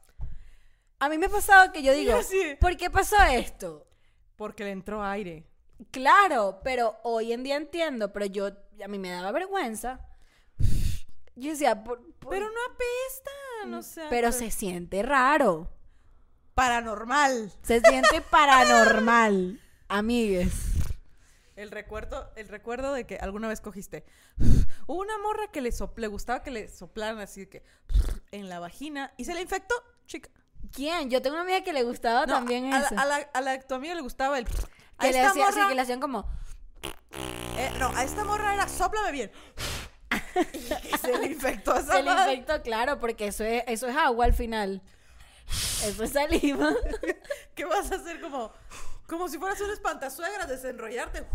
A 0.99 1.09
mí 1.09 1.17
me 1.17 1.25
ha 1.25 1.29
pasado 1.29 1.73
que 1.73 1.81
yo 1.81 1.93
digo, 1.93 2.21
sí. 2.21 2.55
¿por 2.59 2.77
qué 2.77 2.91
pasó 2.91 3.15
esto? 3.31 3.87
Porque 4.35 4.63
le 4.63 4.69
entró 4.71 5.03
aire. 5.03 5.47
Claro, 5.89 6.61
pero 6.63 6.99
hoy 7.03 7.33
en 7.33 7.41
día 7.43 7.55
entiendo, 7.55 8.13
pero 8.13 8.27
yo 8.27 8.51
a 8.83 8.87
mí 8.87 8.99
me 8.99 9.09
daba 9.09 9.31
vergüenza. 9.31 9.99
Yo 11.35 11.51
decía, 11.51 11.83
por- 11.83 12.01
por- 12.19 12.31
Pero 12.31 12.45
no 12.47 12.59
apestan, 12.73 13.73
o 13.73 13.81
sea. 13.83 14.09
pero 14.09 14.31
se 14.31 14.51
siente 14.51 15.01
raro. 15.03 15.71
Paranormal. 16.55 17.51
Se 17.63 17.79
siente 17.79 18.21
paranormal, 18.29 19.59
amigues. 19.87 20.53
El 21.55 21.71
recuerdo, 21.71 22.31
el 22.35 22.47
recuerdo 22.49 22.93
de 22.93 23.05
que 23.05 23.17
alguna 23.17 23.47
vez 23.47 23.61
cogiste. 23.61 24.03
Una 24.87 25.17
morra 25.19 25.47
que 25.51 25.61
le, 25.61 25.71
sop- 25.71 25.97
le 25.99 26.07
gustaba 26.07 26.43
que 26.43 26.51
le 26.51 26.67
soplaran 26.67 27.19
así 27.19 27.45
que 27.47 27.63
en 28.31 28.49
la 28.49 28.59
vagina 28.59 29.13
y 29.17 29.25
se 29.25 29.33
le 29.33 29.41
infectó, 29.41 29.75
chica. 30.07 30.29
¿Quién? 30.73 31.09
Yo 31.09 31.21
tengo 31.21 31.35
una 31.35 31.43
amiga 31.43 31.63
que 31.63 31.73
le 31.73 31.83
gustaba 31.83 32.25
No, 32.25 32.33
también 32.35 32.73
a, 32.73 32.79
la- 32.79 32.85
eso. 32.87 32.95
a 32.99 33.05
la, 33.05 33.15
a 33.33 33.41
la- 33.41 33.59
tu 33.61 33.75
amiga 33.75 33.95
le 33.95 34.01
gustaba 34.01 34.37
el. 34.39 34.45
A 34.97 35.05
que 35.05 35.11
le 35.13 35.21
hacía 35.21 35.47
así, 35.47 35.59
que 35.67 35.75
le 35.75 35.81
hacían 35.81 35.99
como 35.99 36.27
eh, 37.67 37.71
no, 37.79 37.89
a 37.95 38.03
esta 38.03 38.23
morra 38.23 38.53
era 38.53 38.67
sóplame 38.67 39.11
bien. 39.11 39.31
y 40.83 40.97
se 40.97 41.17
le 41.17 41.27
infectó 41.27 41.75
esa 41.75 41.93
se 41.93 42.03
le 42.03 42.11
infectó, 42.11 42.61
claro, 42.61 42.99
porque 42.99 43.27
eso 43.27 43.43
es, 43.43 43.63
eso 43.67 43.87
es 43.87 43.95
agua 43.95 44.25
al 44.25 44.33
final. 44.33 44.81
Eso 45.85 46.03
es 46.03 46.11
saliva. 46.11 46.73
¿Qué 47.55 47.65
vas 47.65 47.91
a 47.91 47.95
hacer 47.95 48.21
como, 48.21 48.51
como 49.07 49.27
si 49.27 49.37
fueras 49.37 49.59
una 49.61 49.73
espantasuegra, 49.73 50.45
desenrollarte? 50.45 51.25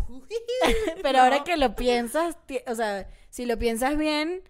Pero 1.01 1.17
No. 1.17 1.23
ahora 1.23 1.43
que 1.43 1.57
lo 1.57 1.75
piensas, 1.75 2.37
o 2.67 2.75
sea, 2.75 3.07
si 3.29 3.45
lo 3.45 3.57
piensas 3.59 3.97
bien, 3.97 4.43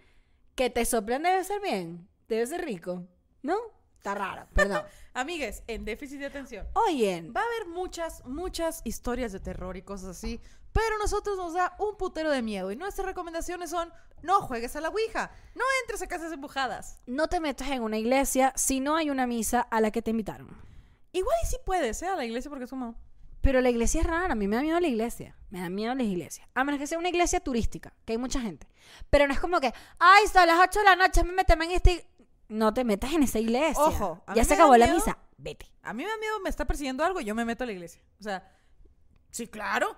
que 0.54 0.70
te 0.70 0.84
soplan 0.84 1.22
debe 1.22 1.44
ser 1.44 1.60
bien. 1.60 2.08
Debe 2.28 2.46
ser 2.46 2.64
rico. 2.64 3.06
¿No? 3.42 3.56
Está 3.96 4.14
raro, 4.14 4.46
perdón. 4.54 4.82
Amigues, 5.12 5.62
en 5.66 5.84
déficit 5.84 6.20
de 6.20 6.26
atención. 6.26 6.66
Oye, 6.74 7.22
Va 7.36 7.40
a 7.40 7.44
haber 7.44 7.66
muchas, 7.66 8.24
muchas 8.24 8.80
historias 8.84 9.32
de 9.32 9.40
terror 9.40 9.76
y 9.76 9.82
cosas 9.82 10.10
así, 10.10 10.40
pero 10.80 10.94
a 10.94 10.98
nosotros 10.98 11.36
nos 11.36 11.54
da 11.54 11.74
un 11.80 11.96
putero 11.96 12.30
de 12.30 12.40
miedo 12.40 12.70
y 12.70 12.76
nuestras 12.76 13.04
recomendaciones 13.06 13.70
son 13.70 13.92
no 14.22 14.40
juegues 14.42 14.76
a 14.76 14.80
la 14.80 14.90
Ouija, 14.90 15.30
no 15.56 15.64
entres 15.82 16.02
a 16.02 16.06
casas 16.06 16.32
empujadas. 16.32 16.98
no 17.06 17.26
te 17.26 17.40
metas 17.40 17.68
en 17.70 17.82
una 17.82 17.98
iglesia 17.98 18.52
si 18.54 18.78
no 18.78 18.94
hay 18.96 19.10
una 19.10 19.26
misa 19.26 19.60
a 19.60 19.80
la 19.80 19.90
que 19.90 20.02
te 20.02 20.12
invitaron. 20.12 20.48
Igual 21.12 21.36
y 21.42 21.46
si 21.46 21.56
puedes, 21.66 22.00
¿eh? 22.02 22.06
A 22.06 22.14
la 22.16 22.24
iglesia 22.24 22.48
porque 22.48 22.64
es 22.64 22.70
como... 22.70 22.94
Pero 23.40 23.60
la 23.60 23.70
iglesia 23.70 24.02
es 24.02 24.06
rara, 24.06 24.32
a 24.32 24.36
mí 24.36 24.46
me 24.46 24.54
da 24.56 24.62
miedo 24.62 24.78
la 24.78 24.86
iglesia. 24.88 25.36
Me 25.50 25.60
da 25.60 25.68
miedo 25.68 25.94
las 25.94 26.06
iglesias. 26.06 26.46
A 26.54 26.62
menos 26.64 26.78
que 26.78 26.86
sea 26.86 26.98
una 26.98 27.08
iglesia 27.08 27.40
turística, 27.40 27.92
que 28.04 28.12
hay 28.12 28.18
mucha 28.18 28.40
gente. 28.40 28.68
Pero 29.10 29.26
no 29.26 29.32
es 29.32 29.40
como 29.40 29.58
que, 29.60 29.72
ay, 29.98 30.26
son 30.32 30.46
las 30.46 30.60
8 30.60 30.78
de 30.80 30.84
la 30.84 30.96
noche, 30.96 31.24
me 31.24 31.32
meterme 31.32 31.64
en 31.64 31.70
esta 31.72 31.90
ig-". 31.90 32.04
No 32.48 32.72
te 32.74 32.84
metas 32.84 33.12
en 33.12 33.22
esa 33.24 33.38
iglesia. 33.40 33.82
Ojo, 33.82 34.22
a 34.26 34.34
ya 34.34 34.42
mí 34.42 34.44
se 34.44 34.50
me 34.50 34.56
da 34.58 34.62
acabó 34.62 34.76
la 34.76 34.86
miedo- 34.86 34.96
misa. 34.96 35.18
Vete. 35.38 35.66
A 35.82 35.92
mí 35.92 36.04
me 36.04 36.08
da 36.10 36.16
miedo, 36.18 36.38
me 36.40 36.50
está 36.50 36.66
persiguiendo 36.66 37.02
algo, 37.04 37.20
yo 37.20 37.34
me 37.34 37.44
meto 37.44 37.64
a 37.64 37.66
la 37.66 37.72
iglesia. 37.72 38.00
O 38.20 38.22
sea, 38.22 38.48
sí, 39.30 39.46
claro. 39.48 39.96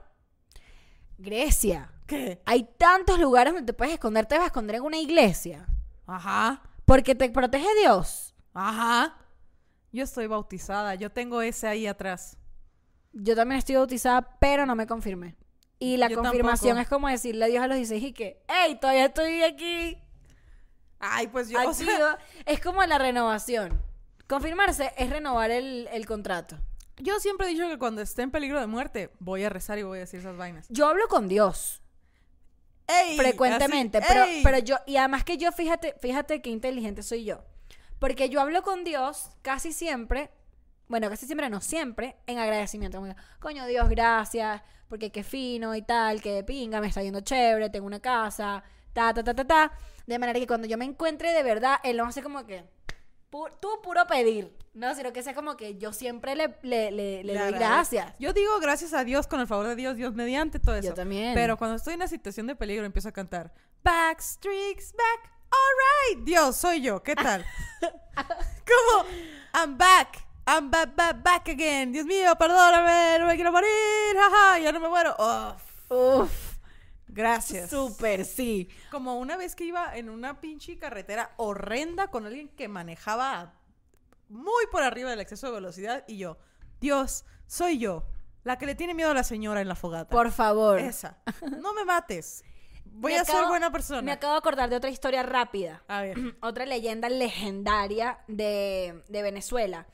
Grecia. 1.21 1.93
¿Qué? 2.07 2.41
Hay 2.45 2.65
tantos 2.79 3.19
lugares 3.19 3.53
donde 3.53 3.67
te 3.73 3.77
puedes 3.77 3.95
esconder. 3.95 4.27
Te 4.27 4.35
vas 4.37 4.45
a 4.45 4.47
esconder 4.47 4.77
en 4.77 4.83
una 4.83 4.99
iglesia. 4.99 5.67
Ajá, 6.07 6.63
Porque 6.85 7.15
te 7.15 7.29
protege 7.31 7.69
Dios. 7.81 8.35
ajá. 8.55 9.17
Yo 9.93 10.05
estoy 10.05 10.29
bautizada, 10.29 10.95
yo 10.95 11.11
tengo 11.11 11.43
ese 11.43 11.67
ahí 11.67 11.87
atrás. 11.89 12.37
Yo 13.13 13.35
también 13.35 13.59
estoy 13.59 13.75
bautizada, 13.75 14.39
pero 14.39 14.65
no 14.65 14.77
me 14.77 14.87
confirmé. 14.87 15.37
Y 15.81 15.97
la 15.97 16.09
Yo 16.09 16.17
confirmación 16.23 16.77
tampoco. 16.77 16.83
es 16.83 16.89
como 16.89 17.09
decirle 17.09 17.45
adiós 17.47 17.65
a 17.65 17.67
los 17.67 17.77
16 17.77 18.03
y 18.05 18.13
que, 18.13 18.45
hey, 18.49 18.79
todavía 18.81 19.07
estoy 19.07 19.43
aquí. 19.43 19.99
Ay, 21.01 21.27
pues 21.27 21.49
yo, 21.49 21.59
o 21.69 21.75
sea, 21.75 21.87
activa". 21.87 22.19
es 22.47 22.61
como 22.61 22.85
la 22.85 22.99
renovación. 22.99 23.83
Confirmarse 24.29 24.93
es 24.97 25.11
renovar 25.11 25.51
el, 25.51 25.89
el 25.93 26.07
contrato. 26.07 26.57
Yo 27.03 27.19
siempre 27.21 27.47
he 27.47 27.51
dicho 27.51 27.69
que 27.69 27.79
cuando 27.79 28.03
esté 28.03 28.23
en 28.23 28.31
peligro 28.31 28.61
de 28.61 28.67
muerte, 28.67 29.11
voy 29.19 29.45
a 29.45 29.49
rezar 29.49 29.79
y 29.79 29.83
voy 29.83 29.99
a 29.99 30.01
decir 30.03 30.21
esas 30.21 30.37
vainas. 30.37 30.67
Yo 30.69 30.87
hablo 30.87 31.09
con 31.09 31.29
Dios 31.29 31.83
¡Ey! 32.87 33.17
frecuentemente, 33.17 33.99
Así, 33.99 34.07
pero, 34.09 34.25
pero 34.43 34.59
yo, 34.59 34.77
y 34.87 34.97
además 34.97 35.25
que 35.25 35.37
yo, 35.37 35.53
fíjate, 35.53 35.95
fíjate 36.01 36.43
qué 36.43 36.51
inteligente 36.51 37.03
soy 37.03 37.25
yo. 37.25 37.45
Porque 37.99 38.29
yo 38.29 38.41
hablo 38.41 38.63
con 38.63 38.83
Dios 38.83 39.31
casi 39.43 39.73
siempre, 39.73 40.31
bueno, 40.89 41.09
casi 41.09 41.27
siempre, 41.27 41.49
no 41.51 41.61
siempre, 41.61 42.17
en 42.27 42.39
agradecimiento. 42.39 42.99
Como 42.99 43.15
coño, 43.39 43.67
Dios, 43.67 43.89
gracias, 43.89 44.63
porque 44.89 45.13
qué 45.13 45.23
fino 45.23 45.75
y 45.77 45.83
tal, 45.83 46.21
que 46.21 46.33
de 46.33 46.43
pinga, 46.43 46.81
me 46.81 46.89
está 46.89 47.03
yendo 47.03 47.21
chévere, 47.21 47.71
tengo 47.71 47.87
una 47.87 48.01
casa, 48.01 48.65
ta, 48.93 49.15
ta, 49.15 49.23
ta, 49.23 49.35
ta, 49.35 49.47
ta. 49.47 49.73
De 50.07 50.19
manera 50.19 50.41
que 50.41 50.47
cuando 50.47 50.67
yo 50.67 50.77
me 50.77 50.85
encuentre 50.85 51.33
de 51.33 51.43
verdad, 51.43 51.77
Él 51.85 51.99
no 51.99 52.07
hace 52.07 52.23
como 52.23 52.45
que, 52.45 52.65
pu- 53.31 53.51
tú 53.61 53.69
puro 53.83 54.07
pedir, 54.07 54.57
no, 54.75 54.95
sino 54.95 55.13
que 55.13 55.23
sea 55.23 55.35
como 55.35 55.57
que 55.57 55.77
yo 55.79 55.93
siempre 55.93 56.35
le, 56.37 56.57
le, 56.63 56.91
le, 56.91 57.23
doy 57.25 57.53
gracias. 57.53 58.13
Yo 58.19 58.33
digo 58.33 58.59
gracias 58.61 58.93
a 58.93 59.05
Dios, 59.05 59.27
con 59.27 59.41
el 59.41 59.47
favor 59.47 59.67
de 59.67 59.77
Dios, 59.77 59.97
Dios 59.97 60.15
mediante 60.15 60.59
todo 60.59 60.75
eso. 60.77 60.89
Yo 60.89 60.95
también. 60.95 61.35
Pero 61.35 61.57
cuando 61.57 61.77
estoy 61.77 61.95
en 61.95 62.01
una 62.01 62.09
situación 62.09 62.47
de 62.47 62.55
peligro, 62.57 62.85
empiezo 62.85 63.09
a 63.09 63.13
cantar 63.13 63.53
back. 63.83 64.21
All 65.53 66.15
right. 66.17 66.25
Dios, 66.25 66.57
soy 66.57 66.81
yo. 66.81 67.03
¿Qué 67.03 67.17
tal? 67.17 67.45
¿Cómo? 68.15 69.05
I'm 69.55 69.77
back. 69.77 70.25
I'm 70.47 70.71
back, 70.71 70.95
back, 70.97 71.23
back 71.23 71.49
again. 71.49 71.93
Dios 71.93 72.07
mío, 72.07 72.35
perdóname. 72.39 73.19
No 73.19 73.27
me 73.27 73.35
quiero 73.35 73.51
morir. 73.53 73.69
Jaja, 74.17 74.59
ya 74.61 74.73
no 74.73 74.81
me 74.81 74.89
muero. 74.89 75.15
Uf. 75.19 75.63
Uf, 75.93 76.50
Gracias. 77.13 77.71
súper, 77.71 78.25
sí. 78.25 78.69
Como 78.91 79.19
una 79.19 79.37
vez 79.37 79.55
que 79.55 79.65
iba 79.65 79.97
en 79.97 80.09
una 80.11 80.41
pinche 80.41 80.79
carretera 80.79 81.33
horrenda 81.37 82.09
con 82.09 82.27
alguien 82.27 82.49
que 82.49 82.69
manejaba 82.69 83.55
muy 84.29 84.67
por 84.71 84.83
arriba 84.83 85.11
del 85.11 85.21
exceso 85.21 85.49
de 85.49 85.55
velocidad 85.55 86.05
y 86.07 86.19
yo, 86.19 86.39
Dios, 86.81 87.25
soy 87.47 87.79
yo, 87.79 88.05
la 88.45 88.59
que 88.59 88.67
le 88.67 88.75
tiene 88.75 88.95
miedo 88.95 89.11
a 89.11 89.15
la 89.15 89.25
señora 89.25 89.61
en 89.61 89.69
la 89.69 89.75
fogata. 89.75 90.11
Por 90.11 90.31
favor. 90.31 90.79
Esa. 90.79 91.19
No 91.61 91.75
me 91.75 91.85
mates. 91.85 92.45
Voy 92.93 93.13
Me 93.13 93.19
a 93.19 93.25
ser 93.25 93.47
buena 93.47 93.71
persona. 93.71 94.03
Me 94.03 94.13
acabo 94.13 94.33
de 94.33 94.39
acordar 94.39 94.69
de 94.69 94.77
otra 94.77 94.91
historia 94.91 95.23
rápida. 95.23 95.83
A 95.89 96.03
ver. 96.03 96.17
Otra 96.43 96.67
leyenda 96.67 97.09
legendaria 97.09 98.19
de, 98.27 99.05
de 99.09 99.23
Venezuela. 99.23 99.87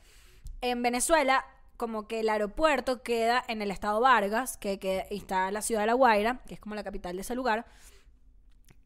En 0.61 0.81
Venezuela, 0.81 1.45
como 1.77 2.07
que 2.07 2.19
el 2.21 2.29
aeropuerto 2.29 3.01
queda 3.03 3.43
en 3.47 3.61
el 3.61 3.71
estado 3.71 4.01
Vargas, 4.01 4.57
que, 4.57 4.79
que 4.79 5.05
está 5.11 5.47
en 5.47 5.53
la 5.53 5.61
ciudad 5.61 5.81
de 5.81 5.87
La 5.87 5.93
Guaira, 5.93 6.41
que 6.47 6.55
es 6.55 6.59
como 6.59 6.75
la 6.75 6.83
capital 6.83 7.15
de 7.15 7.21
ese 7.21 7.35
lugar. 7.35 7.65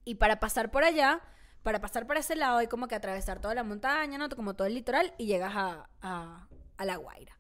Y 0.06 0.16
para 0.16 0.40
pasar 0.40 0.72
por 0.72 0.84
allá, 0.84 1.22
para 1.64 1.80
pasar 1.80 2.06
por 2.08 2.18
ese 2.18 2.36
lado, 2.36 2.58
hay 2.58 2.68
como 2.68 2.88
que 2.88 2.96
atravesar 2.96 3.40
toda 3.40 3.56
la 3.56 3.64
montaña, 3.64 4.18
¿no? 4.18 4.30
Como 4.30 4.56
todo 4.56 4.68
el 4.68 4.74
litoral, 4.74 5.14
y 5.18 5.26
llegas 5.28 5.54
a, 5.56 5.90
a- 6.02 6.48
a 6.78 6.86
La 6.86 6.96
Guaira. 6.98 7.38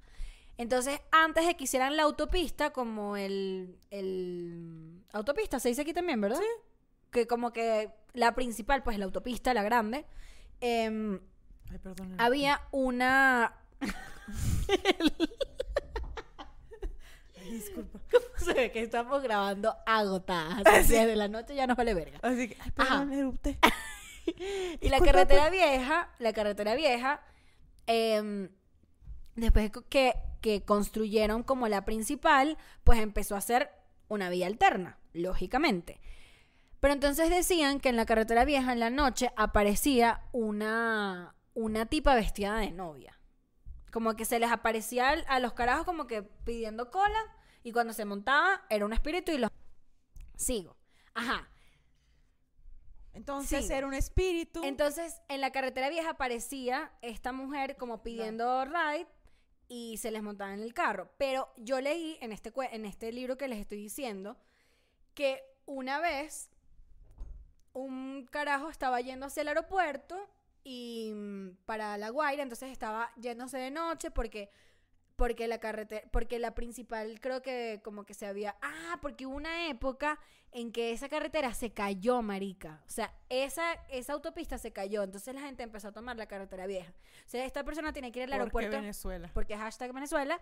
Entonces, 0.57 0.99
antes 1.11 1.45
de 1.47 1.55
que 1.57 1.63
hicieran 1.63 1.97
la 1.97 2.03
autopista, 2.03 2.69
como 2.71 3.17
el, 3.17 3.79
el... 3.89 5.03
Autopista, 5.11 5.59
se 5.59 5.69
dice 5.69 5.81
aquí 5.81 5.93
también, 5.93 6.21
¿verdad? 6.21 6.37
Sí. 6.39 6.45
Que 7.11 7.25
como 7.27 7.51
que 7.51 7.89
la 8.13 8.35
principal, 8.35 8.83
pues 8.83 8.97
la 8.99 9.05
autopista, 9.05 9.53
la 9.55 9.63
grande, 9.63 10.05
em, 10.59 11.19
Ay, 11.71 11.79
perdón. 11.79 12.15
había 12.19 12.61
una... 12.71 13.55
Disculpa. 17.49 17.99
Se 18.37 18.53
ve 18.53 18.71
que 18.71 18.81
estamos 18.81 19.21
grabando 19.21 19.75
agotadas. 19.85 20.63
Ah, 20.65 20.77
Así 20.77 20.89
sí. 20.89 20.93
Desde 20.93 21.15
la 21.15 21.27
noche 21.27 21.55
ya 21.55 21.67
nos 21.67 21.77
vale 21.77 21.93
verga. 21.93 22.19
Así 22.21 22.49
que, 22.49 22.57
ay, 22.59 22.71
perdón, 22.71 23.13
erupté. 23.13 23.57
Y 24.79 24.89
la 24.89 24.99
carretera 24.99 25.49
vieja, 25.49 26.09
la 26.19 26.31
carretera 26.31 26.75
vieja, 26.75 27.21
em, 27.87 28.49
después 29.35 29.71
que, 29.89 30.13
que 30.41 30.63
construyeron 30.63 31.41
como 31.41 31.67
la 31.67 31.85
principal, 31.85 32.57
pues 32.83 32.99
empezó 32.99 33.35
a 33.35 33.41
ser 33.41 33.71
una 34.09 34.29
vía 34.29 34.45
alterna, 34.45 34.99
lógicamente. 35.13 35.99
Pero 36.79 36.93
entonces 36.93 37.29
decían 37.29 37.79
que 37.79 37.89
en 37.89 37.95
la 37.95 38.05
carretera 38.05 38.45
vieja 38.45 38.71
en 38.71 38.79
la 38.79 38.89
noche 38.91 39.31
aparecía 39.35 40.21
una, 40.31 41.35
una 41.53 41.87
tipa 41.87 42.15
vestida 42.15 42.57
de 42.57 42.71
novia. 42.71 43.19
Como 43.91 44.15
que 44.15 44.25
se 44.25 44.39
les 44.39 44.51
aparecía 44.51 45.09
a 45.09 45.39
los 45.39 45.53
carajos 45.53 45.85
como 45.85 46.07
que 46.07 46.23
pidiendo 46.23 46.89
cola 46.91 47.19
y 47.63 47.71
cuando 47.71 47.93
se 47.93 48.05
montaba 48.05 48.63
era 48.69 48.85
un 48.85 48.93
espíritu 48.93 49.31
y 49.31 49.37
los... 49.37 49.51
Sigo. 50.35 50.75
Ajá. 51.13 51.47
Entonces 53.13 53.69
era 53.69 53.85
un 53.85 53.93
espíritu. 53.93 54.63
Entonces, 54.63 55.21
en 55.27 55.41
la 55.41 55.51
carretera 55.51 55.89
vieja 55.89 56.11
aparecía 56.11 56.91
esta 57.01 57.31
mujer 57.31 57.75
como 57.75 58.01
pidiendo 58.01 58.65
ride 58.65 59.07
y 59.67 59.97
se 59.97 60.11
les 60.11 60.23
montaba 60.23 60.53
en 60.53 60.61
el 60.61 60.73
carro. 60.73 61.11
Pero 61.17 61.51
yo 61.57 61.81
leí 61.81 62.17
en 62.21 62.31
este, 62.31 62.53
en 62.71 62.85
este 62.85 63.11
libro 63.11 63.37
que 63.37 63.47
les 63.47 63.59
estoy 63.59 63.77
diciendo 63.77 64.37
que 65.13 65.43
una 65.65 65.99
vez 65.99 66.49
un 67.73 68.27
carajo 68.31 68.69
estaba 68.69 68.99
yendo 69.01 69.25
hacia 69.25 69.41
el 69.41 69.49
aeropuerto 69.49 70.29
y 70.63 71.11
mm, 71.13 71.57
para 71.65 71.97
La 71.97 72.09
Guaira, 72.09 72.43
entonces 72.43 72.71
estaba 72.71 73.11
yéndose 73.17 73.57
de 73.57 73.71
noche 73.71 74.11
porque 74.11 74.49
porque 75.15 75.47
la 75.47 75.59
carretera, 75.59 76.07
porque 76.11 76.39
la 76.39 76.55
principal 76.55 77.19
creo 77.21 77.43
que 77.43 77.79
como 77.83 78.05
que 78.05 78.15
se 78.15 78.25
había, 78.25 78.55
ah, 78.63 78.97
porque 79.03 79.27
hubo 79.27 79.35
una 79.35 79.67
época 79.67 80.17
en 80.51 80.71
que 80.71 80.93
esa 80.93 81.09
carretera 81.09 81.53
se 81.53 81.71
cayó, 81.71 82.23
marica. 82.23 82.81
O 82.87 82.89
sea, 82.89 83.13
esa 83.29 83.73
esa 83.89 84.13
autopista 84.13 84.57
se 84.57 84.73
cayó, 84.73 85.03
entonces 85.03 85.35
la 85.35 85.41
gente 85.41 85.61
empezó 85.61 85.89
a 85.89 85.91
tomar 85.91 86.17
la 86.17 86.25
carretera 86.25 86.65
vieja. 86.65 86.91
O 87.25 87.29
sea, 87.29 87.45
esta 87.45 87.63
persona 87.63 87.93
tiene 87.93 88.11
que 88.11 88.19
ir 88.19 88.23
al 88.23 88.29
Porque 88.29 88.41
aeropuerto 88.41 88.77
Venezuela. 88.77 89.29
porque 89.33 89.55
hashtag 89.55 89.93
Venezuela. 89.93 90.41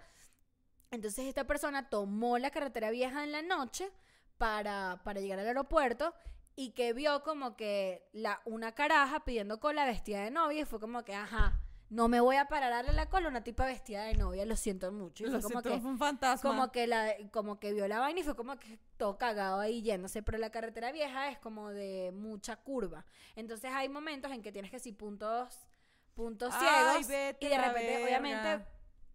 Entonces 0.92 1.26
esta 1.26 1.46
persona 1.46 1.90
tomó 1.90 2.38
la 2.38 2.50
carretera 2.50 2.90
vieja 2.90 3.24
en 3.24 3.32
la 3.34 3.42
noche 3.42 3.92
para, 4.38 5.02
para 5.04 5.20
llegar 5.20 5.40
al 5.40 5.48
aeropuerto 5.48 6.14
y 6.62 6.72
que 6.72 6.91
vio 6.91 7.24
como 7.24 7.55
que 7.55 8.05
la, 8.12 8.41
una 8.43 8.74
caraja 8.76 9.24
pidiendo 9.24 9.62
cola 9.62 9.86
vestida 9.86 10.26
de 10.26 10.30
novia 10.30 10.64
y 10.64 10.66
fue 10.66 10.78
como 10.82 11.05
que, 11.05 11.16
ajá, 11.16 11.57
no 11.89 12.10
me 12.10 12.20
voy 12.20 12.36
a 12.36 12.49
parar 12.49 12.74
a 12.74 12.76
darle 12.76 12.91
la 12.91 13.07
cola 13.10 13.28
a 13.28 13.30
una 13.30 13.45
tipa 13.45 13.66
vestida 13.66 14.03
de 14.03 14.16
novia, 14.16 14.45
lo 14.45 14.57
siento 14.57 14.91
mucho. 14.91 15.24
Y 15.24 15.28
Lo 15.28 15.39
fue 15.39 15.41
como 15.41 15.62
siento, 15.62 15.70
que, 15.70 15.80
fue 15.82 15.89
un 15.91 15.97
fantasma. 15.97 16.49
como 16.49 16.70
que 16.74 16.86
la 16.86 17.14
como 17.32 17.62
que 17.62 17.72
vio 17.72 17.88
la 17.88 17.99
vaina 17.99 18.20
y 18.20 18.24
fue 18.24 18.36
como 18.36 18.60
que 18.60 18.78
todo 18.97 19.18
cagado 19.18 19.62
ahí 19.62 19.82
yéndose 19.82 20.22
pero 20.22 20.38
la 20.38 20.49
carretera 20.49 20.91
vieja 20.91 21.30
es 21.30 21.39
como 21.39 21.70
de 21.70 22.12
mucha 22.14 22.57
curva 22.57 23.05
entonces 23.38 23.72
hay 23.74 23.88
momentos 23.88 24.30
en 24.34 24.41
que 24.41 24.51
tienes 24.51 24.70
que 24.70 24.80
sí 24.80 24.91
puntos 24.91 25.66
puntos 26.14 26.53
Ay, 26.55 26.68
ciegos 26.68 27.07
vete 27.07 27.45
y 27.45 27.49
de 27.49 27.57
repente 27.57 27.88
verga. 27.88 28.05
obviamente 28.05 28.66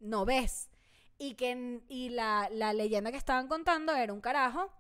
no 0.00 0.24
ves 0.24 0.70
y 1.18 1.34
que 1.34 1.82
y 1.88 2.08
la, 2.08 2.48
la 2.50 2.72
leyenda 2.72 3.10
que 3.10 3.18
estaban 3.18 3.48
contando 3.48 3.94
era 3.94 4.14
un 4.14 4.22
carajo 4.22 4.72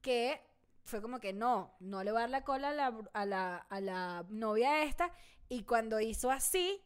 que 0.00 0.40
fue 0.84 1.00
como 1.02 1.20
que 1.20 1.32
no, 1.32 1.74
no 1.80 2.02
le 2.02 2.10
voy 2.12 2.18
a 2.18 2.22
dar 2.22 2.30
la 2.30 2.44
cola 2.44 2.70
a 2.70 2.72
la, 2.72 2.94
a 3.12 3.24
la, 3.26 3.56
a 3.56 3.80
la 3.80 4.24
novia 4.28 4.82
esta. 4.84 5.10
Y 5.48 5.64
cuando 5.64 6.00
hizo 6.00 6.30
así, 6.30 6.82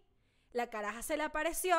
la 0.53 0.69
caraja 0.71 1.03
se 1.03 1.17
le 1.17 1.23
apareció 1.25 1.77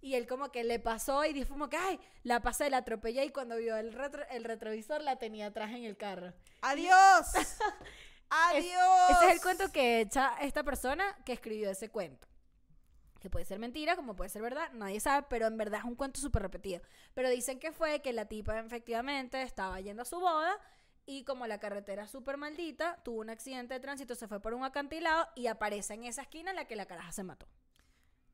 y 0.00 0.14
él 0.16 0.26
como 0.26 0.50
que 0.52 0.64
le 0.64 0.78
pasó 0.80 1.24
y 1.24 1.32
dijo 1.32 1.50
como 1.50 1.68
que, 1.70 1.76
ay, 1.76 1.98
la 2.22 2.40
pasé, 2.40 2.68
la 2.70 2.78
atropellé 2.78 3.24
y 3.24 3.30
cuando 3.30 3.56
vio 3.56 3.76
el, 3.76 3.92
retro- 3.94 4.26
el 4.30 4.44
retrovisor 4.44 5.00
la 5.02 5.16
tenía 5.16 5.46
atrás 5.46 5.70
en 5.72 5.84
el 5.84 5.96
carro. 5.96 6.32
¡Adiós! 6.60 7.34
Es- 7.34 7.58
¡Adiós! 8.30 9.10
ese 9.10 9.26
es 9.28 9.32
el 9.34 9.40
cuento 9.42 9.70
que 9.70 10.00
echa 10.00 10.34
esta 10.40 10.62
persona 10.64 11.04
que 11.24 11.32
escribió 11.34 11.70
ese 11.70 11.90
cuento. 11.90 12.26
Que 13.20 13.30
puede 13.30 13.44
ser 13.44 13.58
mentira, 13.58 13.96
como 13.96 14.16
puede 14.16 14.28
ser 14.28 14.42
verdad, 14.42 14.70
nadie 14.72 14.98
sabe, 15.00 15.26
pero 15.30 15.46
en 15.46 15.56
verdad 15.56 15.80
es 15.80 15.84
un 15.86 15.94
cuento 15.94 16.20
súper 16.20 16.42
repetido. 16.42 16.82
Pero 17.14 17.28
dicen 17.30 17.58
que 17.58 17.70
fue 17.72 18.00
que 18.02 18.12
la 18.12 18.26
tipa 18.26 18.58
efectivamente 18.58 19.40
estaba 19.42 19.80
yendo 19.80 20.02
a 20.02 20.06
su 20.06 20.18
boda 20.20 20.54
y 21.06 21.24
como 21.24 21.46
la 21.46 21.58
carretera 21.58 22.04
es 22.04 22.10
súper 22.10 22.36
maldita, 22.36 23.02
tuvo 23.04 23.20
un 23.20 23.30
accidente 23.30 23.74
de 23.74 23.80
tránsito, 23.80 24.14
se 24.14 24.28
fue 24.28 24.40
por 24.40 24.54
un 24.54 24.64
acantilado 24.64 25.28
y 25.34 25.46
aparece 25.46 25.94
en 25.94 26.04
esa 26.04 26.22
esquina 26.22 26.50
en 26.50 26.56
la 26.56 26.66
que 26.66 26.76
la 26.76 26.86
caraja 26.86 27.12
se 27.12 27.22
mató. 27.24 27.46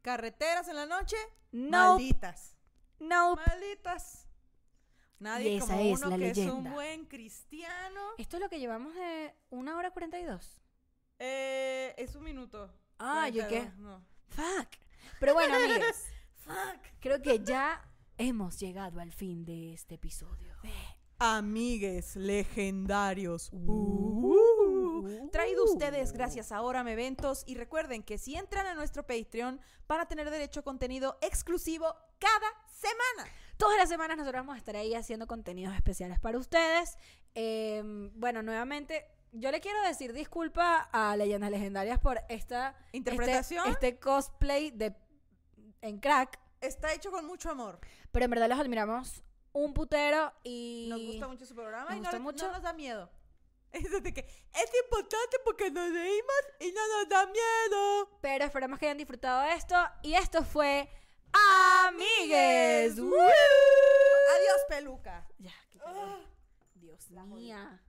Carreteras 0.02 0.68
en 0.68 0.76
la 0.76 0.86
noche. 0.86 1.16
No. 1.52 1.94
Malditas. 1.94 2.56
No. 2.98 3.36
Malditas. 3.36 4.26
Nadie 5.18 5.50
Y 5.50 5.56
esa 5.56 5.66
como 5.76 5.80
es 5.80 5.98
uno 6.00 6.10
la 6.10 6.16
que 6.16 6.30
es 6.30 6.38
un 6.38 6.64
buen 6.64 7.04
cristiano. 7.06 8.00
Esto 8.16 8.36
es 8.36 8.42
lo 8.42 8.48
que 8.48 8.58
llevamos 8.58 8.94
de 8.94 9.34
una 9.50 9.76
hora 9.76 9.90
cuarenta 9.90 10.18
y 10.18 10.24
dos. 10.24 10.62
Eh, 11.18 11.94
es 11.98 12.14
un 12.14 12.24
minuto. 12.24 12.72
Ah, 12.98 13.28
¿yo 13.28 13.46
qué? 13.48 13.70
42, 13.70 13.78
No. 13.78 14.04
Fuck. 14.28 14.68
Pero 15.18 15.34
bueno, 15.34 15.54
amigos, 15.56 16.06
Fuck. 16.44 16.80
creo 17.00 17.20
que 17.20 17.40
ya 17.40 17.86
hemos 18.16 18.58
llegado 18.58 19.00
al 19.00 19.12
fin 19.12 19.44
de 19.44 19.74
este 19.74 19.96
episodio. 19.96 20.56
Amigues 21.22 22.16
legendarios. 22.16 23.50
Uh. 23.52 25.28
Traído 25.30 25.64
ustedes 25.64 26.12
gracias 26.12 26.50
a 26.50 26.62
Orame 26.62 26.92
Eventos. 26.92 27.44
Y 27.46 27.56
recuerden 27.56 28.02
que 28.02 28.16
si 28.16 28.36
entran 28.36 28.66
a 28.66 28.74
nuestro 28.74 29.06
Patreon, 29.06 29.60
van 29.86 30.00
a 30.00 30.08
tener 30.08 30.30
derecho 30.30 30.60
a 30.60 30.62
contenido 30.62 31.18
exclusivo 31.20 31.94
cada 32.18 32.50
semana. 32.66 33.30
Todas 33.58 33.76
las 33.76 33.90
semanas 33.90 34.16
nosotros 34.16 34.40
vamos 34.40 34.54
a 34.54 34.58
estar 34.58 34.76
ahí 34.76 34.94
haciendo 34.94 35.26
contenidos 35.26 35.74
especiales 35.74 36.18
para 36.20 36.38
ustedes. 36.38 36.96
Eh, 37.34 37.82
bueno, 38.14 38.42
nuevamente, 38.42 39.04
yo 39.32 39.50
le 39.50 39.60
quiero 39.60 39.82
decir 39.82 40.14
disculpa 40.14 40.88
a 40.90 41.14
Leyendas 41.18 41.50
Legendarias 41.50 41.98
por 41.98 42.18
esta 42.30 42.74
¿Interpretación? 42.92 43.68
Este, 43.68 43.88
este 43.88 44.00
cosplay 44.00 44.70
de 44.70 44.96
en 45.82 45.98
crack, 45.98 46.38
Está 46.62 46.92
hecho 46.94 47.10
con 47.10 47.26
mucho 47.26 47.50
amor. 47.50 47.78
pero 48.10 48.24
en 48.24 48.30
verdad 48.30 48.48
los 48.48 48.58
admiramos 48.58 49.22
un 49.52 49.74
putero 49.74 50.32
y 50.44 50.86
Nos 50.88 51.02
gusta 51.02 51.28
mucho 51.28 51.46
su 51.46 51.54
programa 51.54 51.90
nos 51.90 51.98
y 51.98 52.00
no, 52.00 52.12
le- 52.12 52.18
mucho. 52.20 52.46
no 52.46 52.52
nos 52.52 52.62
da 52.62 52.72
miedo. 52.72 53.10
Es 53.72 54.02
de 54.02 54.12
que 54.12 54.20
es 54.20 54.70
importante 54.84 55.36
porque 55.44 55.70
nos 55.70 55.92
reímos 55.92 56.42
y 56.58 56.72
no 56.72 56.80
nos 56.98 57.08
da 57.08 57.24
miedo. 57.26 58.18
Pero 58.20 58.44
esperamos 58.44 58.78
que 58.80 58.86
hayan 58.86 58.98
disfrutado 58.98 59.42
de 59.42 59.52
esto 59.54 59.76
y 60.02 60.14
esto 60.14 60.42
fue 60.44 60.88
Amigues. 61.86 62.98
¡Woo! 62.98 63.14
Adiós, 63.14 64.60
peluca. 64.68 65.28
Ya, 65.38 65.52
qué 65.70 65.78
calor. 65.78 66.20
Dios 66.74 67.10
mía. 67.10 67.80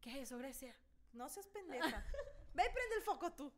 ¿Qué 0.00 0.10
es 0.10 0.16
eso, 0.28 0.38
Grecia? 0.38 0.74
No 1.12 1.28
seas 1.28 1.46
pendeja. 1.48 2.04
Ve 2.54 2.62
y 2.68 2.72
prende 2.72 2.96
el 2.96 3.02
foco 3.02 3.32
tú. 3.32 3.52